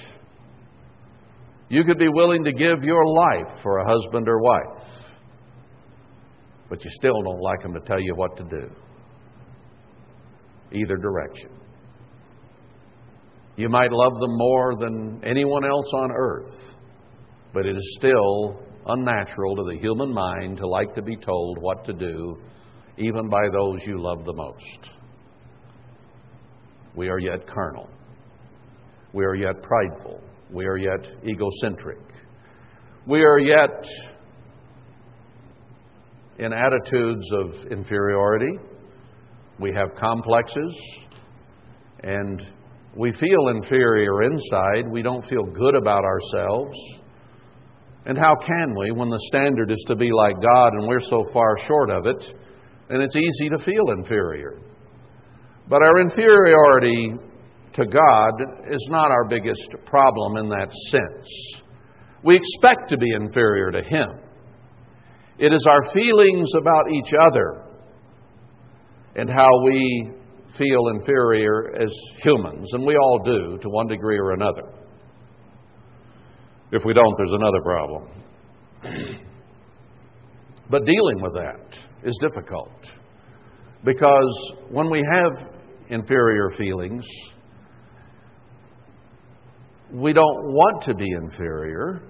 You 1.69 1.85
could 1.85 1.99
be 1.99 2.09
willing 2.09 2.45
to 2.45 2.53
give 2.53 2.83
your 2.83 3.07
life 3.07 3.61
for 3.63 3.79
a 3.79 3.87
husband 3.87 4.29
or 4.29 4.41
wife, 4.41 4.87
but 6.69 6.85
you 6.85 6.91
still 6.93 7.21
don't 7.23 7.41
like 7.41 7.63
them 7.63 7.75
to 7.75 7.81
tell 7.81 8.01
you 8.01 8.15
what 8.15 8.37
to 8.37 8.45
do. 8.45 8.71
Either 10.73 10.97
direction. 10.97 11.51
You 13.57 13.69
might 13.69 13.93
love 13.93 14.13
them 14.13 14.37
more 14.37 14.77
than 14.77 15.21
anyone 15.25 15.65
else 15.65 15.87
on 15.95 16.11
earth, 16.13 16.75
but 17.53 17.67
it 17.67 17.77
is 17.77 17.97
still 17.99 18.63
unnatural 18.87 19.57
to 19.57 19.65
the 19.71 19.79
human 19.79 20.13
mind 20.13 20.59
to 20.59 20.67
like 20.67 20.95
to 20.95 21.03
be 21.03 21.17
told 21.17 21.59
what 21.61 21.85
to 21.85 21.93
do, 21.93 22.39
even 22.97 23.29
by 23.29 23.43
those 23.53 23.81
you 23.87 24.01
love 24.01 24.25
the 24.25 24.33
most 24.33 25.02
we 26.95 27.09
are 27.09 27.19
yet 27.19 27.47
carnal. 27.47 27.89
We 29.13 29.25
are 29.25 29.35
yet 29.35 29.63
prideful. 29.63 30.21
We 30.51 30.67
are 30.67 30.77
yet 30.77 31.07
egocentric. 31.27 31.99
We 33.07 33.23
are 33.23 33.39
yet 33.39 33.85
in 36.39 36.53
attitudes 36.53 37.27
of 37.33 37.73
inferiority. 37.73 38.59
We 39.59 39.73
have 39.75 39.95
complexes. 39.99 40.77
And 42.03 42.47
we 42.97 43.13
feel 43.13 43.49
inferior 43.49 44.23
inside. 44.23 44.91
We 44.91 45.03
don't 45.03 45.25
feel 45.27 45.45
good 45.45 45.75
about 45.75 46.05
ourselves. 46.05 46.77
And 48.05 48.19
how 48.19 48.35
can 48.35 48.75
we 48.79 48.91
when 48.91 49.09
the 49.09 49.21
standard 49.29 49.71
is 49.71 49.83
to 49.87 49.95
be 49.95 50.11
like 50.13 50.35
God 50.43 50.73
and 50.73 50.89
we're 50.89 51.01
so 51.01 51.25
far 51.33 51.57
short 51.67 51.91
of 51.91 52.07
it? 52.07 52.35
And 52.91 53.03
it's 53.03 53.17
easy 53.17 53.49
to 53.51 53.65
feel 53.65 53.91
inferior. 53.97 54.59
But 55.69 55.83
our 55.83 56.01
inferiority 56.01 57.15
to 57.75 57.87
God 57.87 58.31
is 58.71 58.87
not 58.91 59.11
our 59.11 59.29
biggest 59.29 59.75
problem 59.87 60.37
in 60.37 60.49
that 60.51 60.71
sense. 60.91 61.63
We 62.25 62.37
expect 62.37 62.91
to 62.91 62.97
be 62.97 63.11
inferior 63.15 63.71
to 63.71 63.83
Him. 63.83 64.09
It 65.39 65.53
is 65.53 65.67
our 65.69 65.93
feelings 65.93 66.51
about 66.61 66.85
each 66.93 67.13
other 67.19 67.65
and 69.17 69.31
how 69.31 69.51
we 69.65 70.13
feel 70.59 70.89
inferior 70.89 71.75
as 71.81 71.91
humans, 72.23 72.69
and 72.73 72.85
we 72.85 72.97
all 72.97 73.21
do 73.25 73.59
to 73.59 73.69
one 73.69 73.87
degree 73.87 74.19
or 74.19 74.33
another. 74.33 74.73
If 76.71 76.85
we 76.85 76.93
don't, 76.95 77.15
there's 77.17 77.33
another 77.33 77.61
problem. 77.63 78.09
but 80.71 80.85
dealing 80.85 81.21
with 81.21 81.35
that 81.35 81.77
is 82.03 82.19
difficult 82.21 82.71
because 83.85 84.53
when 84.71 84.91
we 84.91 85.03
have 85.13 85.53
inferior 85.93 86.51
feelings. 86.57 87.05
We 89.93 90.13
don't 90.13 90.45
want 90.45 90.85
to 90.85 90.95
be 90.95 91.07
inferior. 91.23 92.03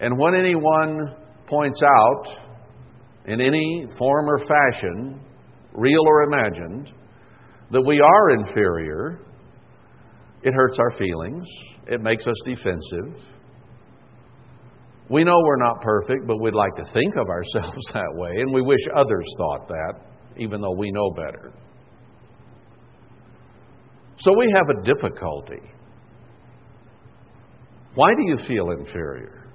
And 0.00 0.18
when 0.18 0.34
anyone 0.34 1.14
points 1.46 1.80
out 1.82 2.24
in 3.26 3.40
any 3.40 3.86
form 3.96 4.28
or 4.28 4.38
fashion, 4.46 5.20
real 5.72 6.02
or 6.04 6.24
imagined, 6.24 6.92
that 7.70 7.82
we 7.82 8.00
are 8.00 8.30
inferior, 8.30 9.20
it 10.42 10.52
hurts 10.52 10.78
our 10.80 10.90
feelings. 10.98 11.46
It 11.86 12.00
makes 12.00 12.26
us 12.26 12.34
defensive. 12.44 13.22
We 15.08 15.22
know 15.22 15.40
we're 15.44 15.64
not 15.64 15.80
perfect, 15.80 16.26
but 16.26 16.40
we'd 16.40 16.54
like 16.54 16.74
to 16.76 16.84
think 16.92 17.14
of 17.16 17.28
ourselves 17.28 17.86
that 17.92 18.12
way, 18.14 18.32
and 18.38 18.52
we 18.52 18.62
wish 18.62 18.80
others 18.96 19.26
thought 19.38 19.68
that, 19.68 20.11
even 20.36 20.60
though 20.60 20.74
we 20.76 20.90
know 20.90 21.10
better. 21.10 21.52
So 24.18 24.32
we 24.36 24.52
have 24.54 24.68
a 24.68 24.82
difficulty. 24.84 25.62
Why 27.94 28.14
do 28.14 28.22
you 28.22 28.38
feel 28.46 28.70
inferior? 28.70 29.50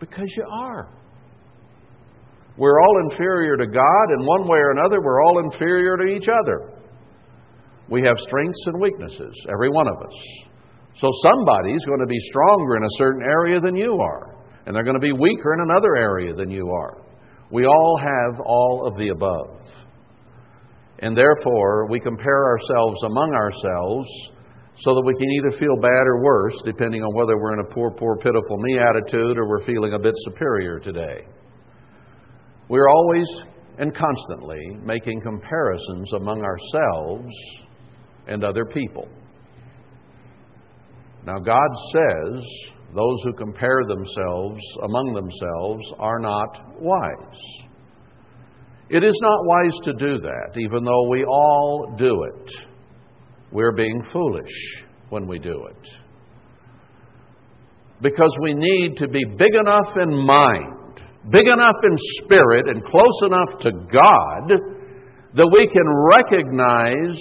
Because 0.00 0.32
you 0.36 0.44
are. 0.50 0.88
We're 2.56 2.80
all 2.82 3.10
inferior 3.10 3.56
to 3.56 3.66
God, 3.66 4.06
and 4.10 4.26
one 4.26 4.46
way 4.46 4.58
or 4.58 4.70
another, 4.72 5.00
we're 5.00 5.24
all 5.24 5.38
inferior 5.38 5.96
to 5.96 6.04
each 6.04 6.28
other. 6.28 6.72
We 7.88 8.02
have 8.06 8.16
strengths 8.18 8.62
and 8.66 8.80
weaknesses, 8.80 9.34
every 9.52 9.70
one 9.70 9.88
of 9.88 9.94
us. 9.94 10.48
So 10.96 11.10
somebody's 11.22 11.84
going 11.84 12.00
to 12.00 12.06
be 12.06 12.18
stronger 12.30 12.76
in 12.76 12.84
a 12.84 12.96
certain 12.98 13.22
area 13.22 13.60
than 13.60 13.74
you 13.74 13.98
are, 14.00 14.36
and 14.66 14.74
they're 14.74 14.84
going 14.84 14.94
to 14.94 15.00
be 15.00 15.12
weaker 15.12 15.54
in 15.54 15.70
another 15.70 15.96
area 15.96 16.34
than 16.34 16.50
you 16.50 16.70
are. 16.70 17.03
We 17.54 17.66
all 17.66 17.96
have 17.96 18.40
all 18.44 18.84
of 18.84 18.96
the 18.98 19.10
above. 19.10 19.60
And 20.98 21.16
therefore, 21.16 21.88
we 21.88 22.00
compare 22.00 22.46
ourselves 22.46 23.00
among 23.04 23.32
ourselves 23.32 24.08
so 24.78 24.92
that 24.96 25.04
we 25.06 25.14
can 25.14 25.30
either 25.30 25.56
feel 25.56 25.76
bad 25.76 26.02
or 26.04 26.20
worse, 26.20 26.60
depending 26.64 27.04
on 27.04 27.14
whether 27.14 27.38
we're 27.38 27.52
in 27.52 27.64
a 27.64 27.72
poor, 27.72 27.92
poor, 27.92 28.16
pitiful 28.16 28.56
me 28.56 28.80
attitude 28.80 29.38
or 29.38 29.48
we're 29.48 29.64
feeling 29.64 29.92
a 29.92 29.98
bit 30.00 30.14
superior 30.16 30.80
today. 30.80 31.28
We're 32.68 32.88
always 32.88 33.28
and 33.78 33.94
constantly 33.94 34.76
making 34.82 35.20
comparisons 35.20 36.12
among 36.14 36.42
ourselves 36.42 37.32
and 38.26 38.42
other 38.42 38.64
people. 38.64 39.08
Now, 41.24 41.38
God 41.38 41.70
says 41.92 42.42
those 42.94 43.16
who 43.24 43.32
compare 43.32 43.82
themselves 43.88 44.60
among 44.82 45.14
themselves 45.14 45.84
are 45.98 46.20
not 46.20 46.80
wise. 46.80 47.68
It 48.88 49.02
is 49.02 49.18
not 49.20 49.44
wise 49.44 49.78
to 49.84 49.92
do 49.94 50.20
that, 50.20 50.58
even 50.60 50.84
though 50.84 51.08
we 51.08 51.24
all 51.24 51.94
do 51.98 52.22
it. 52.24 52.50
We're 53.50 53.72
being 53.72 54.00
foolish 54.12 54.84
when 55.08 55.26
we 55.26 55.38
do 55.38 55.66
it. 55.70 55.88
Because 58.00 58.36
we 58.40 58.54
need 58.54 58.96
to 58.98 59.08
be 59.08 59.24
big 59.24 59.54
enough 59.54 59.96
in 60.00 60.14
mind, 60.14 61.00
big 61.30 61.48
enough 61.48 61.76
in 61.82 61.96
spirit, 62.22 62.66
and 62.68 62.84
close 62.84 63.22
enough 63.22 63.58
to 63.60 63.72
God 63.72 64.52
that 65.34 65.50
we 65.50 65.66
can 65.66 65.88
recognize 66.12 67.18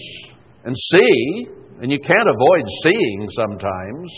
and 0.66 0.76
see, 0.78 1.46
and 1.82 1.92
you 1.92 2.00
can't 2.00 2.30
avoid 2.30 2.64
seeing 2.84 3.28
sometimes, 3.32 4.12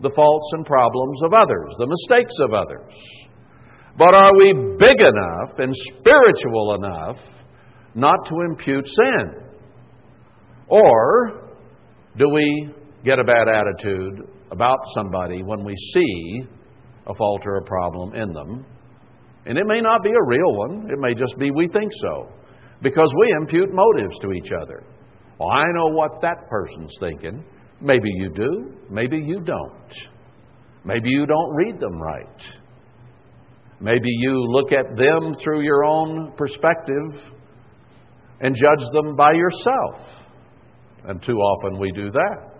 the 0.00 0.10
faults 0.14 0.50
and 0.52 0.66
problems 0.66 1.20
of 1.24 1.32
others, 1.32 1.74
the 1.78 1.86
mistakes 1.86 2.34
of 2.40 2.52
others. 2.52 2.92
But 3.98 4.14
are 4.14 4.32
we 4.36 4.52
big 4.78 5.00
enough 5.00 5.58
and 5.58 5.74
spiritual 5.74 6.74
enough 6.74 7.16
not 7.94 8.26
to 8.26 8.34
impute 8.42 8.86
sin? 8.86 9.32
Or 10.68 11.50
do 12.18 12.28
we 12.28 12.70
get 13.04 13.18
a 13.18 13.24
bad 13.24 13.48
attitude 13.48 14.28
about 14.50 14.78
somebody 14.94 15.42
when 15.42 15.64
we 15.64 15.74
see 15.94 16.42
a 17.06 17.14
fault 17.14 17.42
or 17.46 17.56
a 17.56 17.64
problem 17.64 18.14
in 18.14 18.32
them? 18.32 18.66
And 19.46 19.56
it 19.56 19.66
may 19.66 19.80
not 19.80 20.02
be 20.02 20.10
a 20.10 20.26
real 20.26 20.56
one, 20.56 20.90
it 20.90 20.98
may 20.98 21.14
just 21.14 21.38
be 21.38 21.50
we 21.50 21.68
think 21.68 21.92
so, 22.02 22.28
because 22.82 23.12
we 23.18 23.32
impute 23.40 23.72
motives 23.72 24.18
to 24.18 24.32
each 24.32 24.50
other. 24.60 24.82
Well, 25.38 25.50
I 25.50 25.66
know 25.72 25.86
what 25.86 26.20
that 26.22 26.48
person's 26.50 26.94
thinking. 26.98 27.44
Maybe 27.80 28.08
you 28.16 28.30
do, 28.30 28.74
maybe 28.90 29.18
you 29.18 29.40
don't. 29.40 29.92
Maybe 30.84 31.10
you 31.10 31.26
don't 31.26 31.54
read 31.54 31.80
them 31.80 32.00
right. 32.00 32.42
Maybe 33.80 34.08
you 34.08 34.46
look 34.48 34.72
at 34.72 34.96
them 34.96 35.34
through 35.42 35.62
your 35.62 35.84
own 35.84 36.32
perspective 36.36 37.32
and 38.40 38.54
judge 38.54 38.84
them 38.92 39.16
by 39.16 39.32
yourself. 39.32 40.00
And 41.04 41.22
too 41.22 41.36
often 41.36 41.78
we 41.78 41.92
do 41.92 42.10
that. 42.10 42.56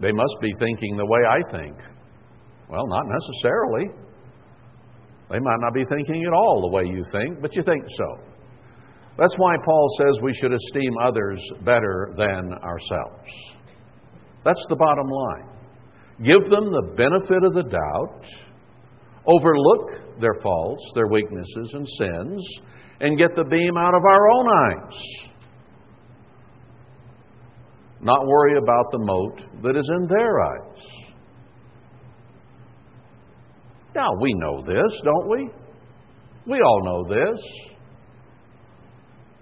They 0.00 0.12
must 0.12 0.36
be 0.40 0.52
thinking 0.58 0.96
the 0.96 1.06
way 1.06 1.20
I 1.28 1.38
think. 1.50 1.76
Well, 2.68 2.86
not 2.86 3.04
necessarily. 3.06 3.86
They 5.30 5.38
might 5.38 5.58
not 5.60 5.74
be 5.74 5.84
thinking 5.88 6.24
at 6.24 6.32
all 6.32 6.60
the 6.62 6.74
way 6.74 6.84
you 6.84 7.04
think, 7.12 7.40
but 7.40 7.54
you 7.54 7.62
think 7.62 7.84
so. 7.96 8.27
That's 9.18 9.34
why 9.36 9.56
Paul 9.64 9.88
says 9.98 10.22
we 10.22 10.32
should 10.32 10.52
esteem 10.52 10.96
others 11.02 11.42
better 11.64 12.14
than 12.16 12.52
ourselves. 12.62 13.28
That's 14.44 14.64
the 14.68 14.76
bottom 14.76 15.08
line. 15.08 15.48
Give 16.22 16.48
them 16.48 16.70
the 16.70 16.94
benefit 16.96 17.42
of 17.44 17.52
the 17.52 17.64
doubt, 17.64 18.24
overlook 19.26 20.20
their 20.20 20.34
faults, 20.40 20.82
their 20.94 21.08
weaknesses, 21.08 21.72
and 21.74 21.86
sins, 21.98 22.48
and 23.00 23.18
get 23.18 23.34
the 23.34 23.44
beam 23.44 23.76
out 23.76 23.94
of 23.94 24.02
our 24.04 24.30
own 24.30 24.48
eyes. 24.48 25.28
Not 28.00 28.26
worry 28.26 28.56
about 28.56 28.84
the 28.92 28.98
mote 29.00 29.62
that 29.62 29.76
is 29.76 29.88
in 30.00 30.08
their 30.08 30.40
eyes. 30.40 31.08
Now, 33.94 34.10
we 34.20 34.32
know 34.34 34.62
this, 34.62 35.00
don't 35.02 35.28
we? 35.28 35.50
We 36.46 36.60
all 36.60 36.84
know 36.84 37.14
this. 37.14 37.40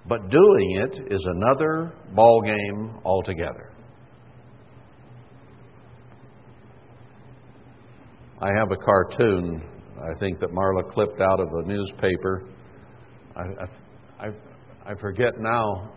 But 0.08 0.30
doing 0.30 0.82
it 0.84 1.12
is 1.12 1.24
another 1.24 1.92
ball 2.14 2.42
game 2.42 3.00
altogether. 3.04 3.72
I 8.40 8.48
have 8.56 8.70
a 8.70 8.76
cartoon, 8.76 9.62
I 9.98 10.18
think, 10.20 10.38
that 10.40 10.50
Marla 10.50 10.88
clipped 10.90 11.20
out 11.20 11.40
of 11.40 11.48
a 11.48 11.62
newspaper. 11.66 12.46
I, 13.34 14.26
I, 14.26 14.28
I 14.84 14.94
forget 15.00 15.40
now 15.40 15.92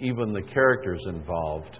even 0.00 0.32
the 0.32 0.42
characters 0.42 1.02
involved. 1.06 1.78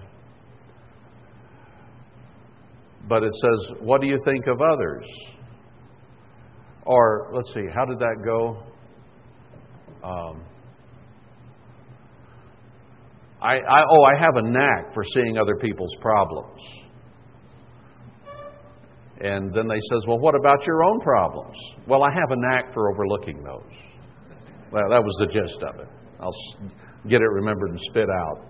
But 3.08 3.24
it 3.24 3.32
says, 3.32 3.76
What 3.80 4.00
do 4.00 4.06
you 4.06 4.18
think 4.24 4.46
of 4.46 4.60
others? 4.62 5.04
Or, 6.84 7.30
let's 7.34 7.52
see, 7.52 7.66
how 7.74 7.84
did 7.84 7.98
that 7.98 8.22
go? 8.24 8.62
Um, 10.02 10.42
I, 13.42 13.56
I, 13.56 13.84
oh, 13.90 14.04
I 14.04 14.16
have 14.20 14.36
a 14.36 14.42
knack 14.42 14.94
for 14.94 15.02
seeing 15.14 15.36
other 15.36 15.56
people's 15.56 15.94
problems. 16.00 16.60
And 19.20 19.52
then 19.52 19.66
they 19.66 19.78
says, 19.90 20.04
well, 20.06 20.18
what 20.18 20.34
about 20.36 20.64
your 20.66 20.84
own 20.84 21.00
problems? 21.00 21.56
Well, 21.88 22.02
I 22.04 22.10
have 22.12 22.30
a 22.30 22.36
knack 22.36 22.72
for 22.72 22.92
overlooking 22.92 23.42
those. 23.42 23.72
Well, 24.72 24.88
that 24.90 25.02
was 25.02 25.16
the 25.18 25.26
gist 25.26 25.62
of 25.62 25.80
it. 25.80 25.88
I'll 26.20 26.34
get 27.08 27.20
it 27.20 27.28
remembered 27.28 27.70
and 27.70 27.80
spit 27.90 28.08
out. 28.08 28.46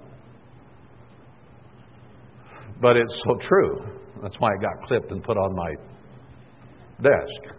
But 2.80 2.96
it's 2.96 3.22
so 3.26 3.36
true. 3.36 3.80
That's 4.22 4.36
why 4.40 4.50
it 4.50 4.60
got 4.60 4.86
clipped 4.86 5.10
and 5.10 5.22
put 5.22 5.36
on 5.36 5.54
my 5.54 5.74
desk. 7.02 7.54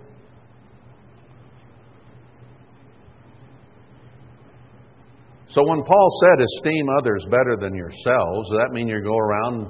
So 5.53 5.61
when 5.67 5.83
Paul 5.83 6.09
said, 6.23 6.43
esteem 6.43 6.89
others 6.89 7.23
better 7.29 7.55
than 7.61 7.75
yourselves, 7.75 8.49
does 8.49 8.57
that 8.57 8.73
mean 8.73 8.87
you 8.87 9.03
go 9.03 9.17
around 9.17 9.69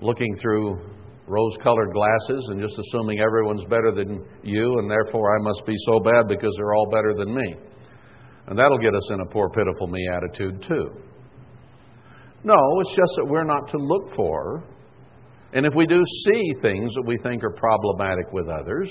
looking 0.00 0.34
through 0.36 0.80
rose 1.26 1.58
colored 1.62 1.92
glasses 1.92 2.48
and 2.48 2.58
just 2.58 2.78
assuming 2.78 3.20
everyone's 3.20 3.64
better 3.64 3.92
than 3.92 4.24
you 4.42 4.78
and 4.78 4.90
therefore 4.90 5.36
I 5.36 5.42
must 5.42 5.66
be 5.66 5.74
so 5.84 6.00
bad 6.00 6.28
because 6.28 6.54
they're 6.56 6.74
all 6.74 6.88
better 6.90 7.12
than 7.14 7.34
me? 7.34 7.56
And 8.46 8.58
that'll 8.58 8.78
get 8.78 8.94
us 8.94 9.10
in 9.10 9.20
a 9.20 9.26
poor, 9.26 9.50
pitiful 9.50 9.88
me 9.88 10.08
attitude 10.08 10.62
too. 10.62 11.02
No, 12.42 12.56
it's 12.80 12.96
just 12.96 13.12
that 13.16 13.26
we're 13.26 13.44
not 13.44 13.68
to 13.68 13.76
look 13.76 14.14
for. 14.14 14.64
And 15.52 15.66
if 15.66 15.74
we 15.74 15.86
do 15.86 16.02
see 16.24 16.54
things 16.62 16.94
that 16.94 17.04
we 17.04 17.18
think 17.18 17.44
are 17.44 17.50
problematic 17.50 18.32
with 18.32 18.48
others, 18.48 18.90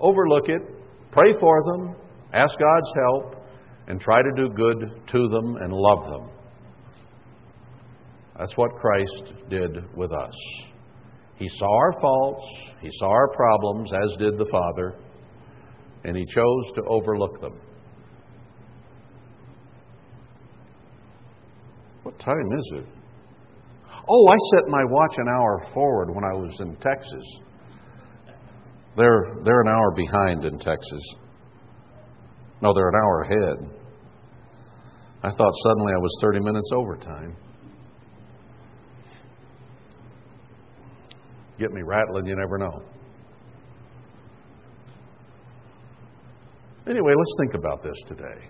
overlook 0.00 0.48
it, 0.48 0.62
pray 1.10 1.32
for 1.40 1.64
them, 1.64 1.96
ask 2.32 2.56
God's 2.58 2.92
help, 2.94 3.37
and 3.88 4.00
try 4.00 4.22
to 4.22 4.30
do 4.36 4.50
good 4.50 5.02
to 5.08 5.28
them 5.28 5.56
and 5.56 5.72
love 5.72 6.04
them. 6.04 6.30
That's 8.38 8.56
what 8.56 8.70
Christ 8.76 9.32
did 9.48 9.96
with 9.96 10.12
us. 10.12 10.34
He 11.36 11.48
saw 11.48 11.74
our 11.74 12.00
faults, 12.00 12.46
He 12.80 12.88
saw 12.92 13.08
our 13.08 13.28
problems, 13.34 13.90
as 13.92 14.16
did 14.18 14.38
the 14.38 14.46
Father, 14.50 14.94
and 16.04 16.16
He 16.16 16.24
chose 16.26 16.72
to 16.74 16.82
overlook 16.84 17.40
them. 17.40 17.58
What 22.02 22.18
time 22.18 22.52
is 22.52 22.72
it? 22.76 22.86
Oh, 24.08 24.28
I 24.28 24.36
set 24.54 24.68
my 24.68 24.82
watch 24.84 25.14
an 25.16 25.28
hour 25.28 25.62
forward 25.74 26.14
when 26.14 26.24
I 26.24 26.32
was 26.32 26.58
in 26.60 26.76
Texas. 26.76 27.24
They're, 28.96 29.34
they're 29.44 29.60
an 29.62 29.68
hour 29.68 29.92
behind 29.94 30.44
in 30.44 30.58
Texas. 30.58 31.02
No, 32.60 32.74
they're 32.74 32.88
an 32.88 32.94
hour 32.94 33.22
ahead. 33.22 33.77
I 35.22 35.30
thought 35.30 35.52
suddenly 35.64 35.92
I 35.92 35.98
was 35.98 36.16
30 36.22 36.40
minutes 36.40 36.70
overtime. 36.72 37.36
Get 41.58 41.72
me 41.72 41.82
rattling, 41.82 42.26
you 42.26 42.36
never 42.36 42.56
know. 42.56 42.82
Anyway, 46.88 47.12
let's 47.16 47.36
think 47.40 47.54
about 47.54 47.82
this 47.82 47.96
today. 48.06 48.48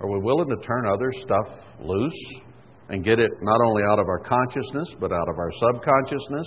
Are 0.00 0.08
we 0.08 0.18
willing 0.20 0.48
to 0.48 0.56
turn 0.56 0.86
other 0.86 1.10
stuff 1.12 1.46
loose 1.80 2.40
and 2.88 3.02
get 3.04 3.18
it 3.18 3.30
not 3.42 3.60
only 3.66 3.82
out 3.90 3.98
of 3.98 4.06
our 4.06 4.20
consciousness, 4.20 4.94
but 5.00 5.12
out 5.12 5.28
of 5.28 5.38
our 5.38 5.50
subconsciousness 5.58 6.46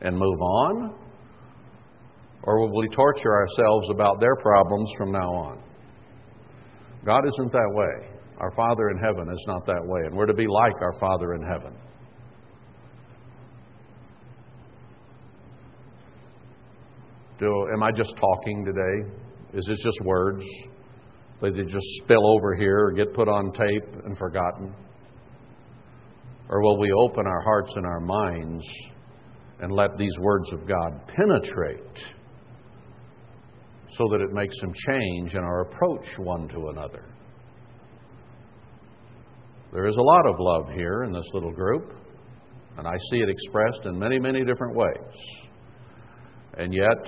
and 0.00 0.16
move 0.16 0.40
on? 0.40 0.94
Or 2.42 2.60
will 2.60 2.76
we 2.76 2.88
torture 2.88 3.32
ourselves 3.32 3.88
about 3.90 4.20
their 4.20 4.36
problems 4.36 4.90
from 4.98 5.12
now 5.12 5.32
on? 5.32 5.62
God 7.04 7.22
isn't 7.26 7.52
that 7.52 7.70
way. 7.72 8.08
Our 8.38 8.50
Father 8.52 8.90
in 8.90 8.98
heaven 8.98 9.30
is 9.30 9.44
not 9.46 9.66
that 9.66 9.84
way, 9.84 10.00
and 10.06 10.16
we're 10.16 10.26
to 10.26 10.34
be 10.34 10.46
like 10.46 10.74
our 10.80 10.94
Father 10.98 11.34
in 11.34 11.42
heaven. 11.42 11.76
Do, 17.38 17.68
am 17.74 17.82
I 17.82 17.90
just 17.90 18.14
talking 18.16 18.64
today? 18.64 19.12
Is 19.52 19.66
this 19.66 19.78
just 19.82 20.00
words? 20.02 20.44
They 21.40 21.50
just 21.50 21.86
spill 22.02 22.26
over 22.26 22.54
here 22.54 22.86
or 22.86 22.92
get 22.92 23.12
put 23.12 23.28
on 23.28 23.52
tape 23.52 24.04
and 24.06 24.16
forgotten? 24.16 24.74
Or 26.48 26.62
will 26.62 26.78
we 26.78 26.90
open 26.92 27.26
our 27.26 27.40
hearts 27.42 27.72
and 27.76 27.84
our 27.84 28.00
minds 28.00 28.64
and 29.60 29.72
let 29.72 29.96
these 29.98 30.16
words 30.18 30.52
of 30.52 30.66
God 30.66 31.06
penetrate 31.06 31.80
so 33.96 34.04
that 34.10 34.20
it 34.20 34.32
makes 34.32 34.58
some 34.60 34.72
change 34.88 35.34
in 35.34 35.40
our 35.40 35.62
approach 35.62 36.06
one 36.18 36.48
to 36.48 36.68
another. 36.68 37.04
There 39.72 39.86
is 39.88 39.96
a 39.96 40.02
lot 40.02 40.28
of 40.28 40.36
love 40.38 40.68
here 40.74 41.02
in 41.02 41.12
this 41.12 41.28
little 41.32 41.52
group, 41.52 41.92
and 42.78 42.86
I 42.86 42.96
see 43.10 43.18
it 43.18 43.28
expressed 43.28 43.86
in 43.86 43.98
many, 43.98 44.18
many 44.20 44.44
different 44.44 44.76
ways. 44.76 44.96
And 46.56 46.72
yet, 46.72 46.98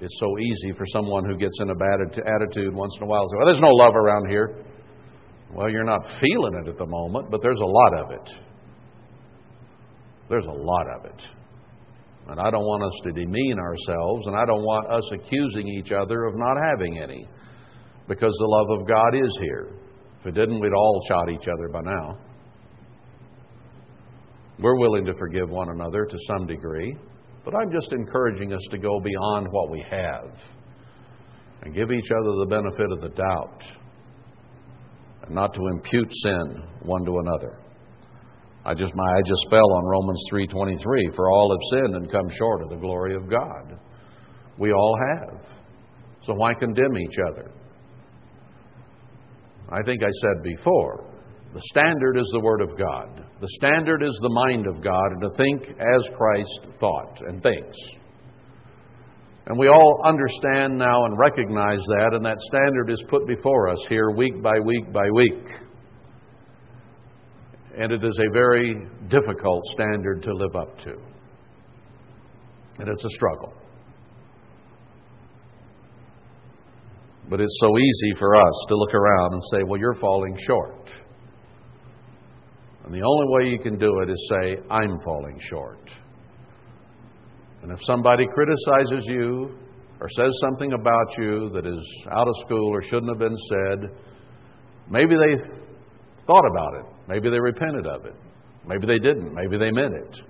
it's 0.00 0.16
so 0.20 0.38
easy 0.38 0.72
for 0.76 0.86
someone 0.86 1.24
who 1.24 1.36
gets 1.36 1.58
in 1.60 1.70
a 1.70 1.74
bad 1.74 1.98
attitude 2.02 2.74
once 2.74 2.94
in 2.98 3.04
a 3.04 3.06
while 3.06 3.22
to 3.22 3.28
say, 3.28 3.36
Well, 3.38 3.46
there's 3.46 3.60
no 3.60 3.70
love 3.70 3.96
around 3.96 4.28
here. 4.28 4.64
Well, 5.52 5.70
you're 5.70 5.84
not 5.84 6.06
feeling 6.20 6.54
it 6.64 6.68
at 6.68 6.78
the 6.78 6.86
moment, 6.86 7.30
but 7.30 7.40
there's 7.42 7.60
a 7.60 7.64
lot 7.64 8.04
of 8.04 8.10
it. 8.12 8.30
There's 10.28 10.46
a 10.46 10.52
lot 10.52 10.86
of 10.98 11.04
it. 11.06 11.22
And 12.28 12.40
I 12.40 12.50
don't 12.50 12.64
want 12.64 12.82
us 12.82 13.00
to 13.04 13.12
demean 13.12 13.58
ourselves, 13.58 14.26
and 14.26 14.34
I 14.34 14.44
don't 14.44 14.62
want 14.62 14.90
us 14.90 15.04
accusing 15.12 15.68
each 15.68 15.92
other 15.92 16.24
of 16.24 16.34
not 16.36 16.56
having 16.70 16.98
any, 16.98 17.28
because 18.08 18.34
the 18.38 18.46
love 18.46 18.80
of 18.80 18.88
God 18.88 19.14
is 19.14 19.38
here. 19.40 19.68
If 20.20 20.26
it 20.26 20.34
didn't, 20.34 20.60
we'd 20.60 20.72
all 20.72 21.00
shot 21.08 21.30
each 21.30 21.46
other 21.46 21.68
by 21.68 21.82
now. 21.82 22.18
We're 24.58 24.78
willing 24.78 25.04
to 25.04 25.14
forgive 25.18 25.50
one 25.50 25.68
another 25.68 26.04
to 26.04 26.18
some 26.26 26.46
degree, 26.46 26.96
but 27.44 27.54
I'm 27.54 27.70
just 27.70 27.92
encouraging 27.92 28.52
us 28.52 28.62
to 28.70 28.78
go 28.78 28.98
beyond 28.98 29.46
what 29.50 29.70
we 29.70 29.84
have 29.88 30.32
and 31.62 31.74
give 31.74 31.92
each 31.92 32.08
other 32.10 32.32
the 32.40 32.46
benefit 32.48 32.90
of 32.90 33.00
the 33.02 33.10
doubt 33.10 33.62
and 35.22 35.34
not 35.34 35.54
to 35.54 35.66
impute 35.68 36.10
sin 36.10 36.62
one 36.82 37.04
to 37.04 37.18
another. 37.18 37.65
I 38.66 38.74
just 38.74 38.92
my 38.96 39.04
eye 39.04 39.22
just 39.24 39.46
fell 39.48 39.72
on 39.74 39.84
Romans 39.84 40.20
3:23 40.28 41.14
for 41.14 41.30
all 41.30 41.52
have 41.52 41.60
sinned 41.70 41.94
and 41.94 42.10
come 42.10 42.28
short 42.30 42.62
of 42.62 42.70
the 42.70 42.76
glory 42.76 43.14
of 43.14 43.30
God. 43.30 43.78
We 44.58 44.72
all 44.72 44.98
have. 45.14 45.40
So 46.24 46.34
why 46.34 46.52
condemn 46.52 46.98
each 46.98 47.16
other? 47.30 47.52
I 49.68 49.82
think 49.84 50.02
I 50.02 50.10
said 50.20 50.42
before, 50.42 51.04
the 51.54 51.60
standard 51.70 52.18
is 52.18 52.28
the 52.32 52.40
Word 52.40 52.60
of 52.60 52.76
God. 52.76 53.24
The 53.40 53.48
standard 53.60 54.02
is 54.02 54.18
the 54.20 54.30
mind 54.30 54.66
of 54.66 54.82
God 54.82 55.12
and 55.12 55.20
to 55.22 55.30
think 55.36 55.62
as 55.80 56.10
Christ 56.16 56.66
thought 56.80 57.20
and 57.20 57.40
thinks. 57.40 57.76
And 59.46 59.56
we 59.56 59.68
all 59.68 60.02
understand 60.04 60.76
now 60.76 61.04
and 61.04 61.16
recognize 61.16 61.80
that, 61.86 62.14
and 62.14 62.24
that 62.26 62.40
standard 62.40 62.90
is 62.90 63.02
put 63.08 63.28
before 63.28 63.68
us 63.68 63.78
here 63.88 64.10
week 64.10 64.42
by 64.42 64.58
week 64.58 64.92
by 64.92 65.08
week. 65.14 65.65
And 67.76 67.92
it 67.92 68.02
is 68.02 68.18
a 68.26 68.32
very 68.32 68.86
difficult 69.08 69.62
standard 69.66 70.22
to 70.22 70.32
live 70.32 70.56
up 70.56 70.78
to. 70.78 70.92
And 72.78 72.88
it's 72.88 73.04
a 73.04 73.10
struggle. 73.10 73.52
But 77.28 77.40
it's 77.40 77.58
so 77.60 77.76
easy 77.76 78.18
for 78.18 78.34
us 78.34 78.64
to 78.68 78.76
look 78.76 78.94
around 78.94 79.32
and 79.32 79.42
say, 79.52 79.58
well, 79.66 79.78
you're 79.78 79.96
falling 79.96 80.38
short. 80.46 80.90
And 82.84 82.94
the 82.94 83.02
only 83.02 83.26
way 83.28 83.50
you 83.50 83.58
can 83.58 83.78
do 83.78 84.00
it 84.00 84.10
is 84.10 84.30
say, 84.30 84.56
I'm 84.70 84.98
falling 85.04 85.38
short. 85.50 85.90
And 87.62 87.72
if 87.72 87.78
somebody 87.82 88.26
criticizes 88.32 89.06
you 89.08 89.58
or 90.00 90.08
says 90.10 90.30
something 90.40 90.72
about 90.72 91.18
you 91.18 91.50
that 91.52 91.66
is 91.66 92.06
out 92.12 92.28
of 92.28 92.34
school 92.46 92.68
or 92.72 92.80
shouldn't 92.82 93.08
have 93.08 93.18
been 93.18 93.36
said, 93.36 93.90
maybe 94.88 95.14
they 95.16 95.44
thought 96.26 96.44
about 96.48 96.74
it. 96.74 96.95
Maybe 97.08 97.30
they 97.30 97.40
repented 97.40 97.86
of 97.86 98.04
it. 98.04 98.14
Maybe 98.66 98.86
they 98.86 98.98
didn't. 98.98 99.32
Maybe 99.32 99.58
they 99.58 99.70
meant 99.70 99.94
it. 99.94 100.20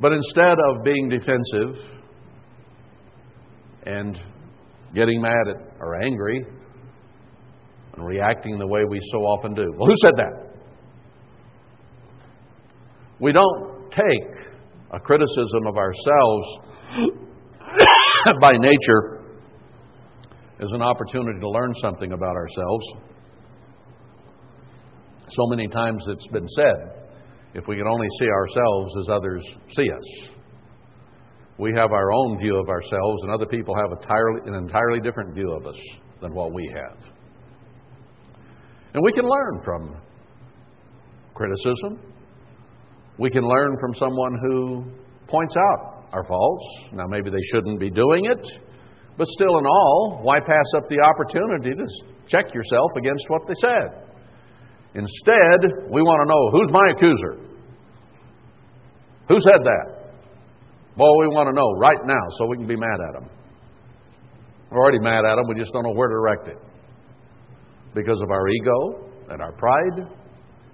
But 0.00 0.12
instead 0.12 0.56
of 0.68 0.82
being 0.82 1.08
defensive 1.08 1.76
and 3.84 4.20
getting 4.94 5.20
mad 5.20 5.48
at, 5.48 5.56
or 5.80 6.02
angry 6.02 6.40
and 7.94 8.06
reacting 8.06 8.58
the 8.58 8.66
way 8.66 8.84
we 8.84 9.00
so 9.12 9.18
often 9.18 9.54
do. 9.54 9.72
Well, 9.76 9.86
who 9.86 9.94
said 10.02 10.14
that? 10.16 10.54
We 13.20 13.32
don't 13.32 13.90
take 13.90 14.46
a 14.90 14.98
criticism 14.98 15.66
of 15.66 15.76
ourselves 15.76 16.58
by 18.40 18.52
nature 18.52 19.20
as 20.60 20.70
an 20.72 20.82
opportunity 20.82 21.38
to 21.40 21.48
learn 21.48 21.72
something 21.80 22.12
about 22.12 22.34
ourselves. 22.36 22.84
So 25.28 25.46
many 25.48 25.68
times 25.68 26.04
it's 26.08 26.26
been 26.28 26.48
said 26.48 27.04
if 27.54 27.66
we 27.68 27.76
can 27.76 27.86
only 27.86 28.08
see 28.18 28.26
ourselves 28.26 28.94
as 29.00 29.08
others 29.08 29.44
see 29.70 29.90
us. 29.90 30.28
We 31.56 31.72
have 31.76 31.92
our 31.92 32.12
own 32.12 32.38
view 32.38 32.56
of 32.56 32.68
ourselves, 32.68 33.22
and 33.22 33.30
other 33.30 33.46
people 33.46 33.76
have 33.76 33.92
entirely, 33.92 34.40
an 34.46 34.54
entirely 34.54 35.00
different 35.00 35.34
view 35.34 35.52
of 35.52 35.66
us 35.66 35.80
than 36.20 36.34
what 36.34 36.52
we 36.52 36.68
have. 36.74 36.98
And 38.92 39.02
we 39.04 39.12
can 39.12 39.24
learn 39.24 39.60
from 39.64 39.96
criticism. 41.34 42.00
We 43.18 43.30
can 43.30 43.44
learn 43.44 43.76
from 43.80 43.94
someone 43.94 44.36
who 44.42 44.84
points 45.28 45.56
out 45.56 46.06
our 46.12 46.24
faults. 46.24 46.64
Now, 46.92 47.06
maybe 47.06 47.30
they 47.30 47.42
shouldn't 47.52 47.78
be 47.78 47.90
doing 47.90 48.24
it, 48.24 48.46
but 49.16 49.28
still, 49.28 49.58
in 49.58 49.64
all, 49.64 50.20
why 50.22 50.40
pass 50.40 50.66
up 50.76 50.88
the 50.88 51.00
opportunity 51.00 51.70
to 51.70 51.86
check 52.26 52.52
yourself 52.52 52.90
against 52.96 53.26
what 53.28 53.46
they 53.46 53.54
said? 53.60 54.03
Instead, 54.94 55.90
we 55.90 56.02
want 56.02 56.22
to 56.22 56.28
know 56.30 56.50
who's 56.50 56.70
my 56.70 56.90
accuser? 56.90 57.44
Who 59.28 59.40
said 59.40 59.60
that? 59.62 60.12
Well, 60.96 61.18
we 61.18 61.26
want 61.26 61.48
to 61.48 61.52
know 61.52 61.72
right 61.72 61.98
now 62.04 62.22
so 62.38 62.46
we 62.46 62.56
can 62.56 62.66
be 62.66 62.76
mad 62.76 62.98
at 63.08 63.22
him. 63.22 63.28
We're 64.70 64.78
already 64.78 65.00
mad 65.00 65.24
at 65.24 65.38
him, 65.38 65.46
we 65.48 65.54
just 65.58 65.72
don't 65.72 65.82
know 65.82 65.94
where 65.94 66.08
to 66.08 66.14
direct 66.14 66.48
it. 66.48 66.58
Because 67.94 68.20
of 68.22 68.30
our 68.30 68.48
ego 68.48 69.10
and 69.30 69.40
our 69.40 69.52
pride, 69.52 70.08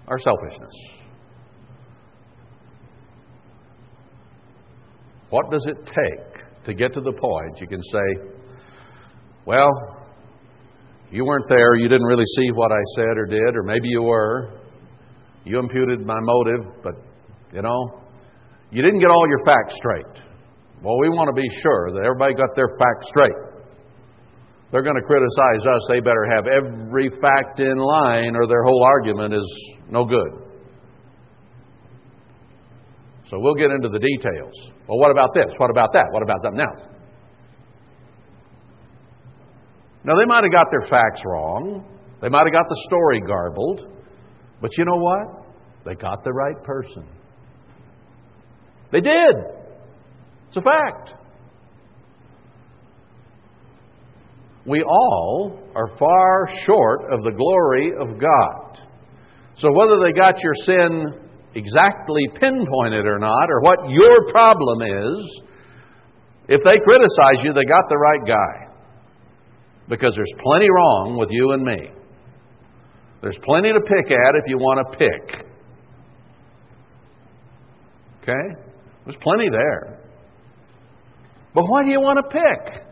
our 0.09 0.19
selfishness. 0.19 0.75
What 5.31 5.51
does 5.51 5.67
it 5.67 5.77
take 5.87 6.65
to 6.65 6.75
get 6.75 6.93
to 6.95 7.01
the 7.01 7.13
point 7.13 7.61
you 7.61 7.67
can 7.67 7.83
say, 7.83 8.33
well, 9.47 9.71
you 11.11 11.25
weren't 11.25 11.49
there, 11.49 11.77
you 11.77 11.89
didn't 11.89 12.07
really 12.07 12.25
see 12.37 12.51
what 12.53 12.71
I 12.73 12.81
said 12.95 13.17
or 13.17 13.27
did, 13.27 13.57
or 13.57 13.63
maybe 13.63 13.89
you 13.89 14.03
were. 14.03 14.61
You 15.45 15.59
imputed 15.59 16.07
my 16.07 16.19
motive, 16.21 16.83
but, 16.83 16.95
you 17.53 17.63
know, 17.63 18.01
you 18.71 18.83
didn't 18.83 19.01
get 19.01 19.11
all 19.11 19.27
your 19.27 19.45
facts 19.45 19.77
straight. 19.77 20.23
Well, 20.83 20.99
we 21.01 21.09
want 21.09 21.35
to 21.35 21.41
be 21.41 21.49
sure 21.63 21.93
that 21.93 22.05
everybody 22.05 22.35
got 22.35 22.55
their 22.55 22.77
facts 22.79 23.09
straight. 23.09 23.51
They're 24.71 24.83
going 24.83 24.97
to 24.97 25.03
criticize 25.03 25.67
us, 25.67 25.83
they 25.89 25.99
better 25.99 26.27
have 26.33 26.47
every 26.47 27.11
fact 27.21 27.59
in 27.59 27.77
line 27.77 28.37
or 28.37 28.47
their 28.47 28.63
whole 28.63 28.85
argument 28.85 29.35
is 29.35 29.75
no 29.91 30.05
good. 30.05 30.47
So 33.27 33.39
we'll 33.39 33.57
get 33.57 33.71
into 33.71 33.89
the 33.89 33.99
details. 33.99 34.55
Well, 34.89 34.99
what 34.99 35.11
about 35.11 35.35
this? 35.35 35.47
What 35.57 35.71
about 35.71 35.93
that? 35.93 36.07
What 36.13 36.23
about 36.23 36.39
something 36.43 36.61
else? 36.61 36.90
Now, 40.05 40.15
they 40.15 40.27
might 40.27 40.45
have 40.45 40.53
got 40.53 40.67
their 40.71 40.89
facts 40.89 41.23
wrong. 41.25 41.85
They 42.21 42.29
might 42.29 42.47
have 42.47 42.53
got 42.53 42.69
the 42.69 42.81
story 42.87 43.21
garbled. 43.21 43.87
But 44.61 44.77
you 44.79 44.85
know 44.85 44.97
what? 44.97 45.45
They 45.85 45.95
got 45.95 46.25
the 46.25 46.33
right 46.33 46.63
person. 46.63 47.07
They 48.93 49.01
did. 49.01 49.35
It's 50.49 50.57
a 50.57 50.63
fact. 50.63 51.15
We 54.67 54.83
all 54.83 55.59
are 55.75 55.97
far 55.97 56.49
short 56.65 57.13
of 57.13 57.23
the 57.23 57.33
glory 57.33 57.93
of 57.99 58.21
God. 58.21 58.81
So 59.57 59.73
whether 59.73 59.99
they 60.01 60.13
got 60.13 60.43
your 60.43 60.55
sin 60.55 61.29
exactly 61.55 62.29
pinpointed 62.35 63.07
or 63.07 63.19
not, 63.19 63.49
or 63.51 63.61
what 63.61 63.79
your 63.89 64.29
problem 64.31 64.83
is, 64.83 65.41
if 66.49 66.63
they 66.65 66.77
criticize 66.79 67.45
you, 67.45 67.53
they 67.53 67.65
got 67.65 67.89
the 67.89 67.97
right 67.97 68.27
guy. 68.27 68.70
Because 69.91 70.15
there's 70.15 70.33
plenty 70.43 70.71
wrong 70.71 71.17
with 71.19 71.31
you 71.33 71.51
and 71.51 71.65
me. 71.65 71.91
There's 73.21 73.39
plenty 73.43 73.73
to 73.73 73.81
pick 73.81 74.11
at 74.13 74.35
if 74.37 74.45
you 74.47 74.57
want 74.57 74.93
to 74.93 74.97
pick. 74.97 75.47
Okay? 78.23 78.55
There's 79.05 79.17
plenty 79.21 79.51
there. 79.51 79.99
But 81.55 81.65
why 81.65 81.83
do 81.85 81.91
you 81.91 82.01
want 82.01 82.19
to 82.19 82.23
pick? 82.23 82.83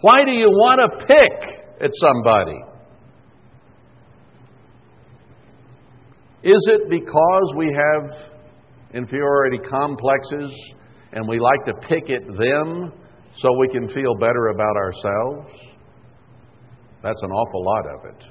Why 0.00 0.24
do 0.24 0.32
you 0.32 0.50
want 0.50 0.80
to 0.80 1.06
pick 1.06 1.60
at 1.80 1.90
somebody? 1.94 2.58
Is 6.42 6.68
it 6.72 6.90
because 6.90 7.52
we 7.56 7.66
have 7.66 8.32
inferiority 8.94 9.58
complexes 9.58 10.50
and 11.12 11.28
we 11.28 11.38
like 11.38 11.64
to 11.66 11.74
pick 11.86 12.10
at 12.10 12.26
them 12.26 12.92
so 13.36 13.56
we 13.56 13.68
can 13.68 13.88
feel 13.88 14.14
better 14.16 14.48
about 14.48 14.74
ourselves? 14.76 15.69
That's 17.02 17.22
an 17.22 17.30
awful 17.30 17.64
lot 17.64 17.84
of 17.86 18.04
it. 18.14 18.24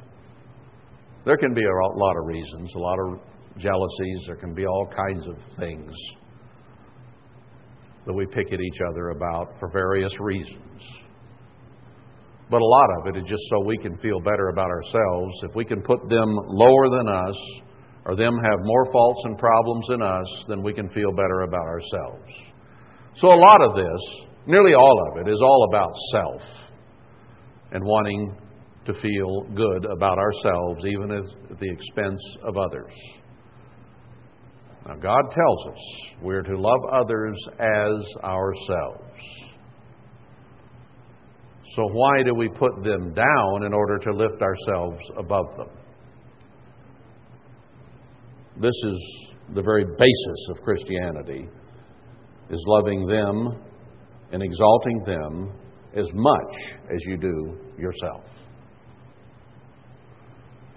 There 1.25 1.37
can 1.37 1.53
be 1.53 1.63
a 1.63 1.97
lot 1.97 2.15
of 2.17 2.25
reasons, 2.25 2.73
a 2.75 2.79
lot 2.79 2.97
of 2.99 3.19
jealousies, 3.57 4.25
there 4.27 4.35
can 4.35 4.53
be 4.53 4.65
all 4.65 4.87
kinds 4.87 5.27
of 5.27 5.35
things 5.57 5.93
that 8.05 8.13
we 8.13 8.25
pick 8.25 8.53
at 8.53 8.59
each 8.59 8.79
other 8.89 9.09
about 9.09 9.59
for 9.59 9.69
various 9.69 10.13
reasons. 10.19 10.81
But 12.49 12.61
a 12.61 12.65
lot 12.65 12.87
of 12.99 13.07
it 13.07 13.17
is 13.17 13.29
just 13.29 13.43
so 13.49 13.59
we 13.63 13.77
can 13.77 13.97
feel 13.97 14.19
better 14.19 14.49
about 14.49 14.69
ourselves. 14.69 15.43
If 15.43 15.55
we 15.55 15.65
can 15.65 15.81
put 15.81 16.09
them 16.09 16.35
lower 16.47 16.89
than 16.89 17.07
us, 17.07 17.37
or 18.05 18.15
them 18.15 18.39
have 18.43 18.57
more 18.63 18.91
faults 18.91 19.21
and 19.25 19.37
problems 19.37 19.85
than 19.87 20.01
us, 20.01 20.45
then 20.47 20.63
we 20.63 20.73
can 20.73 20.89
feel 20.89 21.11
better 21.11 21.41
about 21.41 21.67
ourselves. 21.67 22.31
So 23.15 23.27
a 23.27 23.37
lot 23.37 23.61
of 23.61 23.75
this, 23.75 24.25
nearly 24.47 24.73
all 24.73 25.11
of 25.11 25.27
it, 25.27 25.31
is 25.31 25.41
all 25.41 25.67
about 25.69 25.91
self 26.11 26.41
and 27.71 27.83
wanting 27.83 28.35
to 28.93 29.01
feel 29.01 29.41
good 29.55 29.85
about 29.85 30.17
ourselves, 30.17 30.83
even 30.85 31.11
at 31.11 31.59
the 31.59 31.69
expense 31.71 32.21
of 32.43 32.57
others. 32.57 32.93
Now, 34.87 34.95
God 34.95 35.25
tells 35.31 35.67
us 35.67 35.81
we're 36.21 36.41
to 36.41 36.57
love 36.57 36.81
others 36.91 37.37
as 37.59 38.23
ourselves. 38.23 39.03
So, 41.75 41.87
why 41.91 42.23
do 42.23 42.33
we 42.33 42.49
put 42.49 42.83
them 42.83 43.13
down 43.13 43.63
in 43.63 43.73
order 43.73 43.99
to 43.99 44.11
lift 44.11 44.41
ourselves 44.41 45.01
above 45.17 45.55
them? 45.57 45.69
this 48.61 48.75
is 48.83 49.29
the 49.55 49.61
very 49.61 49.85
basis 49.85 50.49
of 50.49 50.61
Christianity, 50.61 51.47
is 52.49 52.63
loving 52.67 53.07
them 53.07 53.61
and 54.31 54.43
exalting 54.43 55.03
them 55.05 55.53
as 55.95 56.07
much 56.13 56.55
as 56.93 56.99
you 57.05 57.17
do 57.17 57.57
yourself. 57.77 58.25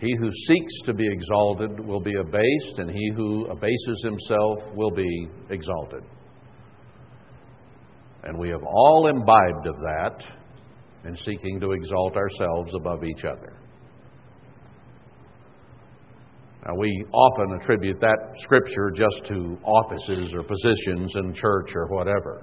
He 0.02 0.16
who 0.18 0.32
seeks 0.48 0.80
to 0.86 0.94
be 0.94 1.06
exalted 1.06 1.78
will 1.78 2.00
be 2.00 2.16
abased, 2.16 2.78
and 2.78 2.90
he 2.90 3.12
who 3.14 3.46
abases 3.46 4.02
himself 4.02 4.58
will 4.74 4.90
be 4.90 5.28
exalted. 5.48 6.02
And 8.24 8.36
we 8.36 8.48
have 8.48 8.64
all 8.64 9.06
imbibed 9.06 9.68
of 9.68 9.76
that 9.76 10.26
in 11.04 11.16
seeking 11.16 11.60
to 11.60 11.70
exalt 11.70 12.16
ourselves 12.16 12.72
above 12.74 13.04
each 13.04 13.24
other. 13.24 13.56
Now, 16.66 16.74
we 16.76 17.04
often 17.12 17.60
attribute 17.60 18.00
that 18.00 18.34
scripture 18.38 18.90
just 18.90 19.26
to 19.26 19.56
offices 19.62 20.34
or 20.34 20.42
positions 20.42 21.12
in 21.14 21.32
church 21.32 21.76
or 21.76 21.86
whatever, 21.94 22.42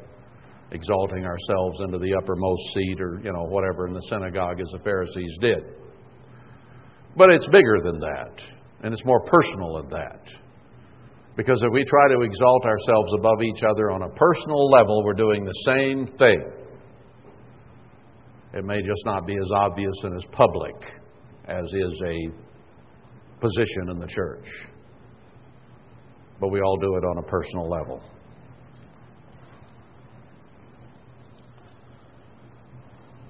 exalting 0.72 1.26
ourselves 1.26 1.82
into 1.82 1.98
the 1.98 2.14
uppermost 2.22 2.74
seat 2.74 3.02
or, 3.02 3.20
you 3.22 3.34
know, 3.34 3.44
whatever 3.50 3.86
in 3.88 3.94
the 3.94 4.08
synagogue 4.10 4.62
as 4.62 4.70
the 4.72 4.80
Pharisees 4.80 5.38
did. 5.42 5.76
But 7.16 7.32
it's 7.32 7.48
bigger 7.48 7.80
than 7.84 8.00
that, 8.00 8.42
and 8.84 8.94
it's 8.94 9.06
more 9.06 9.22
personal 9.26 9.82
than 9.82 9.90
that. 9.90 10.22
Because 11.36 11.62
if 11.64 11.72
we 11.72 11.86
try 11.86 12.08
to 12.10 12.22
exalt 12.22 12.66
ourselves 12.66 13.12
above 13.18 13.42
each 13.42 13.64
other 13.64 13.92
on 13.92 14.02
a 14.04 14.10
personal 14.10 14.70
level, 14.70 15.04
we're 15.04 15.14
doing 15.14 15.46
the 15.46 15.54
same 15.66 16.08
thing. 16.18 16.52
It 18.54 18.66
may 18.66 18.82
just 18.82 19.06
not 19.06 19.26
be 19.26 19.36
as 19.36 19.50
obvious 19.54 19.94
and 20.04 20.16
as 20.16 20.26
public 20.32 20.76
as 21.48 21.66
is 21.66 22.02
a 22.06 22.30
position 23.40 23.90
in 23.92 24.00
the 24.00 24.08
church. 24.08 24.46
But 26.40 26.50
we 26.50 26.62
all 26.62 26.78
do 26.78 26.96
it 26.96 27.04
on 27.06 27.18
a 27.20 27.24
personal 27.24 27.70
level. 27.70 28.02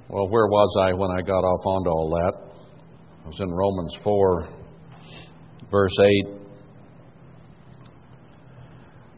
Well, 0.10 0.28
where 0.28 0.48
was 0.48 0.76
I 0.82 0.94
when 0.94 1.12
I 1.12 1.22
got 1.22 1.44
off 1.44 1.66
onto 1.66 1.90
all 1.90 2.10
that? 2.10 2.50
Was 3.30 3.40
in 3.42 3.54
Romans 3.54 3.96
4, 4.04 4.50
verse 5.70 5.98
8. 6.26 6.34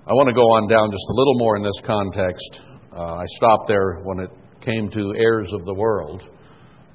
I 0.06 0.12
want 0.12 0.28
to 0.28 0.36
go 0.36 0.42
on 0.42 0.68
down 0.68 0.92
just 0.92 1.06
a 1.10 1.16
little 1.16 1.36
more 1.38 1.56
in 1.56 1.64
this 1.64 1.80
context. 1.86 2.62
Uh, 2.92 3.16
I 3.16 3.26
stopped 3.38 3.70
there 3.70 4.02
when 4.04 4.20
it 4.20 4.30
came 4.60 4.90
to 4.90 5.14
heirs 5.16 5.54
of 5.54 5.64
the 5.64 5.74
world 5.74 6.28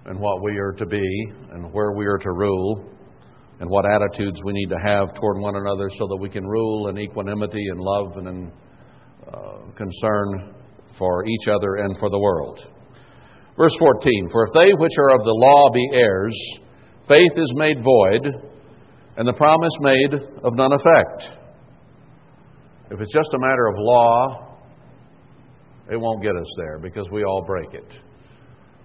and 0.05 0.21
what 0.21 0.43
we 0.43 0.59
are 0.59 0.73
to 0.73 0.85
be 0.85 1.33
and 1.53 1.73
where 1.73 1.93
we 1.93 2.05
are 2.05 2.19
to 2.19 2.33
rule 2.33 2.85
and 3.61 3.71
what 3.71 3.87
attitudes 3.91 4.39
we 4.45 4.53
need 4.53 4.69
to 4.69 4.79
have 4.85 5.15
toward 5.15 5.41
one 5.41 5.57
another 5.57 5.89
so 5.97 6.07
that 6.09 6.19
we 6.21 6.29
can 6.29 6.47
rule 6.47 6.89
in 6.89 6.99
equanimity 6.99 7.65
and 7.71 7.81
love 7.81 8.17
and 8.19 8.29
in 8.29 8.53
uh, 9.33 9.73
concern 9.75 10.55
for 10.99 11.25
each 11.25 11.49
other 11.49 11.77
and 11.77 11.97
for 11.97 12.11
the 12.11 12.19
world. 12.19 12.61
Verse 13.57 13.75
14 13.79 14.29
For 14.31 14.49
if 14.49 14.53
they 14.53 14.75
which 14.75 14.99
are 14.99 15.15
of 15.15 15.25
the 15.25 15.33
law 15.33 15.71
be 15.73 15.89
heirs, 15.95 16.37
faith 17.09 17.33
is 17.37 17.53
made 17.55 17.83
void, 17.83 18.27
and 19.17 19.27
the 19.27 19.33
promise 19.33 19.73
made 19.81 20.15
of 20.43 20.55
none 20.55 20.73
effect. 20.73 21.39
If 22.91 23.01
it's 23.01 23.13
just 23.13 23.35
a 23.35 23.39
matter 23.39 23.67
of 23.67 23.75
law, 23.79 24.59
it 25.91 25.97
won't 25.97 26.23
get 26.23 26.37
us 26.37 26.49
there 26.57 26.79
because 26.79 27.07
we 27.11 27.25
all 27.25 27.45
break 27.47 27.75
it. 27.75 27.87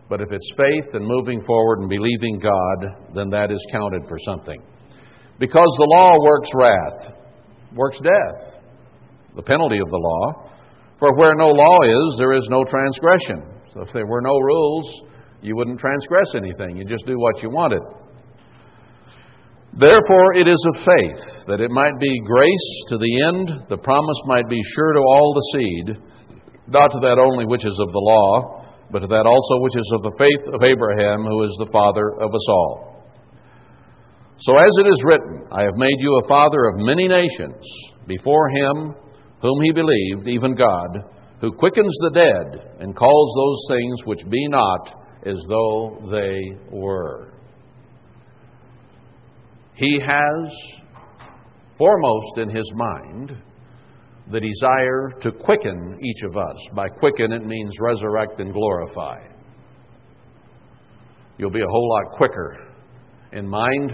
But 0.09 0.21
if 0.21 0.31
it's 0.31 0.53
faith 0.57 0.93
and 0.93 1.05
moving 1.05 1.41
forward 1.43 1.79
and 1.79 1.89
believing 1.89 2.39
God, 2.39 3.13
then 3.15 3.29
that 3.29 3.51
is 3.51 3.65
counted 3.71 4.03
for 4.07 4.17
something. 4.25 4.61
Because 5.39 5.75
the 5.77 5.87
law 5.97 6.17
works 6.21 6.49
wrath, 6.53 7.15
works 7.73 7.99
death, 8.03 8.61
the 9.35 9.41
penalty 9.41 9.79
of 9.79 9.89
the 9.89 9.97
law. 9.97 10.51
For 10.99 11.15
where 11.15 11.33
no 11.35 11.47
law 11.47 11.81
is, 11.83 12.17
there 12.17 12.33
is 12.33 12.47
no 12.51 12.63
transgression. 12.63 13.43
So 13.73 13.81
if 13.81 13.93
there 13.93 14.05
were 14.05 14.21
no 14.21 14.37
rules, 14.37 15.01
you 15.41 15.55
wouldn't 15.55 15.79
transgress 15.79 16.35
anything. 16.35 16.77
You 16.77 16.85
just 16.85 17.05
do 17.05 17.17
what 17.17 17.41
you 17.41 17.49
wanted. 17.49 17.81
Therefore, 19.73 20.35
it 20.35 20.47
is 20.47 20.63
of 20.73 20.83
faith, 20.83 21.47
that 21.47 21.61
it 21.61 21.71
might 21.71 21.97
be 21.99 22.19
grace 22.25 22.83
to 22.89 22.97
the 22.97 23.23
end, 23.27 23.69
the 23.69 23.77
promise 23.77 24.19
might 24.25 24.49
be 24.49 24.61
sure 24.75 24.93
to 24.93 24.99
all 24.99 25.33
the 25.33 25.59
seed, 25.59 25.97
not 26.67 26.91
to 26.91 26.99
that 26.99 27.19
only 27.19 27.45
which 27.45 27.65
is 27.65 27.77
of 27.79 27.91
the 27.91 27.99
law 27.99 28.61
but 28.91 28.99
to 28.99 29.07
that 29.07 29.25
also 29.25 29.63
which 29.63 29.77
is 29.77 29.89
of 29.95 30.03
the 30.03 30.15
faith 30.19 30.53
of 30.53 30.61
Abraham, 30.63 31.23
who 31.23 31.43
is 31.43 31.55
the 31.57 31.71
father 31.71 32.11
of 32.19 32.35
us 32.35 32.47
all. 32.49 33.07
So 34.39 34.57
as 34.57 34.71
it 34.79 34.87
is 34.87 35.03
written, 35.05 35.47
I 35.51 35.63
have 35.63 35.77
made 35.77 35.99
you 35.99 36.19
a 36.19 36.27
father 36.27 36.65
of 36.67 36.83
many 36.85 37.07
nations, 37.07 37.63
before 38.05 38.49
him 38.49 38.95
whom 39.41 39.61
he 39.63 39.71
believed, 39.71 40.27
even 40.27 40.55
God, 40.55 40.89
who 41.39 41.51
quickens 41.53 41.95
the 42.01 42.11
dead 42.11 42.77
and 42.79 42.95
calls 42.95 43.33
those 43.35 43.77
things 43.77 44.05
which 44.05 44.29
be 44.29 44.47
not 44.49 44.93
as 45.25 45.41
though 45.47 46.09
they 46.11 46.57
were. 46.69 47.33
He 49.81 49.99
has 49.99 50.53
foremost 51.75 52.37
in 52.37 52.55
his 52.55 52.71
mind 52.75 53.35
the 54.31 54.39
desire 54.39 55.09
to 55.21 55.31
quicken 55.31 55.97
each 56.03 56.21
of 56.21 56.37
us. 56.37 56.55
By 56.75 56.87
quicken, 56.87 57.31
it 57.31 57.43
means 57.43 57.71
resurrect 57.79 58.39
and 58.39 58.53
glorify. 58.53 59.17
You'll 61.39 61.49
be 61.49 61.63
a 61.63 61.67
whole 61.67 61.89
lot 61.89 62.15
quicker 62.15 62.57
in 63.31 63.47
mind 63.47 63.91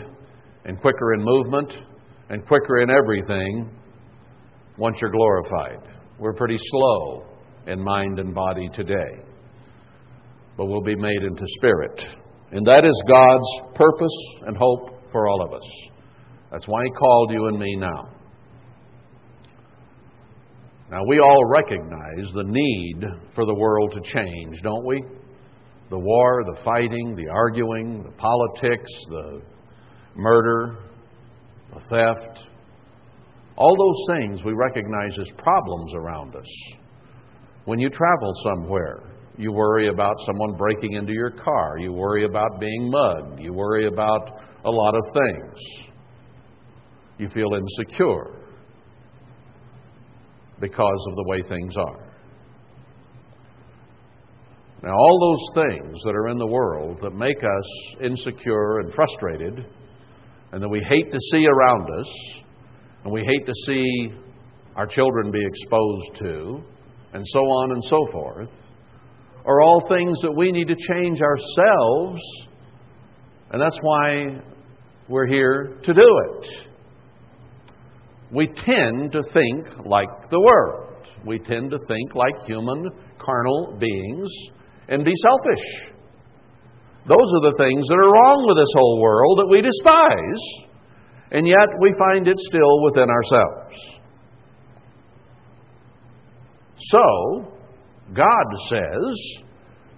and 0.65 0.77
quicker 0.81 1.13
in 1.13 1.23
movement 1.23 1.73
and 2.29 2.45
quicker 2.45 2.79
in 2.79 2.89
everything 2.89 3.71
once 4.77 4.97
you're 5.01 5.09
glorified. 5.09 5.87
We're 6.19 6.33
pretty 6.33 6.57
slow 6.59 7.23
in 7.65 7.81
mind 7.81 8.19
and 8.19 8.35
body 8.35 8.67
today, 8.73 9.23
but 10.57 10.65
we'll 10.65 10.83
be 10.83 10.97
made 10.97 11.23
into 11.23 11.45
spirit. 11.59 12.03
And 12.51 12.65
that 12.67 12.83
is 12.83 13.03
God's 13.07 13.73
purpose 13.73 14.17
and 14.47 14.57
hope 14.57 14.96
for 15.11 15.27
all 15.27 15.45
of 15.45 15.53
us. 15.53 15.69
That's 16.51 16.67
why 16.67 16.83
He 16.83 16.89
called 16.91 17.31
you 17.31 17.47
and 17.47 17.59
me 17.59 17.75
now. 17.75 18.09
Now, 20.89 21.03
we 21.05 21.19
all 21.19 21.45
recognize 21.49 22.31
the 22.33 22.45
need 22.45 23.03
for 23.35 23.45
the 23.45 23.53
world 23.53 23.91
to 23.93 24.01
change, 24.01 24.61
don't 24.61 24.85
we? 24.85 25.03
The 25.89 25.99
war, 25.99 26.43
the 26.45 26.63
fighting, 26.63 27.15
the 27.15 27.27
arguing, 27.29 28.03
the 28.03 28.11
politics, 28.11 28.89
the 29.09 29.41
murder, 30.15 30.77
the 31.73 31.81
theft, 31.89 32.45
all 33.57 33.75
those 33.75 34.17
things 34.17 34.43
we 34.45 34.53
recognize 34.53 35.17
as 35.19 35.29
problems 35.37 35.93
around 35.95 36.35
us. 36.35 36.45
When 37.65 37.79
you 37.79 37.89
travel 37.89 38.31
somewhere, 38.43 39.03
you 39.37 39.51
worry 39.51 39.89
about 39.89 40.15
someone 40.25 40.55
breaking 40.57 40.93
into 40.93 41.11
your 41.11 41.31
car. 41.31 41.77
You 41.79 41.91
worry 41.91 42.25
about 42.25 42.59
being 42.59 42.89
mugged. 42.89 43.39
You 43.39 43.53
worry 43.53 43.87
about 43.87 44.39
a 44.65 44.69
lot 44.69 44.95
of 44.95 45.03
things. 45.13 45.59
You 47.17 47.29
feel 47.29 47.53
insecure 47.53 48.35
because 50.59 51.05
of 51.09 51.15
the 51.15 51.23
way 51.27 51.41
things 51.47 51.75
are. 51.77 52.07
Now, 54.83 54.93
all 54.93 55.19
those 55.55 55.65
things 55.65 56.01
that 56.03 56.15
are 56.15 56.27
in 56.27 56.37
the 56.37 56.47
world 56.47 56.99
that 57.01 57.13
make 57.13 57.43
us 57.43 57.95
insecure 58.01 58.79
and 58.79 58.93
frustrated, 58.93 59.65
and 60.51 60.61
that 60.61 60.69
we 60.69 60.81
hate 60.87 61.11
to 61.11 61.19
see 61.31 61.45
around 61.47 61.89
us, 61.99 62.07
and 63.03 63.11
we 63.11 63.21
hate 63.21 63.45
to 63.45 63.53
see 63.65 64.13
our 64.75 64.85
children 64.85 65.31
be 65.31 65.43
exposed 65.43 66.15
to, 66.19 66.61
and 67.13 67.25
so 67.27 67.39
on 67.39 67.71
and 67.71 67.83
so 67.83 68.07
forth, 68.11 68.49
are 69.45 69.61
all 69.61 69.87
things 69.87 70.19
that 70.21 70.31
we 70.31 70.51
need 70.51 70.67
to 70.67 70.75
change 70.93 71.21
ourselves, 71.21 72.21
and 73.51 73.61
that's 73.61 73.77
why 73.81 74.41
we're 75.07 75.27
here 75.27 75.79
to 75.83 75.93
do 75.93 76.19
it 76.29 76.67
we 78.31 78.47
tend 78.47 79.11
to 79.13 79.23
think 79.33 79.85
like 79.85 80.09
the 80.29 80.39
world. 80.39 81.07
We 81.25 81.39
tend 81.39 81.71
to 81.71 81.79
think 81.87 82.15
like 82.15 82.35
human, 82.45 82.89
carnal 83.19 83.77
beings 83.79 84.31
and 84.89 85.03
be 85.03 85.13
selfish. 85.21 85.93
Those 87.07 87.17
are 87.17 87.51
the 87.51 87.55
things 87.57 87.87
that 87.87 87.95
are 87.95 88.11
wrong 88.11 88.45
with 88.47 88.57
this 88.57 88.73
whole 88.75 89.01
world 89.01 89.39
that 89.39 89.47
we 89.49 89.61
despise, 89.61 90.67
and 91.31 91.47
yet 91.47 91.69
we 91.81 91.93
find 91.97 92.27
it 92.27 92.37
still 92.37 92.83
within 92.83 93.09
ourselves. 93.09 93.75
So, 96.79 97.53
God 98.13 98.45
says, 98.69 99.43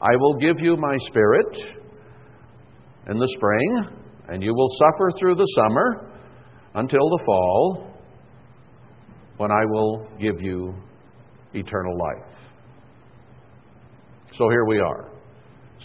I 0.01 0.15
will 0.15 0.35
give 0.35 0.59
you 0.59 0.77
my 0.77 0.97
spirit 0.99 1.78
in 3.09 3.17
the 3.17 3.27
spring, 3.35 3.89
and 4.27 4.43
you 4.43 4.53
will 4.53 4.69
suffer 4.77 5.11
through 5.17 5.35
the 5.35 5.47
summer 5.55 6.11
until 6.75 7.09
the 7.09 7.23
fall, 7.25 7.93
when 9.37 9.51
I 9.51 9.65
will 9.65 10.07
give 10.19 10.41
you 10.41 10.75
eternal 11.53 11.97
life. 11.97 12.31
So 14.33 14.49
here 14.49 14.65
we 14.65 14.79
are, 14.79 15.09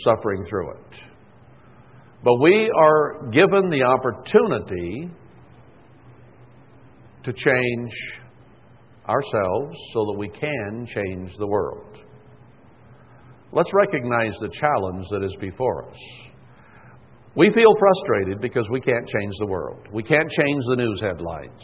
suffering 0.01 0.45
through 0.49 0.73
it. 0.73 1.01
But 2.23 2.35
we 2.43 2.71
are 2.77 3.29
given 3.31 3.71
the 3.71 3.83
opportunity 3.83 5.11
to 7.23 7.33
change 7.33 7.93
ourselves 9.09 9.77
so 9.93 10.05
that 10.07 10.17
we 10.19 10.29
can 10.29 10.87
change 10.87 11.33
the 11.39 11.47
world. 11.47 11.99
Let's 13.53 13.73
recognize 13.73 14.37
the 14.41 14.49
challenge 14.49 15.07
that 15.11 15.23
is 15.23 15.37
before 15.41 15.89
us. 15.89 15.97
We 17.37 17.51
feel 17.53 17.75
frustrated 17.79 18.41
because 18.41 18.69
we 18.71 18.81
can't 18.81 19.07
change 19.09 19.35
the 19.41 19.47
world. 19.47 19.89
We 19.93 20.03
can't 20.05 20.31
change 20.31 20.63
the 20.69 20.77
news 20.77 21.01
headlines. 21.01 21.63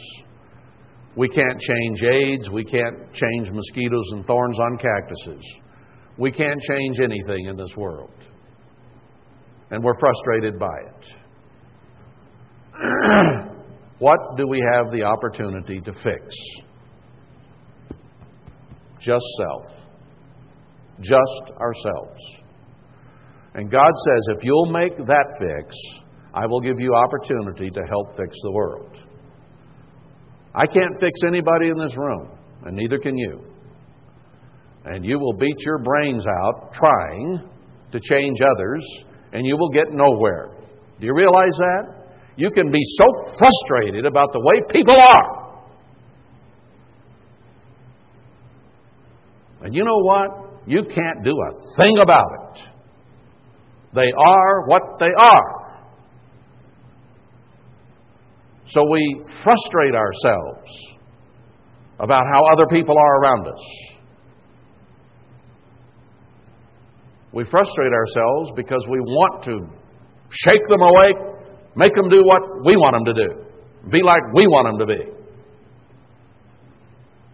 We 1.15 1.29
can't 1.29 1.59
change 1.59 2.03
AIDS. 2.03 2.49
We 2.49 2.65
can't 2.65 3.13
change 3.13 3.49
mosquitoes 3.51 4.09
and 4.11 4.25
thorns 4.25 4.59
on 4.59 4.77
cactuses. 4.77 5.43
We 6.17 6.31
can't 6.31 6.61
change 6.61 6.99
anything 6.99 7.45
in 7.45 7.55
this 7.55 7.73
world. 7.77 8.11
And 9.69 9.81
we're 9.83 9.97
frustrated 9.97 10.59
by 10.59 10.77
it. 10.89 11.05
what 13.99 14.19
do 14.35 14.47
we 14.47 14.61
have 14.73 14.91
the 14.91 15.03
opportunity 15.03 15.79
to 15.81 15.93
fix? 15.93 16.35
Just 18.99 19.25
self. 19.37 19.65
Just 20.99 21.51
ourselves. 21.59 22.40
And 23.53 23.69
God 23.69 23.91
says, 24.07 24.37
if 24.37 24.43
you'll 24.43 24.71
make 24.71 24.97
that 24.97 25.25
fix, 25.39 25.75
I 26.33 26.45
will 26.45 26.61
give 26.61 26.79
you 26.79 26.95
opportunity 26.95 27.69
to 27.69 27.81
help 27.89 28.15
fix 28.15 28.37
the 28.43 28.51
world. 28.51 28.97
I 30.55 30.65
can't 30.65 30.99
fix 30.99 31.19
anybody 31.25 31.69
in 31.69 31.77
this 31.77 31.95
room, 31.97 32.29
and 32.65 32.75
neither 32.75 32.97
can 32.97 33.17
you. 33.17 33.41
And 34.85 35.05
you 35.05 35.19
will 35.19 35.33
beat 35.33 35.57
your 35.59 35.79
brains 35.79 36.25
out 36.27 36.73
trying 36.73 37.49
to 37.91 37.99
change 37.99 38.39
others, 38.41 38.85
and 39.33 39.45
you 39.45 39.57
will 39.57 39.69
get 39.69 39.91
nowhere. 39.91 40.51
Do 40.99 41.05
you 41.05 41.13
realize 41.13 41.57
that? 41.57 42.01
You 42.37 42.49
can 42.51 42.71
be 42.71 42.79
so 42.97 43.05
frustrated 43.37 44.05
about 44.05 44.31
the 44.31 44.39
way 44.39 44.61
people 44.69 44.99
are. 44.99 45.41
And 49.63 49.75
you 49.75 49.83
know 49.83 49.99
what? 49.99 50.29
You 50.65 50.83
can't 50.83 51.23
do 51.23 51.31
a 51.31 51.81
thing 51.81 51.99
about 51.99 52.27
it. 52.41 52.70
They 53.93 54.11
are 54.17 54.65
what 54.67 54.99
they 54.99 55.11
are. 55.17 55.61
So 58.67 58.83
we 58.89 59.23
frustrate 59.43 59.95
ourselves 59.95 60.69
about 61.99 62.23
how 62.33 62.45
other 62.53 62.65
people 62.67 62.97
are 62.97 63.21
around 63.21 63.47
us. 63.47 63.59
We 67.33 67.43
frustrate 67.45 67.91
ourselves 67.91 68.51
because 68.55 68.85
we 68.89 68.99
want 68.99 69.43
to 69.43 69.59
shake 70.29 70.67
them 70.67 70.81
awake, 70.81 71.15
make 71.75 71.93
them 71.93 72.09
do 72.09 72.23
what 72.25 72.41
we 72.65 72.75
want 72.75 72.95
them 72.95 73.13
to 73.13 73.27
do, 73.27 73.89
be 73.89 74.01
like 74.03 74.21
we 74.33 74.47
want 74.47 74.67
them 74.67 74.87
to 74.87 74.95
be. 74.95 75.11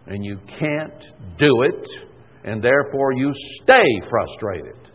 And 0.06 0.24
you 0.24 0.38
can't 0.58 1.04
do 1.38 1.62
it, 1.62 1.88
and 2.44 2.62
therefore 2.62 3.12
you 3.12 3.32
stay 3.62 3.86
frustrated. 4.08 4.87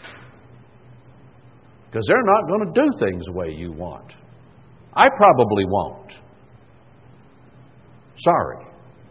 Because 1.93 2.07
they're 2.07 2.23
not 2.23 2.47
going 2.47 2.73
to 2.73 2.81
do 2.81 3.05
things 3.05 3.25
the 3.27 3.33
way 3.33 3.53
you 3.55 3.71
want. 3.71 4.13
I 4.95 5.09
probably 5.15 5.63
won't. 5.67 6.11
Sorry. 8.17 8.65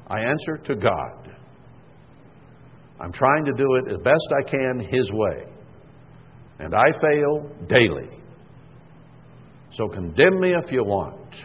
I 0.08 0.18
answer 0.18 0.56
to 0.64 0.74
God. 0.74 1.36
I'm 3.00 3.12
trying 3.12 3.44
to 3.44 3.52
do 3.52 3.74
it 3.76 3.92
as 3.92 3.98
best 4.02 4.34
I 4.36 4.50
can 4.50 4.80
His 4.80 5.12
way. 5.12 5.44
And 6.58 6.74
I 6.74 6.86
fail 7.00 7.52
daily. 7.68 8.18
So 9.74 9.86
condemn 9.86 10.40
me 10.40 10.52
if 10.52 10.72
you 10.72 10.82
want. 10.82 11.36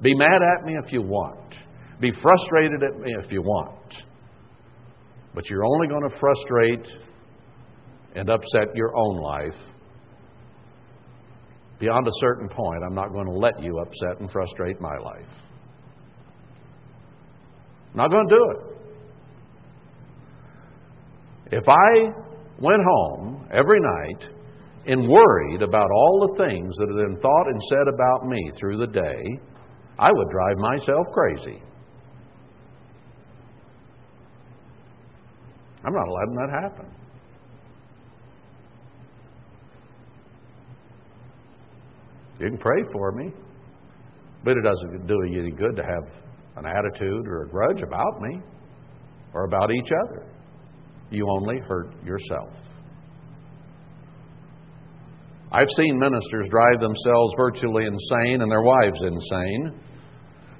Be 0.00 0.14
mad 0.14 0.40
at 0.40 0.64
me 0.64 0.72
if 0.82 0.90
you 0.90 1.02
want. 1.02 1.54
Be 2.00 2.12
frustrated 2.22 2.82
at 2.82 2.98
me 2.98 3.14
if 3.22 3.30
you 3.30 3.42
want. 3.42 3.94
But 5.34 5.50
you're 5.50 5.66
only 5.66 5.88
going 5.88 6.08
to 6.08 6.18
frustrate 6.18 6.88
and 8.14 8.30
upset 8.30 8.74
your 8.74 8.96
own 8.96 9.20
life. 9.20 9.60
Beyond 11.78 12.06
a 12.06 12.12
certain 12.20 12.48
point, 12.48 12.82
I'm 12.84 12.94
not 12.94 13.12
going 13.12 13.26
to 13.26 13.38
let 13.38 13.62
you 13.62 13.78
upset 13.78 14.20
and 14.20 14.30
frustrate 14.30 14.80
my 14.80 14.96
life. 14.98 15.28
I'm 17.92 17.96
Not 17.96 18.10
going 18.10 18.28
to 18.28 18.34
do 18.36 18.50
it. 18.50 18.78
If 21.50 21.64
I 21.68 22.08
went 22.60 22.82
home 22.84 23.48
every 23.52 23.78
night 23.80 24.28
and 24.86 25.08
worried 25.08 25.62
about 25.62 25.86
all 25.94 26.28
the 26.28 26.44
things 26.44 26.76
that 26.76 26.88
had 26.88 27.08
been 27.08 27.20
thought 27.22 27.46
and 27.46 27.62
said 27.68 27.88
about 27.92 28.28
me 28.28 28.50
through 28.58 28.78
the 28.78 28.86
day, 28.86 29.40
I 29.98 30.10
would 30.12 30.28
drive 30.30 30.58
myself 30.58 31.06
crazy. 31.12 31.62
I'm 35.84 35.94
not 35.94 36.08
letting 36.08 36.34
that 36.34 36.50
happen. 36.62 36.86
You 42.38 42.48
can 42.48 42.58
pray 42.58 42.82
for 42.92 43.12
me, 43.12 43.32
but 44.44 44.56
it 44.56 44.62
doesn't 44.62 45.06
do 45.06 45.18
you 45.26 45.40
any 45.40 45.50
good 45.50 45.74
to 45.76 45.82
have 45.82 46.12
an 46.56 46.64
attitude 46.66 47.26
or 47.26 47.42
a 47.42 47.48
grudge 47.48 47.82
about 47.82 48.20
me 48.20 48.40
or 49.34 49.44
about 49.44 49.70
each 49.72 49.90
other. 50.06 50.26
You 51.10 51.28
only 51.30 51.58
hurt 51.66 51.92
yourself. 52.04 52.52
I've 55.50 55.70
seen 55.76 55.98
ministers 55.98 56.46
drive 56.50 56.80
themselves 56.80 57.32
virtually 57.38 57.84
insane 57.86 58.42
and 58.42 58.50
their 58.50 58.62
wives 58.62 59.00
insane 59.00 59.80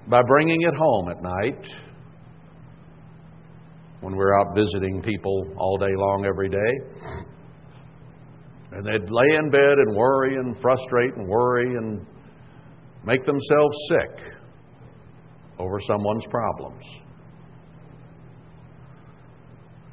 by 0.08 0.22
bringing 0.22 0.62
it 0.62 0.74
home 0.74 1.10
at 1.10 1.22
night 1.22 1.66
when 4.00 4.16
we're 4.16 4.38
out 4.38 4.54
visiting 4.56 5.02
people 5.02 5.52
all 5.58 5.76
day 5.76 5.94
long 5.94 6.24
every 6.26 6.48
day. 6.48 7.26
And 8.72 8.84
they'd 8.84 9.10
lay 9.10 9.36
in 9.36 9.50
bed 9.50 9.78
and 9.78 9.96
worry 9.96 10.36
and 10.36 10.60
frustrate 10.60 11.14
and 11.16 11.28
worry 11.28 11.74
and 11.76 12.06
make 13.04 13.24
themselves 13.24 13.76
sick 13.88 14.32
over 15.58 15.80
someone's 15.80 16.26
problems. 16.30 16.84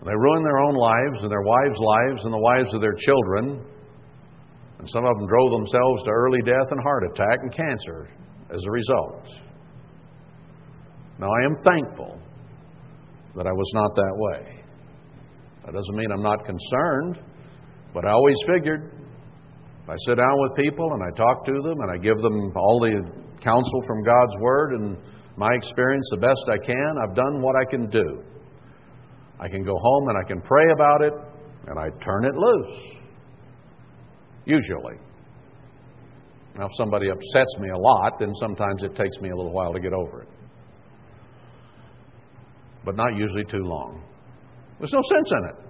They 0.06 0.14
ruin 0.14 0.44
their 0.44 0.60
own 0.60 0.76
lives 0.76 1.24
and 1.24 1.32
their 1.32 1.42
wives' 1.42 1.80
lives 1.80 2.26
and 2.26 2.34
the 2.34 2.38
lives 2.38 2.74
of 2.76 2.82
their 2.82 2.94
children. 2.94 3.66
And 4.78 4.90
some 4.90 5.04
of 5.04 5.18
them 5.18 5.28
drove 5.28 5.52
themselves 5.52 6.04
to 6.04 6.10
early 6.12 6.42
death 6.46 6.68
and 6.70 6.80
heart 6.84 7.04
attack 7.12 7.40
and 7.42 7.52
cancer 7.52 8.10
as 8.54 8.64
a 8.64 8.72
result. 8.72 9.26
Now, 11.18 11.32
I 11.32 11.46
am 11.46 11.56
thankful 11.64 12.20
that 13.36 13.48
I 13.48 13.52
was 13.52 13.72
not 13.74 13.96
that 13.96 14.14
way. 14.16 14.64
That 15.66 15.74
doesn't 15.74 15.96
mean 15.96 16.12
I'm 16.12 16.22
not 16.22 16.46
concerned, 16.46 17.20
but 17.96 18.04
I 18.04 18.12
always 18.12 18.36
figured 18.46 18.92
I 19.88 19.96
sit 20.06 20.16
down 20.16 20.36
with 20.42 20.56
people 20.58 20.86
and 20.94 21.02
I 21.02 21.16
talk 21.16 21.46
to 21.46 21.54
them 21.64 21.80
and 21.80 21.92
I 21.92 21.98
give 21.98 22.18
them 22.18 22.52
all 22.58 22.80
the 22.82 23.00
counsel 23.42 23.82
from 23.88 24.04
God's 24.04 24.36
Word 24.42 24.74
and 24.74 24.98
my 25.38 25.54
experience 25.54 26.06
the 26.12 26.18
best 26.18 26.44
I 26.52 26.58
can. 26.58 26.96
I've 27.02 27.16
done 27.16 27.42
what 27.42 27.56
I 27.56 27.64
can 27.70 27.90
do. 27.90 28.22
I 29.40 29.48
can 29.48 29.64
go 29.64 29.76
home 29.78 30.10
and 30.10 30.18
I 30.18 30.28
can 30.28 30.42
pray 30.42 30.72
about 30.74 31.04
it 31.04 31.14
and 31.68 31.80
I 31.80 31.88
turn 32.04 32.26
it 32.26 32.36
loose. 32.36 32.98
Usually. 34.46 34.96
Now, 36.58 36.66
if 36.66 36.72
somebody 36.76 37.10
upsets 37.10 37.58
me 37.60 37.70
a 37.70 37.78
lot, 37.78 38.20
then 38.20 38.34
sometimes 38.36 38.84
it 38.84 38.96
takes 38.96 39.20
me 39.20 39.30
a 39.30 39.36
little 39.36 39.54
while 39.54 39.72
to 39.72 39.80
get 39.80 39.94
over 39.94 40.24
it. 40.24 40.30
But 42.84 42.96
not 42.96 43.16
usually 43.16 43.46
too 43.46 43.64
long. 43.64 44.04
There's 44.80 44.94
no 44.94 45.02
sense 45.02 45.32
in 45.32 45.50
it. 45.50 45.65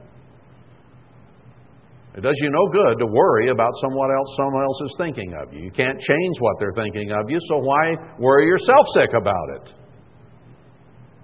It 2.15 2.21
does 2.21 2.35
you 2.41 2.49
no 2.49 2.67
good 2.71 2.97
to 2.99 3.05
worry 3.05 3.49
about 3.49 3.71
someone 3.81 4.09
else 4.09 4.27
someone 4.37 4.63
else 4.63 4.81
is 4.85 4.95
thinking 4.97 5.33
of 5.33 5.53
you. 5.53 5.63
You 5.65 5.71
can't 5.71 5.99
change 5.99 6.35
what 6.39 6.55
they're 6.59 6.73
thinking 6.73 7.11
of 7.11 7.29
you, 7.29 7.39
so 7.49 7.57
why 7.57 7.95
worry 8.17 8.45
yourself 8.45 8.85
sick 8.93 9.09
about 9.13 9.49
it? 9.55 9.73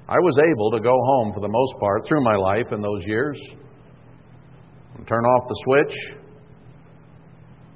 I 0.09 0.17
was 0.19 0.37
able 0.37 0.71
to 0.71 0.81
go 0.81 0.91
home 0.91 1.31
for 1.33 1.39
the 1.39 1.47
most 1.47 1.73
part 1.79 2.05
through 2.05 2.21
my 2.21 2.35
life 2.35 2.67
in 2.73 2.81
those 2.81 3.01
years 3.05 3.39
and 4.97 5.07
turn 5.07 5.23
off 5.23 5.47
the 5.47 5.55
switch 5.63 5.95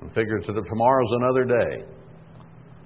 and 0.01 0.13
figure 0.13 0.41
that 0.41 0.65
tomorrow's 0.67 1.11
another 1.11 1.45
day. 1.45 1.85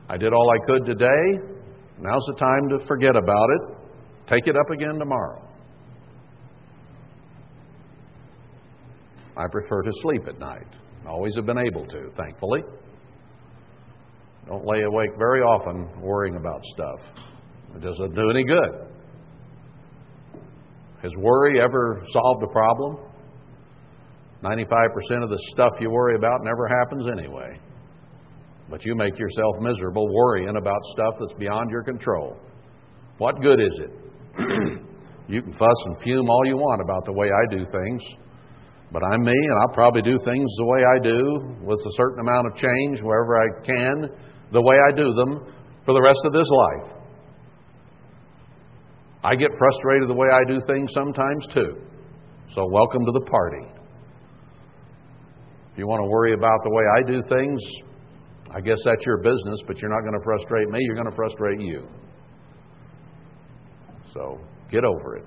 I 0.09 0.17
did 0.17 0.31
all 0.31 0.51
I 0.51 0.63
could 0.67 0.85
today. 0.85 1.57
Now's 1.99 2.25
the 2.27 2.35
time 2.37 2.69
to 2.69 2.85
forget 2.85 3.15
about 3.15 3.47
it. 3.49 3.77
Take 4.27 4.45
it 4.45 4.55
up 4.55 4.69
again 4.69 4.99
tomorrow. 4.99 5.48
I 9.39 9.47
prefer 9.49 9.81
to 9.81 9.91
sleep 10.01 10.27
at 10.27 10.37
night. 10.37 10.67
Always 11.07 11.33
have 11.37 11.45
been 11.45 11.57
able 11.57 11.85
to, 11.87 12.11
thankfully. 12.17 12.61
Don't 14.47 14.65
lay 14.65 14.81
awake 14.81 15.11
very 15.17 15.41
often 15.41 16.01
worrying 16.01 16.35
about 16.35 16.61
stuff. 16.73 16.99
It 17.73 17.81
doesn't 17.81 18.15
do 18.15 18.29
any 18.29 18.43
good. 18.43 18.89
Has 21.01 21.13
worry 21.17 21.61
ever 21.61 22.03
solved 22.11 22.43
a 22.43 22.47
problem? 22.47 22.97
95% 24.43 25.23
of 25.23 25.29
the 25.29 25.39
stuff 25.53 25.71
you 25.79 25.89
worry 25.89 26.15
about 26.15 26.43
never 26.43 26.67
happens 26.67 27.05
anyway. 27.09 27.59
But 28.69 28.83
you 28.85 28.93
make 28.95 29.17
yourself 29.17 29.55
miserable 29.61 30.07
worrying 30.13 30.57
about 30.57 30.79
stuff 30.91 31.13
that's 31.19 31.33
beyond 31.39 31.69
your 31.71 31.83
control. 31.83 32.35
What 33.19 33.41
good 33.41 33.61
is 33.61 33.79
it? 33.79 33.91
you 35.29 35.41
can 35.41 35.53
fuss 35.53 35.85
and 35.85 36.01
fume 36.03 36.29
all 36.29 36.45
you 36.45 36.57
want 36.57 36.81
about 36.81 37.05
the 37.05 37.13
way 37.13 37.27
I 37.27 37.55
do 37.55 37.65
things, 37.71 38.01
but 38.91 39.03
I'm 39.03 39.23
me, 39.23 39.33
and 39.33 39.59
I'll 39.61 39.73
probably 39.73 40.01
do 40.01 40.17
things 40.25 40.49
the 40.57 40.65
way 40.65 40.81
I 40.83 40.99
do 41.03 41.55
with 41.61 41.79
a 41.79 41.91
certain 41.95 42.19
amount 42.19 42.47
of 42.47 42.55
change 42.55 43.01
wherever 43.01 43.37
I 43.37 43.45
can, 43.63 44.09
the 44.51 44.61
way 44.61 44.75
I 44.75 44.91
do 44.95 45.13
them 45.13 45.53
for 45.85 45.93
the 45.93 46.01
rest 46.01 46.19
of 46.25 46.33
this 46.33 46.49
life. 46.49 46.99
I 49.23 49.35
get 49.35 49.51
frustrated 49.57 50.09
the 50.09 50.13
way 50.13 50.27
I 50.33 50.43
do 50.47 50.59
things 50.65 50.91
sometimes 50.93 51.47
too. 51.53 51.75
So, 52.55 52.65
welcome 52.71 53.05
to 53.05 53.11
the 53.11 53.25
party. 53.29 53.67
If 55.71 55.77
you 55.77 55.87
want 55.87 56.01
to 56.01 56.09
worry 56.09 56.33
about 56.33 56.59
the 56.63 56.71
way 56.71 56.83
I 56.95 57.03
do 57.03 57.21
things, 57.29 57.61
I 58.49 58.61
guess 58.61 58.79
that's 58.83 59.05
your 59.05 59.17
business, 59.17 59.61
but 59.67 59.77
you're 59.79 59.91
not 59.91 60.01
going 60.01 60.17
to 60.17 60.23
frustrate 60.23 60.69
me, 60.69 60.79
you're 60.81 60.95
going 60.95 61.09
to 61.09 61.15
frustrate 61.15 61.61
you. 61.61 61.87
So, 64.13 64.39
get 64.71 64.83
over 64.83 65.17
it. 65.17 65.25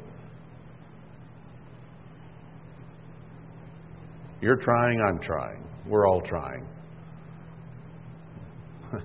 You're 4.43 4.56
trying, 4.56 5.01
I'm 5.01 5.20
trying. 5.20 5.64
We're 5.86 6.09
all 6.09 6.20
trying. 6.20 6.66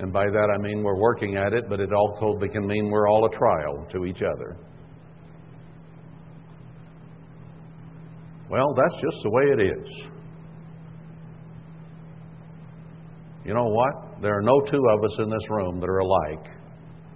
and 0.00 0.12
by 0.12 0.26
that 0.26 0.52
I 0.52 0.58
mean 0.58 0.82
we're 0.82 0.98
working 0.98 1.36
at 1.36 1.52
it, 1.52 1.68
but 1.68 1.78
it 1.78 1.90
also 1.92 2.36
can 2.52 2.66
mean 2.66 2.90
we're 2.90 3.08
all 3.08 3.24
a 3.24 3.30
trial 3.30 3.86
to 3.92 4.04
each 4.04 4.22
other. 4.22 4.56
Well, 8.50 8.74
that's 8.76 8.94
just 9.00 9.16
the 9.22 9.30
way 9.30 9.42
it 9.44 9.60
is. 9.78 9.88
You 13.44 13.54
know 13.54 13.68
what? 13.68 14.20
There 14.20 14.36
are 14.36 14.42
no 14.42 14.60
two 14.60 14.82
of 14.88 15.04
us 15.04 15.16
in 15.20 15.30
this 15.30 15.48
room 15.48 15.80
that 15.80 15.88
are 15.88 15.98
alike 15.98 16.46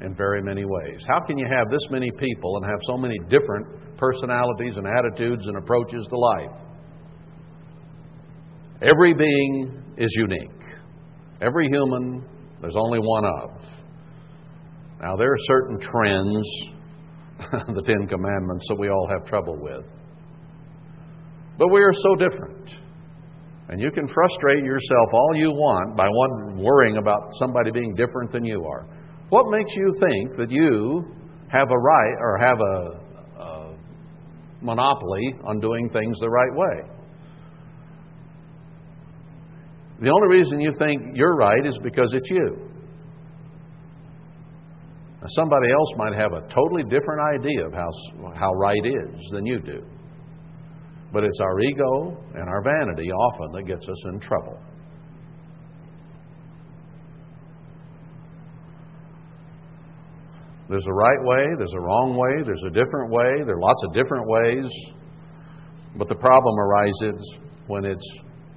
in 0.02 0.14
very 0.14 0.42
many 0.42 0.64
ways. 0.64 1.04
How 1.06 1.20
can 1.20 1.36
you 1.36 1.46
have 1.50 1.68
this 1.70 1.82
many 1.90 2.10
people 2.12 2.56
and 2.56 2.64
have 2.64 2.78
so 2.86 2.96
many 2.96 3.18
different 3.28 3.66
personalities 3.98 4.74
and 4.76 4.86
attitudes 4.86 5.46
and 5.46 5.56
approaches 5.56 6.06
to 6.08 6.16
life? 6.16 6.62
Every 8.82 9.14
being 9.14 9.82
is 9.96 10.14
unique. 10.18 10.50
Every 11.40 11.68
human, 11.68 12.24
there's 12.60 12.76
only 12.76 12.98
one 12.98 13.24
of. 13.24 13.50
Now, 15.00 15.16
there 15.16 15.32
are 15.32 15.38
certain 15.46 15.78
trends, 15.78 16.46
the 17.74 17.82
Ten 17.82 18.06
Commandments, 18.06 18.66
that 18.68 18.76
we 18.78 18.88
all 18.88 19.08
have 19.10 19.26
trouble 19.26 19.56
with. 19.58 19.86
But 21.58 21.68
we 21.68 21.80
are 21.80 21.92
so 21.92 22.14
different. 22.16 22.70
And 23.68 23.80
you 23.80 23.90
can 23.90 24.06
frustrate 24.08 24.64
yourself 24.64 25.08
all 25.12 25.34
you 25.34 25.50
want 25.50 25.96
by 25.96 26.08
one 26.08 26.62
worrying 26.62 26.98
about 26.98 27.30
somebody 27.38 27.70
being 27.70 27.94
different 27.94 28.30
than 28.30 28.44
you 28.44 28.64
are. 28.64 28.86
What 29.30 29.46
makes 29.50 29.74
you 29.74 29.92
think 29.98 30.36
that 30.36 30.50
you 30.50 31.02
have 31.48 31.68
a 31.70 31.78
right 31.78 32.16
or 32.20 32.38
have 32.38 32.58
a, 32.60 33.42
a 33.42 33.74
monopoly 34.60 35.34
on 35.44 35.60
doing 35.60 35.88
things 35.90 36.18
the 36.20 36.28
right 36.28 36.54
way? 36.54 36.95
The 40.00 40.10
only 40.10 40.36
reason 40.36 40.60
you 40.60 40.72
think 40.78 41.14
you're 41.14 41.36
right 41.36 41.64
is 41.66 41.78
because 41.82 42.10
it's 42.12 42.28
you. 42.28 42.70
Now, 45.22 45.28
somebody 45.28 45.72
else 45.72 45.88
might 45.96 46.14
have 46.14 46.32
a 46.34 46.42
totally 46.52 46.82
different 46.84 47.40
idea 47.40 47.66
of 47.66 47.72
how, 47.72 47.88
how 48.34 48.52
right 48.52 48.84
is 48.84 49.30
than 49.32 49.46
you 49.46 49.58
do. 49.60 49.82
But 51.12 51.24
it's 51.24 51.40
our 51.40 51.60
ego 51.60 52.22
and 52.34 52.48
our 52.48 52.62
vanity 52.62 53.10
often 53.10 53.52
that 53.52 53.62
gets 53.62 53.88
us 53.88 54.04
in 54.12 54.20
trouble. 54.20 54.58
There's 60.68 60.86
a 60.86 60.92
right 60.92 61.22
way, 61.22 61.44
there's 61.56 61.74
a 61.74 61.80
wrong 61.80 62.16
way, 62.16 62.42
there's 62.44 62.64
a 62.66 62.70
different 62.70 63.10
way, 63.10 63.44
there 63.46 63.56
are 63.56 63.60
lots 63.60 63.82
of 63.84 63.94
different 63.94 64.28
ways. 64.28 64.70
But 65.96 66.08
the 66.08 66.16
problem 66.16 66.58
arises 66.58 67.38
when 67.68 67.84
it's 67.84 68.06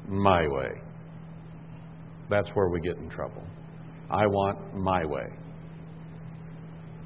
my 0.08 0.46
way. 0.48 0.89
That's 2.30 2.50
where 2.52 2.70
we 2.70 2.80
get 2.82 2.98
in 2.98 3.10
trouble. 3.10 3.44
I 4.10 4.26
want 4.26 4.76
my 4.76 5.06
way. 5.06 5.28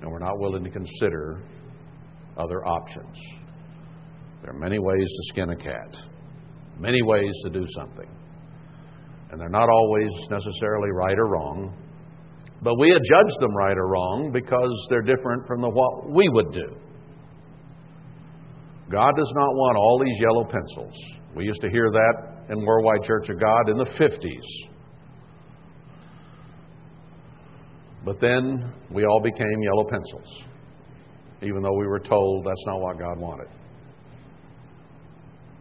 And 0.01 0.11
we're 0.11 0.19
not 0.19 0.37
willing 0.39 0.63
to 0.63 0.69
consider 0.69 1.41
other 2.37 2.65
options. 2.65 3.17
There 4.41 4.51
are 4.51 4.59
many 4.59 4.79
ways 4.79 5.07
to 5.07 5.23
skin 5.29 5.49
a 5.51 5.55
cat, 5.55 5.95
many 6.77 7.01
ways 7.01 7.31
to 7.45 7.49
do 7.49 7.65
something. 7.75 8.09
And 9.31 9.39
they're 9.39 9.49
not 9.49 9.69
always 9.69 10.11
necessarily 10.29 10.89
right 10.91 11.17
or 11.17 11.27
wrong, 11.27 11.73
but 12.61 12.77
we 12.77 12.91
adjudge 12.91 13.33
them 13.39 13.55
right 13.55 13.77
or 13.77 13.87
wrong 13.87 14.31
because 14.31 14.87
they're 14.89 15.01
different 15.01 15.47
from 15.47 15.61
the, 15.61 15.69
what 15.69 16.09
we 16.09 16.27
would 16.29 16.51
do. 16.53 16.75
God 18.91 19.13
does 19.15 19.31
not 19.35 19.53
want 19.53 19.77
all 19.77 20.01
these 20.03 20.19
yellow 20.19 20.43
pencils. 20.43 20.93
We 21.35 21.45
used 21.45 21.61
to 21.61 21.69
hear 21.69 21.89
that 21.91 22.45
in 22.49 22.65
Worldwide 22.65 23.03
Church 23.03 23.29
of 23.29 23.39
God 23.39 23.69
in 23.69 23.77
the 23.77 23.85
50s. 23.85 24.72
But 28.05 28.19
then 28.19 28.73
we 28.91 29.05
all 29.05 29.21
became 29.21 29.61
yellow 29.61 29.85
pencils, 29.89 30.43
even 31.41 31.61
though 31.63 31.77
we 31.77 31.87
were 31.87 31.99
told 31.99 32.45
that's 32.45 32.65
not 32.65 32.79
what 32.79 32.99
God 32.99 33.17
wanted. 33.17 33.47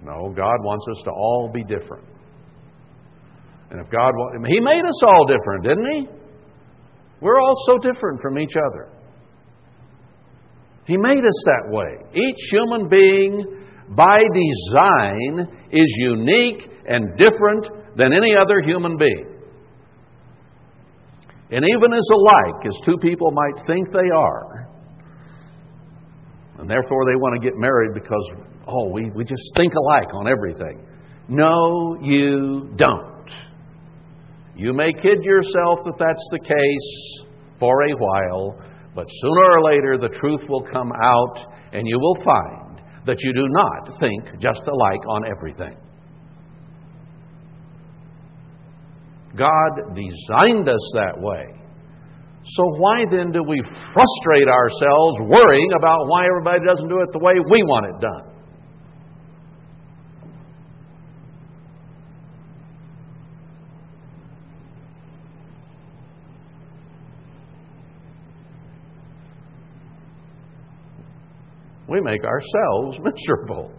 No, 0.04 0.32
God 0.34 0.56
wants 0.64 0.84
us 0.90 1.02
to 1.04 1.10
all 1.10 1.50
be 1.52 1.62
different. 1.62 2.04
And 3.70 3.80
if 3.80 3.90
God, 3.90 4.12
He 4.46 4.60
made 4.60 4.84
us 4.84 5.02
all 5.04 5.24
different, 5.26 5.64
didn't 5.64 5.92
He? 5.92 6.08
We're 7.20 7.40
all 7.40 7.54
so 7.66 7.78
different 7.78 8.20
from 8.20 8.38
each 8.38 8.54
other. 8.56 8.88
He 10.84 10.96
made 10.96 11.24
us 11.24 11.44
that 11.46 11.70
way. 11.70 12.10
Each 12.12 12.50
human 12.50 12.88
being, 12.88 13.64
by 13.90 14.18
design, 14.18 15.48
is 15.70 15.94
unique 15.98 16.68
and 16.86 17.16
different 17.16 17.96
than 17.96 18.12
any 18.12 18.34
other 18.36 18.60
human 18.66 18.96
being. 18.96 19.31
And 21.52 21.66
even 21.68 21.92
as 21.92 22.08
alike 22.10 22.66
as 22.66 22.76
two 22.84 22.96
people 22.96 23.30
might 23.30 23.66
think 23.66 23.92
they 23.92 24.10
are, 24.16 24.68
and 26.58 26.68
therefore 26.68 27.04
they 27.06 27.16
want 27.16 27.40
to 27.40 27.46
get 27.46 27.58
married 27.58 27.92
because 27.92 28.30
oh, 28.66 28.88
we, 28.88 29.10
we 29.14 29.24
just 29.24 29.42
think 29.54 29.74
alike 29.74 30.14
on 30.14 30.28
everything. 30.28 30.86
No, 31.28 31.96
you 32.00 32.72
don't. 32.76 33.28
You 34.56 34.72
may 34.72 34.92
kid 34.92 35.24
yourself 35.24 35.80
that 35.84 35.96
that's 35.98 36.26
the 36.30 36.38
case 36.38 37.26
for 37.58 37.82
a 37.82 37.92
while, 37.96 38.58
but 38.94 39.06
sooner 39.08 39.50
or 39.52 39.62
later 39.62 39.98
the 39.98 40.16
truth 40.18 40.48
will 40.48 40.62
come 40.62 40.90
out 40.92 41.38
and 41.72 41.86
you 41.86 41.98
will 41.98 42.16
find 42.24 42.80
that 43.06 43.22
you 43.22 43.32
do 43.34 43.46
not 43.48 43.98
think 44.00 44.40
just 44.40 44.62
alike 44.66 45.00
on 45.08 45.24
everything. 45.26 45.76
God 49.36 49.94
designed 49.94 50.68
us 50.68 50.90
that 50.94 51.14
way. 51.16 51.46
So, 52.44 52.64
why 52.76 53.04
then 53.08 53.30
do 53.30 53.42
we 53.42 53.62
frustrate 53.94 54.48
ourselves 54.48 55.18
worrying 55.20 55.72
about 55.76 56.06
why 56.08 56.26
everybody 56.26 56.66
doesn't 56.66 56.88
do 56.88 57.00
it 57.00 57.12
the 57.12 57.20
way 57.20 57.34
we 57.50 57.62
want 57.62 57.86
it 57.86 58.00
done? 58.00 58.32
we 71.92 72.00
make 72.00 72.24
ourselves 72.24 72.98
miserable. 73.04 73.70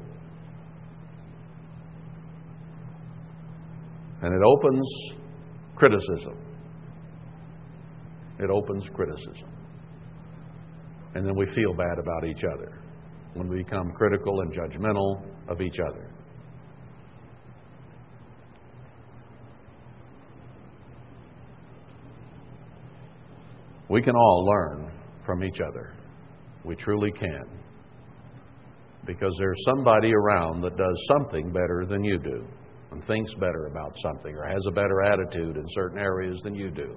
And 4.22 4.34
it 4.34 4.42
opens 4.46 5.23
criticism. 5.76 6.38
It 8.40 8.50
opens 8.50 8.88
criticism. 8.94 9.50
And 11.16 11.26
then 11.26 11.36
we 11.36 11.46
feel 11.54 11.74
bad 11.74 12.00
about 12.00 12.26
each 12.26 12.44
other 12.44 12.80
when 13.34 13.48
we 13.48 13.58
become 13.58 13.92
critical 13.92 14.42
and 14.42 14.52
judgmental 14.52 15.22
of 15.48 15.62
each 15.62 15.80
other. 15.80 16.10
We 23.90 24.02
can 24.02 24.16
all 24.16 24.46
learn 24.46 24.92
from 25.26 25.44
each 25.44 25.60
other. 25.62 25.94
We 26.64 26.76
truly 26.76 27.12
can 27.12 27.46
because 29.06 29.36
there's 29.38 29.62
somebody 29.66 30.14
around 30.14 30.62
that 30.62 30.78
does 30.78 31.06
something 31.08 31.52
better 31.52 31.86
than 31.88 32.04
you 32.04 32.18
do 32.18 32.48
and 32.94 33.04
thinks 33.06 33.34
better 33.36 33.66
about 33.66 33.96
something 34.02 34.36
or 34.36 34.48
has 34.48 34.66
a 34.68 34.72
better 34.72 35.02
attitude 35.02 35.58
in 35.58 35.66
certain 35.70 36.00
areas 36.00 36.40
than 36.44 36.54
you 36.56 36.70
do. 36.70 36.96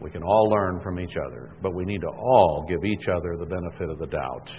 We 0.00 0.10
can 0.10 0.22
all 0.22 0.48
learn 0.48 0.80
from 0.80 1.00
each 1.00 1.16
other, 1.16 1.50
but 1.60 1.74
we 1.74 1.84
need 1.84 2.02
to 2.02 2.08
all 2.08 2.64
give 2.68 2.84
each 2.84 3.08
other 3.08 3.36
the 3.36 3.46
benefit 3.46 3.90
of 3.90 3.98
the 3.98 4.06
doubt. 4.06 4.50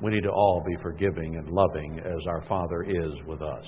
We 0.00 0.12
need 0.12 0.22
to 0.22 0.30
all 0.30 0.64
be 0.66 0.80
forgiving 0.80 1.36
and 1.36 1.50
loving 1.50 2.00
as 2.00 2.26
our 2.26 2.42
Father 2.48 2.84
is 2.88 3.12
with 3.26 3.42
us. 3.42 3.66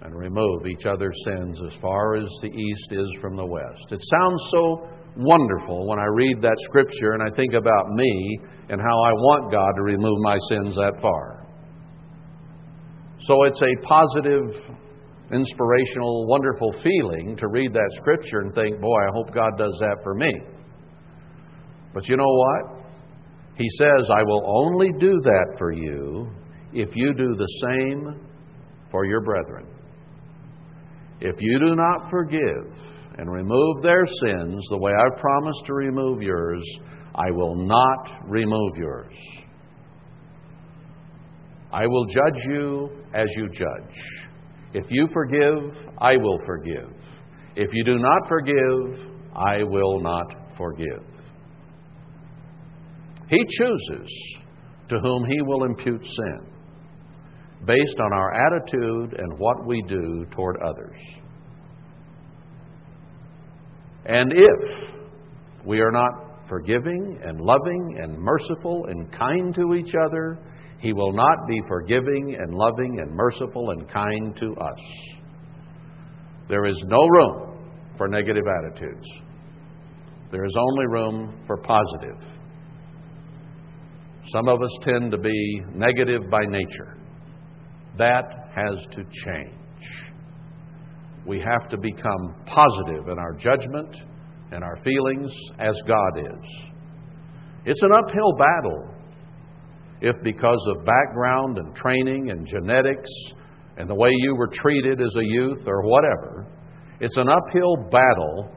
And 0.00 0.14
remove 0.14 0.66
each 0.66 0.86
other's 0.86 1.16
sins 1.24 1.60
as 1.66 1.78
far 1.80 2.14
as 2.14 2.28
the 2.40 2.48
east 2.48 2.88
is 2.92 3.18
from 3.20 3.36
the 3.36 3.44
west. 3.44 3.90
It 3.90 4.02
sounds 4.18 4.40
so 4.50 4.88
wonderful 5.16 5.86
when 5.86 5.98
I 5.98 6.06
read 6.14 6.40
that 6.42 6.56
scripture 6.64 7.12
and 7.12 7.22
I 7.22 7.34
think 7.36 7.54
about 7.54 7.90
me 7.90 8.38
and 8.70 8.80
how 8.80 9.02
I 9.02 9.12
want 9.12 9.52
God 9.52 9.72
to 9.76 9.82
remove 9.82 10.18
my 10.20 10.38
sins 10.48 10.74
that 10.76 11.00
far. 11.02 11.43
So 13.26 13.44
it's 13.44 13.62
a 13.62 13.86
positive, 13.86 14.76
inspirational, 15.32 16.26
wonderful 16.26 16.72
feeling 16.82 17.36
to 17.38 17.48
read 17.48 17.72
that 17.72 17.90
scripture 17.94 18.40
and 18.40 18.54
think, 18.54 18.80
boy, 18.80 18.96
I 18.96 19.10
hope 19.14 19.32
God 19.34 19.52
does 19.56 19.74
that 19.80 19.96
for 20.02 20.14
me. 20.14 20.32
But 21.94 22.06
you 22.08 22.16
know 22.16 22.24
what? 22.24 22.84
He 23.56 23.66
says, 23.78 24.10
I 24.10 24.22
will 24.24 24.44
only 24.46 24.90
do 24.98 25.20
that 25.22 25.54
for 25.58 25.72
you 25.72 26.28
if 26.72 26.94
you 26.94 27.14
do 27.14 27.34
the 27.36 27.48
same 27.62 28.20
for 28.90 29.06
your 29.06 29.22
brethren. 29.22 29.68
If 31.20 31.36
you 31.40 31.58
do 31.60 31.76
not 31.76 32.10
forgive 32.10 32.76
and 33.16 33.30
remove 33.32 33.82
their 33.82 34.04
sins 34.06 34.66
the 34.68 34.76
way 34.76 34.92
I've 34.92 35.18
promised 35.18 35.64
to 35.66 35.72
remove 35.72 36.20
yours, 36.20 36.62
I 37.14 37.30
will 37.30 37.54
not 37.54 38.28
remove 38.28 38.76
yours. 38.76 39.14
I 41.72 41.86
will 41.86 42.06
judge 42.06 42.42
you 42.48 42.90
as 43.14 43.28
you 43.36 43.48
judge. 43.48 43.96
If 44.74 44.90
you 44.90 45.06
forgive, 45.12 45.88
I 45.98 46.16
will 46.16 46.38
forgive. 46.44 46.90
If 47.56 47.70
you 47.72 47.84
do 47.84 47.98
not 47.98 48.28
forgive, 48.28 49.08
I 49.34 49.62
will 49.62 50.00
not 50.00 50.56
forgive. 50.56 51.04
He 53.28 53.38
chooses 53.58 54.36
to 54.88 54.98
whom 54.98 55.24
He 55.24 55.40
will 55.42 55.64
impute 55.64 56.04
sin 56.04 56.40
based 57.64 57.98
on 58.00 58.12
our 58.12 58.34
attitude 58.34 59.14
and 59.18 59.38
what 59.38 59.64
we 59.66 59.82
do 59.88 60.26
toward 60.32 60.56
others. 60.62 60.98
And 64.06 64.32
if 64.36 64.94
we 65.64 65.80
are 65.80 65.90
not 65.90 66.46
forgiving 66.48 67.20
and 67.24 67.40
loving 67.40 67.98
and 68.02 68.18
merciful 68.18 68.86
and 68.86 69.10
kind 69.12 69.54
to 69.54 69.74
each 69.74 69.94
other, 69.94 70.38
He 70.84 70.92
will 70.92 71.14
not 71.14 71.48
be 71.48 71.62
forgiving 71.66 72.36
and 72.38 72.52
loving 72.54 72.98
and 73.00 73.10
merciful 73.10 73.70
and 73.70 73.88
kind 73.88 74.36
to 74.36 74.54
us. 74.56 74.78
There 76.46 76.66
is 76.66 76.78
no 76.88 77.06
room 77.06 77.58
for 77.96 78.06
negative 78.06 78.44
attitudes. 78.58 79.06
There 80.30 80.44
is 80.44 80.54
only 80.54 80.86
room 80.88 81.42
for 81.46 81.56
positive. 81.56 82.20
Some 84.26 84.46
of 84.46 84.60
us 84.60 84.78
tend 84.82 85.10
to 85.12 85.16
be 85.16 85.62
negative 85.74 86.28
by 86.30 86.44
nature. 86.46 86.98
That 87.96 88.50
has 88.54 88.76
to 88.90 89.04
change. 89.04 89.54
We 91.26 91.40
have 91.40 91.70
to 91.70 91.78
become 91.78 92.34
positive 92.44 93.08
in 93.08 93.18
our 93.18 93.32
judgment 93.32 93.96
and 94.52 94.62
our 94.62 94.76
feelings 94.84 95.32
as 95.58 95.80
God 95.88 96.18
is. 96.18 96.50
It's 97.64 97.82
an 97.82 97.92
uphill 97.92 98.34
battle 98.36 98.93
if, 100.04 100.22
because 100.22 100.60
of 100.68 100.84
background 100.84 101.56
and 101.56 101.74
training 101.74 102.30
and 102.30 102.46
genetics 102.46 103.08
and 103.78 103.88
the 103.88 103.94
way 103.94 104.10
you 104.12 104.36
were 104.36 104.48
treated 104.48 105.00
as 105.00 105.14
a 105.16 105.24
youth 105.24 105.66
or 105.66 105.82
whatever, 105.82 106.46
it's 107.00 107.16
an 107.16 107.30
uphill 107.30 107.88
battle 107.90 108.54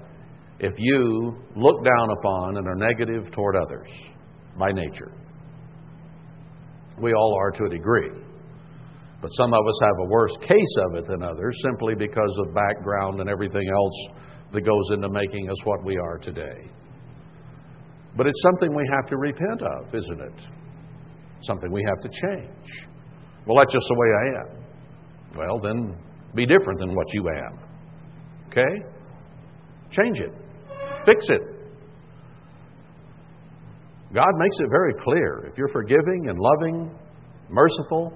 if 0.59 0.73
you 0.77 1.37
look 1.55 1.85
down 1.85 2.09
upon 2.19 2.57
and 2.57 2.67
are 2.67 2.75
negative 2.75 3.31
toward 3.31 3.55
others 3.55 3.87
by 4.59 4.73
nature. 4.73 5.13
We 7.01 7.13
all 7.13 7.33
are 7.39 7.51
to 7.51 7.63
a 7.63 7.69
degree. 7.69 8.11
But 9.21 9.29
some 9.29 9.53
of 9.53 9.65
us 9.65 9.79
have 9.83 9.95
a 10.01 10.09
worse 10.09 10.35
case 10.41 10.75
of 10.89 10.95
it 10.95 11.05
than 11.07 11.23
others 11.23 11.57
simply 11.63 11.95
because 11.95 12.37
of 12.45 12.53
background 12.53 13.21
and 13.21 13.29
everything 13.29 13.69
else 13.73 14.17
that 14.51 14.61
goes 14.61 14.85
into 14.91 15.07
making 15.09 15.49
us 15.49 15.57
what 15.63 15.85
we 15.85 15.95
are 15.95 16.17
today. 16.17 16.69
But 18.17 18.27
it's 18.27 18.41
something 18.41 18.75
we 18.75 18.83
have 18.91 19.09
to 19.11 19.17
repent 19.17 19.61
of, 19.61 19.95
isn't 19.95 20.21
it? 20.21 20.56
Something 21.41 21.71
we 21.71 21.83
have 21.87 21.99
to 22.01 22.09
change. 22.09 22.87
Well, 23.45 23.57
that's 23.57 23.73
just 23.73 23.85
the 23.87 23.95
way 23.95 24.07
I 24.11 24.41
am. 24.41 24.57
Well, 25.37 25.59
then 25.59 25.95
be 26.35 26.45
different 26.45 26.79
than 26.79 26.95
what 26.95 27.13
you 27.13 27.29
am. 27.29 27.59
Okay? 28.47 28.85
Change 29.91 30.19
it. 30.19 30.31
Fix 31.05 31.25
it. 31.29 31.41
God 34.13 34.31
makes 34.37 34.57
it 34.59 34.67
very 34.69 34.93
clear. 35.01 35.49
If 35.51 35.57
you're 35.57 35.67
forgiving 35.69 36.29
and 36.29 36.37
loving, 36.39 36.97
merciful, 37.49 38.13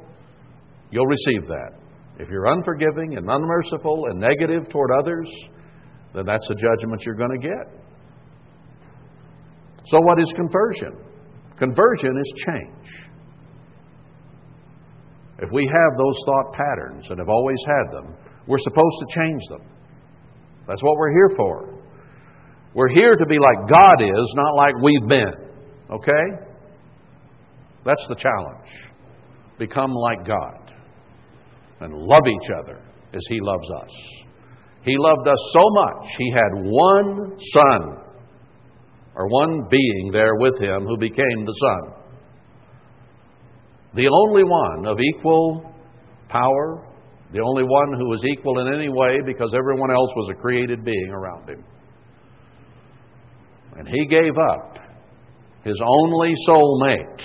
you'll 0.89 1.05
receive 1.05 1.47
that. 1.47 1.71
If 2.19 2.29
you're 2.29 2.47
unforgiving 2.47 3.17
and 3.17 3.29
unmerciful 3.29 4.05
and 4.09 4.19
negative 4.19 4.69
toward 4.69 4.91
others, 4.99 5.29
then 6.13 6.25
that's 6.25 6.47
the 6.47 6.55
judgment 6.55 7.03
you're 7.05 7.15
going 7.15 7.39
to 7.39 7.47
get. 7.47 7.81
So, 9.85 9.99
what 10.01 10.21
is 10.21 10.31
conversion? 10.35 10.93
Conversion 11.57 12.17
is 12.17 12.33
change. 12.45 13.10
If 15.41 15.49
we 15.51 15.65
have 15.65 15.97
those 15.97 16.17
thought 16.25 16.53
patterns 16.53 17.07
and 17.09 17.19
have 17.19 17.29
always 17.29 17.57
had 17.65 17.95
them, 17.95 18.15
we're 18.47 18.59
supposed 18.59 18.95
to 18.99 19.19
change 19.19 19.41
them. 19.49 19.61
That's 20.67 20.83
what 20.83 20.97
we're 20.97 21.11
here 21.11 21.35
for. 21.35 21.81
We're 22.73 22.93
here 22.93 23.15
to 23.15 23.25
be 23.25 23.37
like 23.39 23.69
God 23.69 24.01
is, 24.01 24.33
not 24.35 24.55
like 24.55 24.75
we've 24.81 25.07
been. 25.07 25.33
Okay? 25.89 26.45
That's 27.83 28.05
the 28.07 28.15
challenge. 28.15 28.69
Become 29.57 29.91
like 29.93 30.25
God 30.25 30.73
and 31.81 31.93
love 31.93 32.23
each 32.27 32.49
other 32.63 32.79
as 33.13 33.21
He 33.27 33.39
loves 33.41 33.69
us. 33.71 33.89
He 34.83 34.95
loved 34.97 35.27
us 35.27 35.39
so 35.53 35.63
much, 35.71 36.07
He 36.17 36.31
had 36.31 36.63
one 36.63 37.37
Son, 37.53 37.97
or 39.15 39.27
one 39.27 39.67
being 39.69 40.11
there 40.13 40.35
with 40.35 40.59
Him 40.59 40.85
who 40.85 40.97
became 40.97 41.45
the 41.45 41.55
Son. 41.59 42.00
The 43.93 44.07
only 44.07 44.43
one 44.43 44.85
of 44.85 44.97
equal 44.99 45.73
power, 46.29 46.87
the 47.33 47.41
only 47.41 47.63
one 47.63 47.93
who 47.97 48.07
was 48.07 48.23
equal 48.25 48.59
in 48.59 48.73
any 48.73 48.89
way 48.89 49.19
because 49.25 49.53
everyone 49.53 49.91
else 49.91 50.09
was 50.15 50.29
a 50.31 50.33
created 50.33 50.85
being 50.85 51.09
around 51.09 51.49
Him. 51.49 51.63
And 53.77 53.87
He 53.87 54.05
gave 54.05 54.37
up 54.37 54.77
His 55.63 55.79
only 55.85 56.33
soulmate 56.47 57.21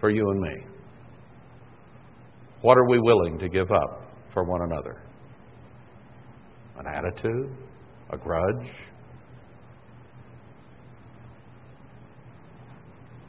for 0.00 0.10
you 0.10 0.28
and 0.30 0.40
me. 0.40 0.54
What 2.62 2.76
are 2.76 2.88
we 2.88 2.98
willing 2.98 3.38
to 3.38 3.48
give 3.48 3.70
up 3.70 4.10
for 4.34 4.42
one 4.44 4.62
another? 4.62 5.02
An 6.78 6.86
attitude? 6.86 7.56
A 8.10 8.16
grudge? 8.16 8.72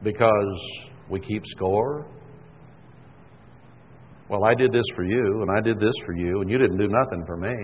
Because 0.03 0.89
we 1.09 1.19
keep 1.19 1.43
score? 1.45 2.05
Well, 4.29 4.43
I 4.43 4.53
did 4.53 4.71
this 4.71 4.85
for 4.95 5.03
you, 5.03 5.41
and 5.41 5.49
I 5.49 5.59
did 5.59 5.79
this 5.79 5.95
for 6.05 6.15
you, 6.15 6.41
and 6.41 6.49
you 6.49 6.57
didn't 6.57 6.77
do 6.77 6.87
nothing 6.87 7.23
for 7.25 7.35
me. 7.35 7.55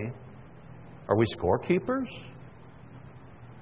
Are 1.08 1.16
we 1.16 1.26
scorekeepers? 1.26 2.08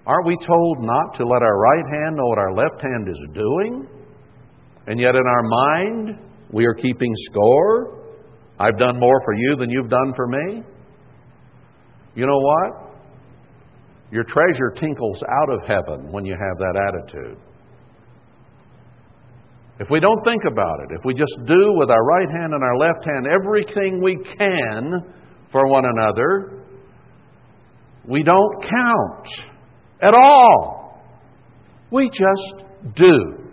Aren't 0.05 0.27
we 0.27 0.37
told 0.37 0.77
not 0.81 1.15
to 1.15 1.25
let 1.25 1.41
our 1.41 1.57
right 1.57 1.85
hand 1.89 2.15
know 2.15 2.25
what 2.25 2.37
our 2.37 2.53
left 2.53 2.81
hand 2.81 3.09
is 3.09 3.27
doing? 3.33 3.87
And 4.87 4.99
yet, 4.99 5.15
in 5.15 5.25
our 5.25 5.43
mind, 5.43 6.19
we 6.51 6.65
are 6.65 6.73
keeping 6.73 7.13
score. 7.31 7.99
I've 8.59 8.77
done 8.77 8.99
more 8.99 9.21
for 9.25 9.33
you 9.33 9.55
than 9.57 9.69
you've 9.69 9.89
done 9.89 10.13
for 10.15 10.27
me. 10.27 10.63
You 12.15 12.25
know 12.25 12.37
what? 12.37 12.95
Your 14.11 14.23
treasure 14.23 14.71
tinkles 14.75 15.23
out 15.23 15.53
of 15.53 15.67
heaven 15.67 16.11
when 16.11 16.25
you 16.25 16.33
have 16.33 16.57
that 16.59 16.93
attitude. 16.93 17.37
If 19.79 19.89
we 19.89 19.99
don't 19.99 20.23
think 20.23 20.43
about 20.45 20.79
it, 20.81 20.95
if 20.97 21.03
we 21.03 21.13
just 21.13 21.35
do 21.45 21.73
with 21.75 21.89
our 21.89 22.03
right 22.03 22.29
hand 22.29 22.53
and 22.53 22.63
our 22.63 22.77
left 22.77 23.05
hand 23.05 23.25
everything 23.27 24.01
we 24.01 24.17
can 24.17 25.01
for 25.51 25.67
one 25.67 25.83
another, 25.85 26.63
we 28.07 28.21
don't 28.21 28.61
count 28.61 29.27
at 30.01 30.13
all. 30.13 31.01
We 31.89 32.09
just 32.09 32.65
do 32.95 33.43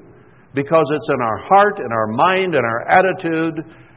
because 0.55 0.85
it's 0.93 1.09
in 1.09 1.21
our 1.23 1.39
heart 1.45 1.79
and 1.79 1.93
our 1.93 2.09
mind 2.09 2.55
and 2.55 2.65
our 2.65 2.89
attitude 2.89 3.55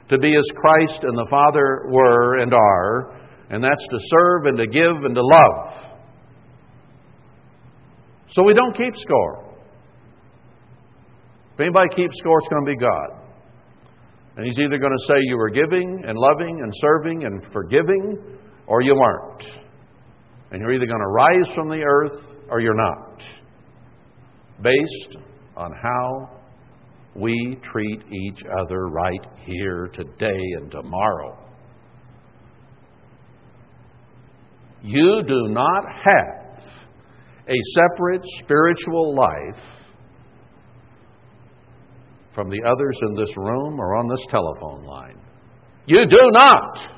to 0.10 0.18
be 0.18 0.36
as 0.36 0.44
Christ 0.56 1.00
and 1.04 1.18
the 1.18 1.28
Father 1.30 1.88
were 1.90 2.38
and 2.38 2.54
are, 2.54 3.20
and 3.50 3.64
that's 3.64 3.86
to 3.90 3.98
serve 4.00 4.45
and 4.45 4.58
to 4.58 4.68
give 4.68 5.04
and 5.04 5.16
to 5.16 5.22
love. 5.22 5.94
So 8.30 8.44
we 8.44 8.54
don't 8.54 8.76
keep 8.76 8.94
score. 8.98 9.43
If 11.53 11.59
anybody 11.59 11.89
keeps 11.95 12.17
score, 12.17 12.39
it's 12.39 12.47
going 12.47 12.65
to 12.65 12.71
be 12.71 12.77
God. 12.77 13.23
And 14.38 14.45
He's 14.45 14.57
either 14.57 14.77
going 14.77 14.91
to 14.97 15.05
say 15.07 15.13
you 15.27 15.38
were 15.38 15.51
giving 15.51 16.03
and 16.07 16.17
loving 16.17 16.61
and 16.63 16.73
serving 16.77 17.25
and 17.25 17.43
forgiving, 17.53 18.38
or 18.65 18.81
you 18.81 18.95
weren't. 18.95 19.43
And 20.51 20.61
you're 20.61 20.71
either 20.71 20.85
going 20.85 20.99
to 20.99 21.07
rise 21.07 21.55
from 21.55 21.69
the 21.69 21.81
earth 21.81 22.25
or 22.49 22.59
you're 22.59 22.75
not. 22.75 23.21
Based 24.61 25.17
on 25.55 25.71
how 25.81 26.39
we 27.15 27.59
treat 27.61 28.01
each 28.11 28.43
other 28.59 28.88
right 28.88 29.25
here 29.45 29.89
today 29.93 30.41
and 30.57 30.71
tomorrow. 30.71 31.38
You 34.81 35.21
do 35.27 35.47
not 35.49 35.85
have 36.03 36.63
a 37.47 37.55
separate 37.73 38.21
spiritual 38.43 39.15
life 39.15 39.63
from 42.34 42.49
the 42.49 42.61
others 42.65 42.97
in 43.03 43.15
this 43.15 43.35
room 43.38 43.80
or 43.80 43.95
on 43.95 44.07
this 44.07 44.26
telephone 44.30 44.84
line. 44.85 45.19
You 45.85 46.05
do 46.07 46.30
not. 46.31 46.89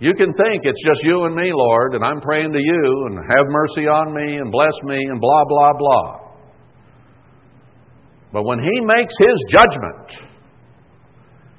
You 0.00 0.12
can 0.14 0.34
think 0.34 0.62
it's 0.64 0.84
just 0.84 1.02
you 1.02 1.24
and 1.24 1.34
me, 1.34 1.50
Lord, 1.54 1.94
and 1.94 2.04
I'm 2.04 2.20
praying 2.20 2.52
to 2.52 2.58
you, 2.58 3.06
and 3.06 3.18
have 3.36 3.46
mercy 3.48 3.88
on 3.88 4.12
me, 4.12 4.36
and 4.36 4.50
bless 4.50 4.74
me, 4.82 4.96
and 4.96 5.20
blah, 5.20 5.44
blah, 5.46 5.72
blah. 5.78 6.18
But 8.32 8.44
when 8.44 8.58
He 8.58 8.80
makes 8.80 9.14
His 9.18 9.44
judgment, 9.48 10.28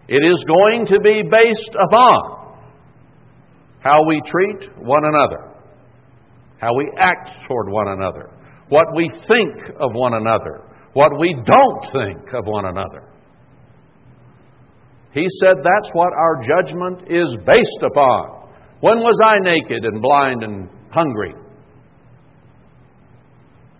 it 0.07 0.23
is 0.23 0.43
going 0.47 0.85
to 0.87 0.99
be 0.99 1.23
based 1.23 1.75
upon 1.79 2.57
how 3.79 4.05
we 4.05 4.21
treat 4.25 4.69
one 4.77 5.05
another, 5.05 5.55
how 6.59 6.75
we 6.75 6.91
act 6.99 7.29
toward 7.47 7.69
one 7.69 7.87
another, 7.87 8.29
what 8.69 8.95
we 8.95 9.09
think 9.27 9.69
of 9.79 9.91
one 9.93 10.13
another, 10.13 10.63
what 10.93 11.11
we 11.19 11.35
don't 11.45 11.83
think 11.91 12.33
of 12.33 12.45
one 12.45 12.65
another. 12.65 13.03
He 15.13 15.25
said 15.39 15.55
that's 15.57 15.89
what 15.93 16.11
our 16.13 16.41
judgment 16.41 17.03
is 17.09 17.35
based 17.45 17.79
upon. 17.83 18.49
When 18.81 18.99
was 18.99 19.19
I 19.23 19.39
naked 19.39 19.85
and 19.85 20.01
blind 20.01 20.43
and 20.43 20.69
hungry? 20.89 21.33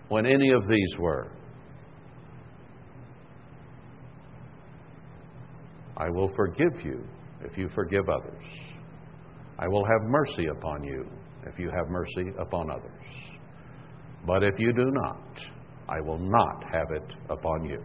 When 0.08 0.24
any 0.24 0.50
of 0.52 0.66
these 0.68 0.98
were. 0.98 1.30
I 5.96 6.10
will 6.10 6.30
forgive 6.34 6.84
you 6.84 7.04
if 7.42 7.56
you 7.58 7.68
forgive 7.74 8.08
others. 8.08 8.44
I 9.58 9.68
will 9.68 9.84
have 9.84 10.08
mercy 10.08 10.46
upon 10.46 10.84
you 10.84 11.06
if 11.46 11.58
you 11.58 11.70
have 11.70 11.88
mercy 11.88 12.32
upon 12.38 12.70
others. 12.70 13.05
But 14.26 14.42
if 14.42 14.54
you 14.58 14.72
do 14.72 14.90
not, 14.90 15.38
I 15.88 16.00
will 16.00 16.18
not 16.18 16.64
have 16.72 16.90
it 16.90 17.12
upon 17.30 17.64
you. 17.64 17.82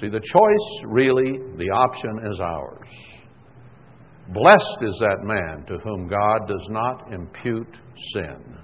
See, 0.00 0.08
the 0.08 0.20
choice 0.20 0.84
really, 0.84 1.38
the 1.56 1.70
option 1.70 2.20
is 2.30 2.38
ours. 2.38 2.88
Blessed 4.32 4.78
is 4.82 4.96
that 5.00 5.18
man 5.22 5.64
to 5.66 5.78
whom 5.82 6.06
God 6.06 6.46
does 6.46 6.66
not 6.68 7.12
impute 7.12 7.74
sin. 8.12 8.58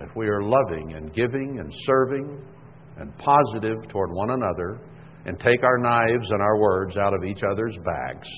If 0.00 0.14
we 0.16 0.26
are 0.26 0.42
loving 0.42 0.94
and 0.94 1.14
giving 1.14 1.60
and 1.60 1.72
serving 1.84 2.44
and 2.98 3.16
positive 3.18 3.88
toward 3.88 4.10
one 4.12 4.30
another 4.30 4.80
and 5.24 5.38
take 5.38 5.62
our 5.62 5.78
knives 5.78 6.28
and 6.30 6.42
our 6.42 6.60
words 6.60 6.96
out 6.96 7.14
of 7.14 7.24
each 7.24 7.42
other's 7.48 7.76
bags, 7.84 8.28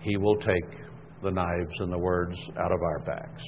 He 0.00 0.16
will 0.16 0.36
take 0.36 0.82
the 1.22 1.30
knives 1.30 1.78
and 1.78 1.92
the 1.92 1.98
words 1.98 2.36
out 2.58 2.72
of 2.72 2.82
our 2.82 2.98
bags. 3.06 3.42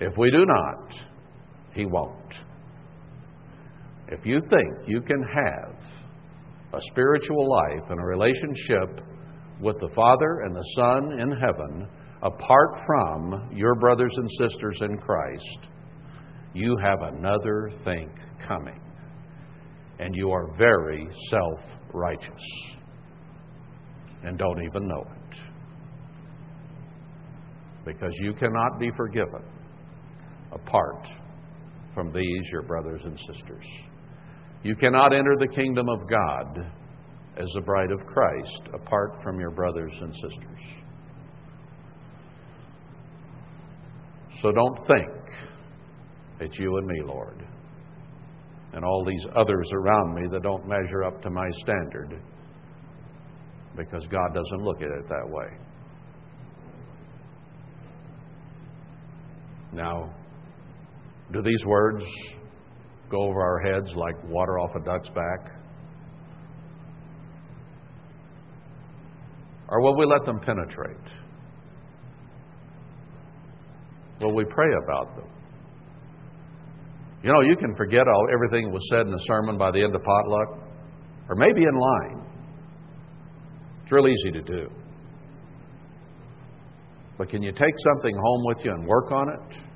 If 0.00 0.16
we 0.16 0.30
do 0.30 0.44
not, 0.46 0.92
He 1.72 1.86
won't. 1.86 2.34
If 4.08 4.24
you 4.24 4.40
think 4.40 4.88
you 4.88 5.00
can 5.02 5.22
have 5.22 5.74
a 6.72 6.80
spiritual 6.90 7.48
life 7.48 7.90
and 7.90 8.00
a 8.00 8.04
relationship 8.04 9.04
with 9.60 9.76
the 9.80 9.88
Father 9.94 10.40
and 10.44 10.54
the 10.54 10.64
Son 10.76 11.18
in 11.20 11.30
heaven 11.32 11.88
apart 12.22 12.80
from 12.86 13.50
your 13.52 13.74
brothers 13.74 14.12
and 14.16 14.30
sisters 14.38 14.78
in 14.82 14.98
Christ, 14.98 15.68
you 16.54 16.76
have 16.82 17.00
another 17.02 17.70
think 17.84 18.10
coming. 18.46 18.80
And 19.98 20.14
you 20.14 20.30
are 20.30 20.56
very 20.56 21.08
self 21.28 21.60
righteous 21.92 22.30
and 24.22 24.38
don't 24.38 24.62
even 24.64 24.86
know 24.88 25.02
it. 25.02 25.38
Because 27.84 28.12
you 28.20 28.32
cannot 28.34 28.78
be 28.78 28.90
forgiven 28.96 29.42
apart 30.52 31.06
from 31.94 32.12
these, 32.12 32.42
your 32.50 32.62
brothers 32.62 33.00
and 33.04 33.18
sisters. 33.18 33.64
You 34.62 34.74
cannot 34.76 35.12
enter 35.12 35.36
the 35.38 35.48
kingdom 35.48 35.88
of 35.88 36.08
God 36.08 36.72
as 37.36 37.46
the 37.54 37.60
bride 37.60 37.90
of 37.92 38.06
Christ 38.06 38.62
apart 38.74 39.22
from 39.22 39.38
your 39.38 39.50
brothers 39.50 39.92
and 40.00 40.12
sisters. 40.14 40.60
So 44.42 44.52
don't 44.52 44.78
think 44.86 45.10
it's 46.40 46.58
you 46.58 46.76
and 46.76 46.86
me, 46.86 47.02
Lord, 47.04 47.44
and 48.72 48.84
all 48.84 49.04
these 49.04 49.24
others 49.36 49.68
around 49.72 50.14
me 50.14 50.28
that 50.30 50.42
don't 50.42 50.66
measure 50.68 51.04
up 51.04 51.20
to 51.22 51.30
my 51.30 51.48
standard, 51.62 52.20
because 53.76 54.06
God 54.08 54.34
doesn't 54.34 54.64
look 54.64 54.82
at 54.82 54.88
it 54.88 55.08
that 55.08 55.28
way. 55.28 55.48
Now, 59.72 60.14
do 61.32 61.42
these 61.42 61.64
words 61.66 62.04
go 63.10 63.22
over 63.22 63.40
our 63.40 63.58
heads 63.60 63.94
like 63.94 64.16
water 64.24 64.58
off 64.58 64.70
a 64.74 64.84
duck's 64.84 65.08
back? 65.10 65.52
Or 69.68 69.82
will 69.82 69.98
we 69.98 70.06
let 70.06 70.24
them 70.24 70.40
penetrate? 70.40 70.96
Will 74.20 74.34
we 74.34 74.44
pray 74.44 74.68
about 74.84 75.16
them? 75.16 75.28
You 77.22 77.32
know, 77.32 77.40
you 77.40 77.56
can 77.56 77.74
forget 77.76 78.06
all 78.08 78.26
everything 78.32 78.66
that 78.66 78.72
was 78.72 78.88
said 78.90 79.00
in 79.00 79.10
the 79.10 79.24
sermon 79.26 79.58
by 79.58 79.70
the 79.70 79.82
end 79.82 79.94
of 79.94 80.02
potluck, 80.02 80.48
or 81.28 81.36
maybe 81.36 81.62
in 81.62 81.76
line. 81.76 82.24
It's 83.82 83.92
real 83.92 84.08
easy 84.08 84.32
to 84.32 84.42
do. 84.42 84.70
But 87.18 87.28
can 87.28 87.42
you 87.42 87.52
take 87.52 87.74
something 87.94 88.14
home 88.16 88.44
with 88.44 88.58
you 88.64 88.72
and 88.72 88.86
work 88.86 89.10
on 89.10 89.28
it? 89.28 89.67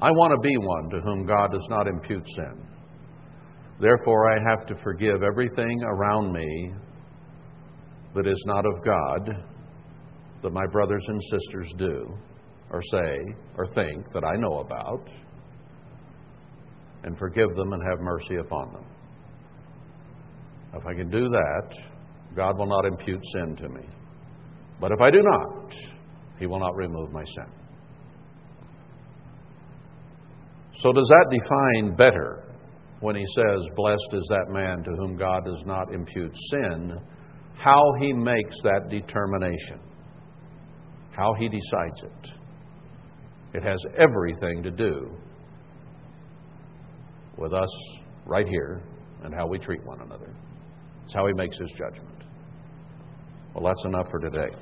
I 0.00 0.12
want 0.12 0.32
to 0.32 0.40
be 0.40 0.56
one 0.56 0.90
to 0.90 1.00
whom 1.00 1.26
God 1.26 1.50
does 1.52 1.66
not 1.68 1.88
impute 1.88 2.24
sin. 2.36 2.68
Therefore, 3.80 4.30
I 4.30 4.36
have 4.48 4.66
to 4.66 4.76
forgive 4.82 5.22
everything 5.22 5.82
around 5.82 6.32
me 6.32 6.72
that 8.14 8.26
is 8.26 8.42
not 8.46 8.64
of 8.64 8.84
God 8.84 9.44
that 10.42 10.52
my 10.52 10.66
brothers 10.70 11.04
and 11.08 11.20
sisters 11.30 11.72
do, 11.78 12.16
or 12.70 12.80
say, 12.82 13.18
or 13.56 13.66
think 13.74 14.12
that 14.12 14.24
I 14.24 14.36
know 14.36 14.60
about, 14.60 15.08
and 17.02 17.18
forgive 17.18 17.54
them 17.56 17.72
and 17.72 17.82
have 17.88 17.98
mercy 18.00 18.36
upon 18.36 18.72
them. 18.72 18.84
If 20.74 20.86
I 20.86 20.94
can 20.94 21.10
do 21.10 21.28
that, 21.28 21.76
God 22.36 22.56
will 22.58 22.66
not 22.66 22.84
impute 22.84 23.22
sin 23.32 23.56
to 23.56 23.68
me. 23.68 23.82
But 24.80 24.92
if 24.92 25.00
I 25.00 25.10
do 25.10 25.22
not, 25.22 25.72
He 26.38 26.46
will 26.46 26.60
not 26.60 26.76
remove 26.76 27.10
my 27.10 27.24
sin. 27.24 27.52
So, 30.80 30.92
does 30.92 31.08
that 31.08 31.26
define 31.30 31.96
better 31.96 32.44
when 33.00 33.16
he 33.16 33.24
says, 33.34 33.60
Blessed 33.74 34.12
is 34.12 34.26
that 34.30 34.46
man 34.48 34.84
to 34.84 34.90
whom 34.92 35.16
God 35.16 35.44
does 35.44 35.62
not 35.66 35.92
impute 35.92 36.32
sin, 36.50 37.00
how 37.56 37.82
he 38.00 38.12
makes 38.12 38.54
that 38.62 38.88
determination, 38.88 39.80
how 41.10 41.34
he 41.38 41.48
decides 41.48 42.02
it? 42.02 42.32
It 43.54 43.62
has 43.64 43.78
everything 43.96 44.62
to 44.62 44.70
do 44.70 45.10
with 47.36 47.52
us 47.52 47.70
right 48.26 48.46
here 48.46 48.82
and 49.24 49.34
how 49.34 49.46
we 49.48 49.58
treat 49.58 49.84
one 49.84 50.00
another. 50.00 50.32
It's 51.04 51.14
how 51.14 51.26
he 51.26 51.32
makes 51.32 51.58
his 51.58 51.70
judgment. 51.70 52.22
Well, 53.54 53.64
that's 53.64 53.84
enough 53.84 54.10
for 54.10 54.20
today. 54.20 54.54